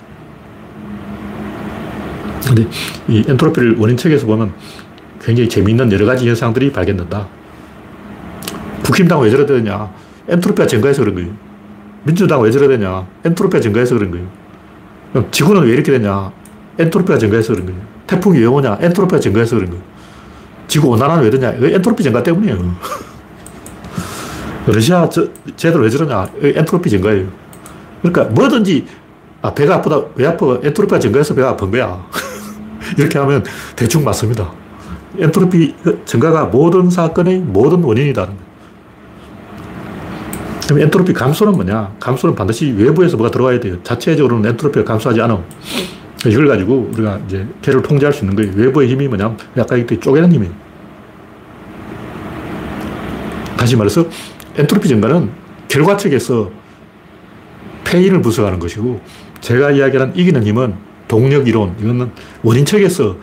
근데 2.47 2.67
이 3.09 3.25
엔트로피를 3.27 3.77
원인측에서 3.79 4.27
보면 4.27 4.53
굉장히 5.21 5.49
재미있는 5.49 5.93
여러 5.93 6.07
가지 6.07 6.27
현상들이 6.29 6.73
발견된다. 6.73 7.27
국힘당 8.85 9.21
왜 9.21 9.31
저래 9.31 9.45
되냐? 9.45 9.91
엔트로피가 10.29 10.67
증가해서 10.67 11.03
그런 11.03 11.15
거예요. 11.17 11.31
민주당 12.05 12.41
왜 12.41 12.51
저래 12.51 12.69
되냐? 12.69 13.07
엔트로피가 13.25 13.61
증가해서 13.61 13.97
그런 13.97 14.11
거예요. 14.13 14.27
지구는 15.31 15.65
왜 15.65 15.73
이렇게 15.73 15.93
되냐? 15.93 16.33
엔트로피가 16.79 17.19
증가해서 17.19 17.53
그런 17.53 17.67
거예요. 17.67 17.81
태풍이 18.07 18.39
왜 18.39 18.47
오냐? 18.47 18.79
엔트로피가 18.81 19.21
증가해서 19.21 19.57
그런 19.57 19.71
거예요. 19.71 19.85
지구 20.69 20.89
온난화는 20.89 21.25
왜 21.25 21.31
되냐? 21.31 21.53
엔트로피 21.53 22.03
증가 22.03 22.23
때문이에요. 22.23 22.77
러시아 24.73 25.09
저, 25.09 25.27
쟤들 25.57 25.81
왜 25.83 25.91
저러냐? 25.91 26.29
엔트로피 26.43 26.91
증가예요. 26.91 27.29
그러니까 28.03 28.25
뭐든지 28.25 28.87
아, 29.41 29.55
배가 29.55 29.77
아프다. 29.77 30.03
왜 30.17 30.27
아파? 30.27 30.59
엔트로피가 30.63 30.99
증가해서 30.99 31.35
배가 31.35 31.51
아픈 31.51 31.71
거야. 31.71 32.05
이렇게 32.99 33.19
하면 33.19 33.45
대충 33.77 34.05
맞습니다. 34.05 34.51
엔트로피 35.19 35.75
증가가 36.05 36.45
모든 36.45 36.91
사건의 36.91 37.39
모든 37.39 37.83
원인이다. 37.83 38.29
그럼 40.67 40.81
엔트로피 40.83 41.13
감소는 41.13 41.55
뭐냐? 41.55 41.95
감소는 41.99 42.35
반드시 42.35 42.71
외부에서 42.77 43.17
뭐가 43.17 43.31
들어와야 43.31 43.59
돼요. 43.59 43.83
자체적으로는 43.83 44.51
엔트로피가 44.51 44.85
감소하지 44.85 45.21
않아. 45.23 45.43
이걸 46.27 46.49
가지고 46.49 46.91
우리가 46.93 47.21
이제 47.27 47.47
걔를 47.63 47.81
통제할 47.81 48.13
수 48.13 48.25
있는 48.25 48.37
거예요. 48.37 48.53
외부의 48.55 48.89
힘이 48.89 49.09
뭐냐면 49.09 49.39
아까 49.57 49.79
얘기했 49.79 50.03
쪼개는 50.03 50.33
힘이에요. 50.33 50.53
다시 53.57 53.77
말해서 53.77 54.07
엔트로피 54.59 54.89
증가는 54.89 55.31
결과측에서 55.69 56.51
패인을 57.85 58.21
분석하는 58.21 58.59
것이고 58.59 59.01
제가 59.41 59.71
이야기하는 59.71 60.17
이기는 60.17 60.45
힘은 60.45 60.75
동력 61.07 61.49
이론, 61.49 61.75
이거는 61.81 62.11
원인측에서 62.43 63.17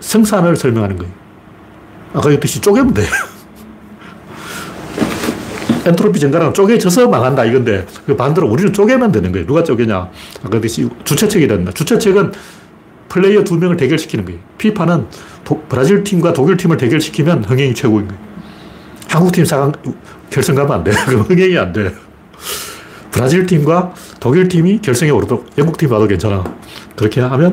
생산을 0.00 0.56
설명하는 0.56 0.96
거예요. 0.96 1.12
아까 2.12 2.30
얘기했듯이 2.30 2.60
쪼개면 2.60 2.94
돼요. 2.94 3.06
엔트로피 5.84 6.18
증가는 6.18 6.52
쪼개져서 6.52 7.08
망한다 7.08 7.44
이건데 7.44 7.86
그 8.06 8.16
반대로 8.16 8.48
우리는 8.48 8.72
쪼개면 8.72 9.12
되는 9.12 9.30
거예요. 9.30 9.46
누가 9.46 9.62
쪼개냐? 9.62 10.10
아까 10.42 10.60
듯이 10.60 10.88
주최측이 11.04 11.46
된다. 11.46 11.70
주최측은 11.72 12.32
플레이어 13.08 13.44
두 13.44 13.56
명을 13.56 13.76
대결시키는 13.76 14.24
거예요. 14.24 14.40
피파는 14.58 15.06
도, 15.44 15.62
브라질 15.68 16.04
팀과 16.04 16.32
독일 16.32 16.56
팀을 16.56 16.76
대결시키면 16.76 17.44
흥행이 17.44 17.74
최고인 17.74 18.08
거예요. 18.08 18.28
한국 19.08 19.32
팀 19.32 19.44
4강 19.44 19.72
결승 20.30 20.54
가면 20.54 20.72
안 20.72 20.84
돼. 20.84 20.90
그럼 21.06 21.22
흥행이 21.22 21.56
안 21.58 21.72
돼. 21.72 21.92
브라질 23.10 23.46
팀과 23.46 23.94
독일 24.20 24.48
팀이 24.48 24.80
결승에 24.80 25.10
오르도록 25.10 25.50
영국 25.58 25.76
팀 25.78 25.90
와도 25.90 26.06
괜찮아. 26.06 26.44
그렇게 26.96 27.20
하면 27.20 27.52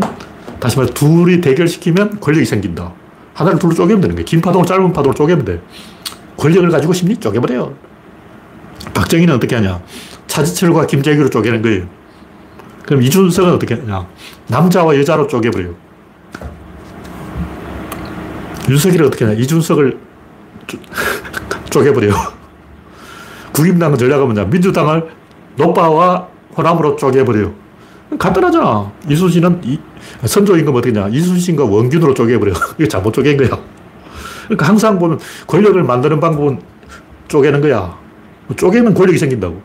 다시 0.60 0.78
말해 0.78 0.94
둘이 0.94 1.42
대결시키면 1.42 2.20
권력이 2.20 2.46
생긴다. 2.46 2.92
하나를 3.34 3.60
둘로 3.60 3.74
쪼개면 3.74 4.02
되는 4.02 4.16
거예요. 4.16 4.26
긴 4.26 4.42
파동을 4.42 4.66
짧은 4.66 4.94
파동을 4.94 5.16
쪼개면 5.16 5.46
돼. 5.46 5.62
권력을 6.38 6.70
가지고 6.70 6.94
심리 6.94 7.18
쪼개버려요. 7.18 7.74
박정희는 8.94 9.34
어떻게 9.36 9.56
하냐. 9.56 9.82
차지철과 10.28 10.88
김재규로 10.88 11.30
쪼개는 11.30 11.62
거예요. 11.62 11.88
그럼 12.86 13.02
이준석은 13.02 13.54
어떻게 13.54 13.76
하냐. 13.76 14.08
남자와 14.48 14.98
여자로 14.98 15.28
쪼개버려요. 15.28 15.74
윤석이를 18.70 19.06
어떻게 19.06 19.26
하냐. 19.26 19.38
이준석을 19.40 19.98
쪼, 20.68 20.78
쪼개버려요. 21.70 22.14
국임당은 23.56 23.98
전략은 23.98 24.26
뭐냐. 24.26 24.46
민주당을 24.46 25.08
노빠와 25.56 26.28
호남으로 26.58 26.98
쪼개버려요. 26.98 27.54
간단하잖아. 28.20 28.92
이순신은 29.10 29.62
이, 29.64 29.80
선조임금 30.26 30.76
어떻게냐. 30.76 31.08
이순신과 31.08 31.66
원균으로 31.66 32.14
쪼개버려. 32.14 32.54
이거 32.78 32.88
잘못 32.88 33.14
쪼갠 33.14 33.38
거야. 33.38 33.58
그러니까 34.46 34.68
항상 34.68 35.00
보면 35.00 35.20
권력을 35.48 35.82
만드는 35.82 36.20
방법은 36.20 36.60
쪼개는 37.28 37.62
거야. 37.62 37.98
쪼개면 38.56 38.94
권력이 38.94 39.18
생긴다고. 39.18 39.62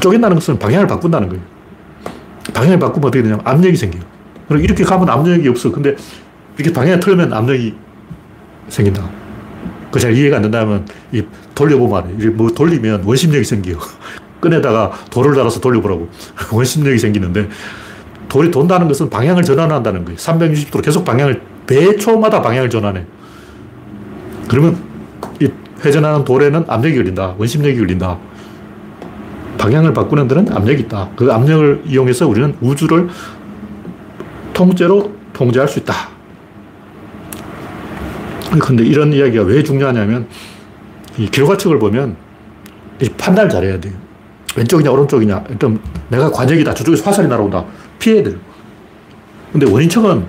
쪼갠다는 0.00 0.36
것은 0.36 0.58
방향을 0.58 0.86
바꾼다는 0.86 1.28
거예요. 1.28 1.42
방향을 2.52 2.78
바꾸면 2.78 3.08
어떻게 3.08 3.22
되냐면 3.22 3.44
압력이 3.46 3.76
생겨요. 3.76 4.02
이렇게 4.50 4.84
가면 4.84 5.08
압력이 5.08 5.48
없어. 5.48 5.72
근데 5.72 5.96
이렇게 6.58 6.72
방향을 6.72 7.00
틀면 7.00 7.32
압력이 7.32 7.74
생긴다. 8.68 9.23
그 9.94 10.00
잘 10.00 10.12
이해가 10.12 10.38
안 10.38 10.42
된다면 10.42 10.84
이 11.12 11.22
돌려보면 11.54 11.98
알아요. 11.98 12.32
뭐 12.32 12.50
돌리면 12.50 13.04
원심력이 13.04 13.44
생겨요. 13.44 13.78
끈에다가 14.40 14.90
돌을 15.08 15.36
달아서 15.36 15.60
돌려보라고. 15.60 16.08
원심력이 16.50 16.98
생기는데 16.98 17.48
돌이 18.28 18.50
돈다는 18.50 18.88
것은 18.88 19.08
방향을 19.08 19.44
전환한다는 19.44 20.04
거예요. 20.04 20.18
360도로 20.18 20.82
계속 20.82 21.04
방향을, 21.04 21.40
배초마다 21.68 22.42
방향을 22.42 22.70
전환해. 22.70 23.04
그러면 24.48 24.82
이 25.40 25.48
회전하는 25.84 26.24
돌에는 26.24 26.64
압력이 26.66 26.96
걸린다. 26.96 27.36
원심력이 27.38 27.78
걸린다. 27.78 28.18
방향을 29.58 29.92
바꾸는 29.92 30.26
데는 30.26 30.52
압력이 30.52 30.82
있다. 30.82 31.10
그 31.14 31.32
압력을 31.32 31.84
이용해서 31.86 32.26
우리는 32.26 32.56
우주를 32.60 33.10
통째로 34.54 35.12
통제할 35.32 35.68
수 35.68 35.78
있다. 35.78 36.13
근데 38.58 38.84
이런 38.84 39.12
이야기가 39.12 39.44
왜 39.44 39.62
중요하냐면 39.62 40.26
이 41.16 41.30
결과측을 41.30 41.78
보면 41.78 42.16
판단을 43.16 43.50
잘해야 43.50 43.80
돼요. 43.80 43.92
왼쪽이냐 44.56 44.90
오른쪽이냐 44.90 45.44
일단 45.50 45.80
내가 46.08 46.30
관역이다 46.30 46.74
저쪽에서 46.74 47.04
화살이 47.04 47.28
날아온다 47.28 47.64
피해야 47.98 48.22
돼요. 48.22 48.36
근데 49.52 49.70
원인척은 49.70 50.24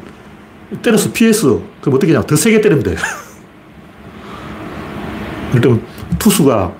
때려서 0.82 1.12
피했어. 1.12 1.62
그럼 1.82 1.96
어떻게 1.96 2.14
하냐 2.14 2.26
더 2.26 2.36
세게 2.36 2.62
때리면 2.62 2.84
돼. 2.84 2.96
일단 5.54 5.82
투수가 6.20 6.74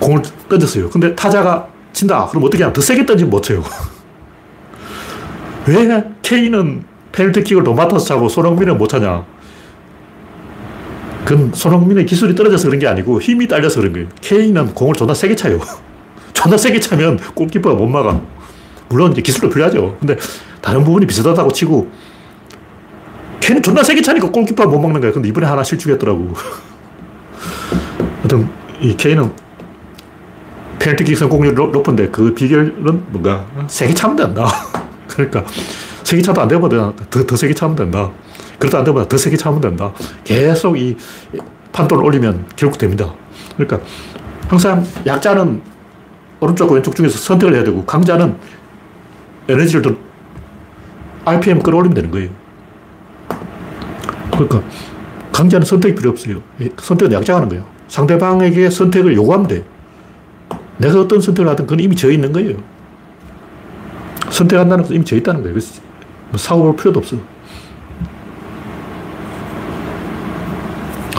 공을 0.00 0.22
던졌어요. 0.48 0.90
근데 0.90 1.14
타자가 1.14 1.68
친다. 1.92 2.26
그럼 2.26 2.44
어떻게 2.44 2.62
하냐 2.62 2.72
더 2.72 2.80
세게 2.80 3.06
던지면 3.06 3.30
못 3.30 3.42
쳐요. 3.42 3.62
왜 5.66 6.04
K는 6.22 6.84
페널티킥을 7.12 7.64
도맡아서 7.64 8.04
차고 8.04 8.28
손흥민은 8.28 8.78
못 8.78 8.88
차냐? 8.88 9.24
그건 11.30 11.52
손흥민의 11.54 12.06
기술이 12.06 12.34
떨어져서 12.34 12.66
그런 12.66 12.80
게 12.80 12.88
아니고 12.88 13.20
힘이 13.20 13.46
딸려서 13.46 13.78
그런 13.78 13.92
거예요. 13.92 14.08
K는 14.20 14.74
공을 14.74 14.94
존나 14.94 15.14
세게 15.14 15.36
차요. 15.36 15.60
존나 16.34 16.56
세게 16.56 16.80
차면 16.80 17.18
골키퍼가 17.18 17.76
못 17.76 17.86
막아. 17.86 18.20
물론 18.88 19.12
이제 19.12 19.22
기술도 19.22 19.48
필요하죠. 19.48 19.96
근데 20.00 20.16
다른 20.60 20.82
부분이 20.82 21.06
비슷하다고 21.06 21.52
치고 21.52 21.88
K는 23.38 23.62
존나 23.62 23.84
세게 23.84 24.02
차니까 24.02 24.28
골키퍼가 24.32 24.68
못 24.68 24.80
막는 24.80 25.00
거야. 25.00 25.12
근데 25.12 25.28
이번에 25.28 25.46
하나 25.46 25.62
실축했더라고. 25.62 26.34
하여튼 28.22 28.48
이 28.80 28.96
K는 28.96 29.30
페널티킥 30.80 31.16
성공률이 31.16 31.54
높은데 31.54 32.08
그 32.08 32.34
비결은 32.34 33.04
뭔가 33.10 33.46
세게 33.68 33.94
차면 33.94 34.16
된다. 34.16 34.48
그러니까 35.06 35.44
세게 36.02 36.22
차도 36.22 36.40
안 36.40 36.48
되면 36.48 36.68
더, 37.08 37.24
더 37.24 37.36
세게 37.36 37.54
차면 37.54 37.76
된다. 37.76 38.10
그래도 38.60 38.76
안 38.78 38.84
되면 38.84 39.08
더 39.08 39.16
세게 39.16 39.36
차면 39.36 39.60
된다. 39.60 39.92
계속 40.22 40.78
이 40.78 40.94
판돈을 41.72 42.04
올리면 42.04 42.44
결국 42.56 42.78
됩니다. 42.78 43.12
그러니까 43.56 43.80
항상 44.48 44.84
약자는 45.06 45.62
오른쪽과 46.40 46.74
왼쪽 46.74 46.94
중에서 46.94 47.18
선택을 47.18 47.54
해야 47.54 47.64
되고 47.64 47.84
강자는 47.84 48.36
에너지를 49.48 49.82
더 49.82 49.96
RPM 51.24 51.62
끌어올리면 51.62 51.94
되는 51.94 52.10
거예요. 52.10 52.28
그러니까 54.30 54.62
강자는 55.32 55.64
선택이 55.64 55.94
필요 55.94 56.10
없어요. 56.10 56.42
선택은 56.78 57.12
약자가 57.12 57.38
하는 57.38 57.48
거예요. 57.48 57.64
상대방에게 57.88 58.68
선택을 58.68 59.14
요구하면 59.16 59.48
돼. 59.48 59.64
내가 60.76 61.00
어떤 61.00 61.20
선택을 61.20 61.50
하든 61.50 61.66
그건 61.66 61.80
이미 61.80 61.96
져 61.96 62.10
있는 62.10 62.30
거예요. 62.32 62.56
선택한다는 64.30 64.82
것은 64.84 64.96
이미 64.96 65.04
져 65.04 65.16
있다는 65.16 65.40
거예요. 65.40 65.54
그래서 65.54 65.80
뭐 66.28 66.38
사고 66.38 66.62
볼 66.62 66.76
필요도 66.76 67.00
없어. 67.00 67.16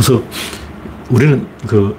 그래서 0.01 0.23
우리는 1.11 1.45
그 1.67 1.95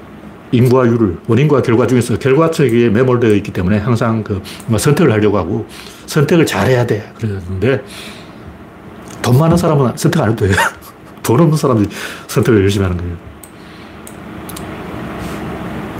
인과 0.50 0.86
유를, 0.88 1.18
원인과 1.28 1.62
결과 1.62 1.86
중에서 1.86 2.18
결과측에 2.18 2.88
매몰되어 2.88 3.32
있기 3.36 3.53
때문에 3.53 3.78
항상 3.78 4.24
그 4.24 4.42
선택을 4.76 5.12
하려고 5.12 5.38
하고 5.38 5.66
선택을 6.07 6.44
잘해야 6.44 6.84
돼. 6.84 7.12
그러는데 7.16 7.84
돈 9.22 9.38
많은 9.38 9.57
사람은 9.57 9.96
선택 9.96 10.20
안 10.20 10.32
해도 10.32 10.48
돼. 10.48 10.53
돈 11.22 11.38
없는 11.38 11.57
사람들이 11.57 11.88
선택을 12.26 12.62
열심히 12.62 12.84
하는 12.84 12.98
거예요. 12.98 13.16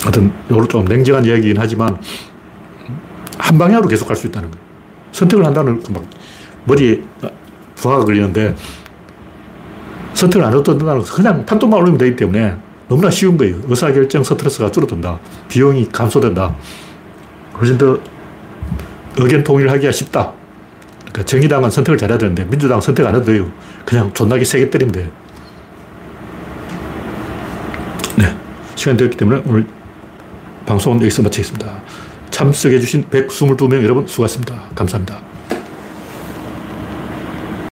하여튼, 0.03 0.33
이걸 0.51 0.67
좀 0.67 0.85
냉정한 0.85 1.25
이야기긴 1.25 1.57
하지만 1.57 1.97
한 3.39 3.57
방향으로 3.57 3.87
계속 3.89 4.09
갈 4.09 4.17
수 4.17 4.27
있다는 4.27 4.51
거예요. 4.51 4.65
선택을 5.13 5.47
한다는 5.47 5.81
막 5.91 6.05
머리에 6.65 7.01
부하가 7.77 8.05
걸리는데 8.05 8.57
선택을 10.15 10.47
안 10.47 10.53
해도 10.53 10.63
된다는 10.63 10.99
것은 11.01 11.15
그냥 11.15 11.47
판돈만 11.47 11.81
올리면 11.81 11.99
되기 11.99 12.17
때문에 12.17 12.57
너무나 12.89 13.11
쉬운 13.11 13.37
거예요. 13.37 13.57
의사결정 13.69 14.23
스트레스가 14.23 14.71
줄어든다. 14.71 15.19
비용이 15.49 15.89
감소된다. 15.91 16.55
훨씬 17.59 17.79
더 17.79 17.99
의견 19.17 19.43
통일하기가 19.43 19.93
쉽다. 19.93 20.33
그러니까 21.01 21.25
정의당은 21.25 21.71
선택을 21.71 21.99
잘해야 21.99 22.19
되는데 22.19 22.45
민주당은 22.45 22.81
선택 22.81 23.07
안 23.07 23.15
해도 23.15 23.25
돼요. 23.25 23.51
그냥 23.85 24.13
존나게 24.13 24.45
세게 24.45 24.71
때리면 24.71 24.93
돼. 24.93 25.11
네. 28.17 28.37
시간이 28.75 28.97
되었기 28.99 29.17
때문에 29.17 29.43
오늘 29.47 29.67
방송은 30.67 31.01
여기서 31.01 31.23
마치겠습니다. 31.23 31.83
참석해주신 32.31 33.07
122명 33.11 33.83
여러분 33.83 34.07
수고하셨습니다. 34.07 34.55
감사합니다. 34.75 35.32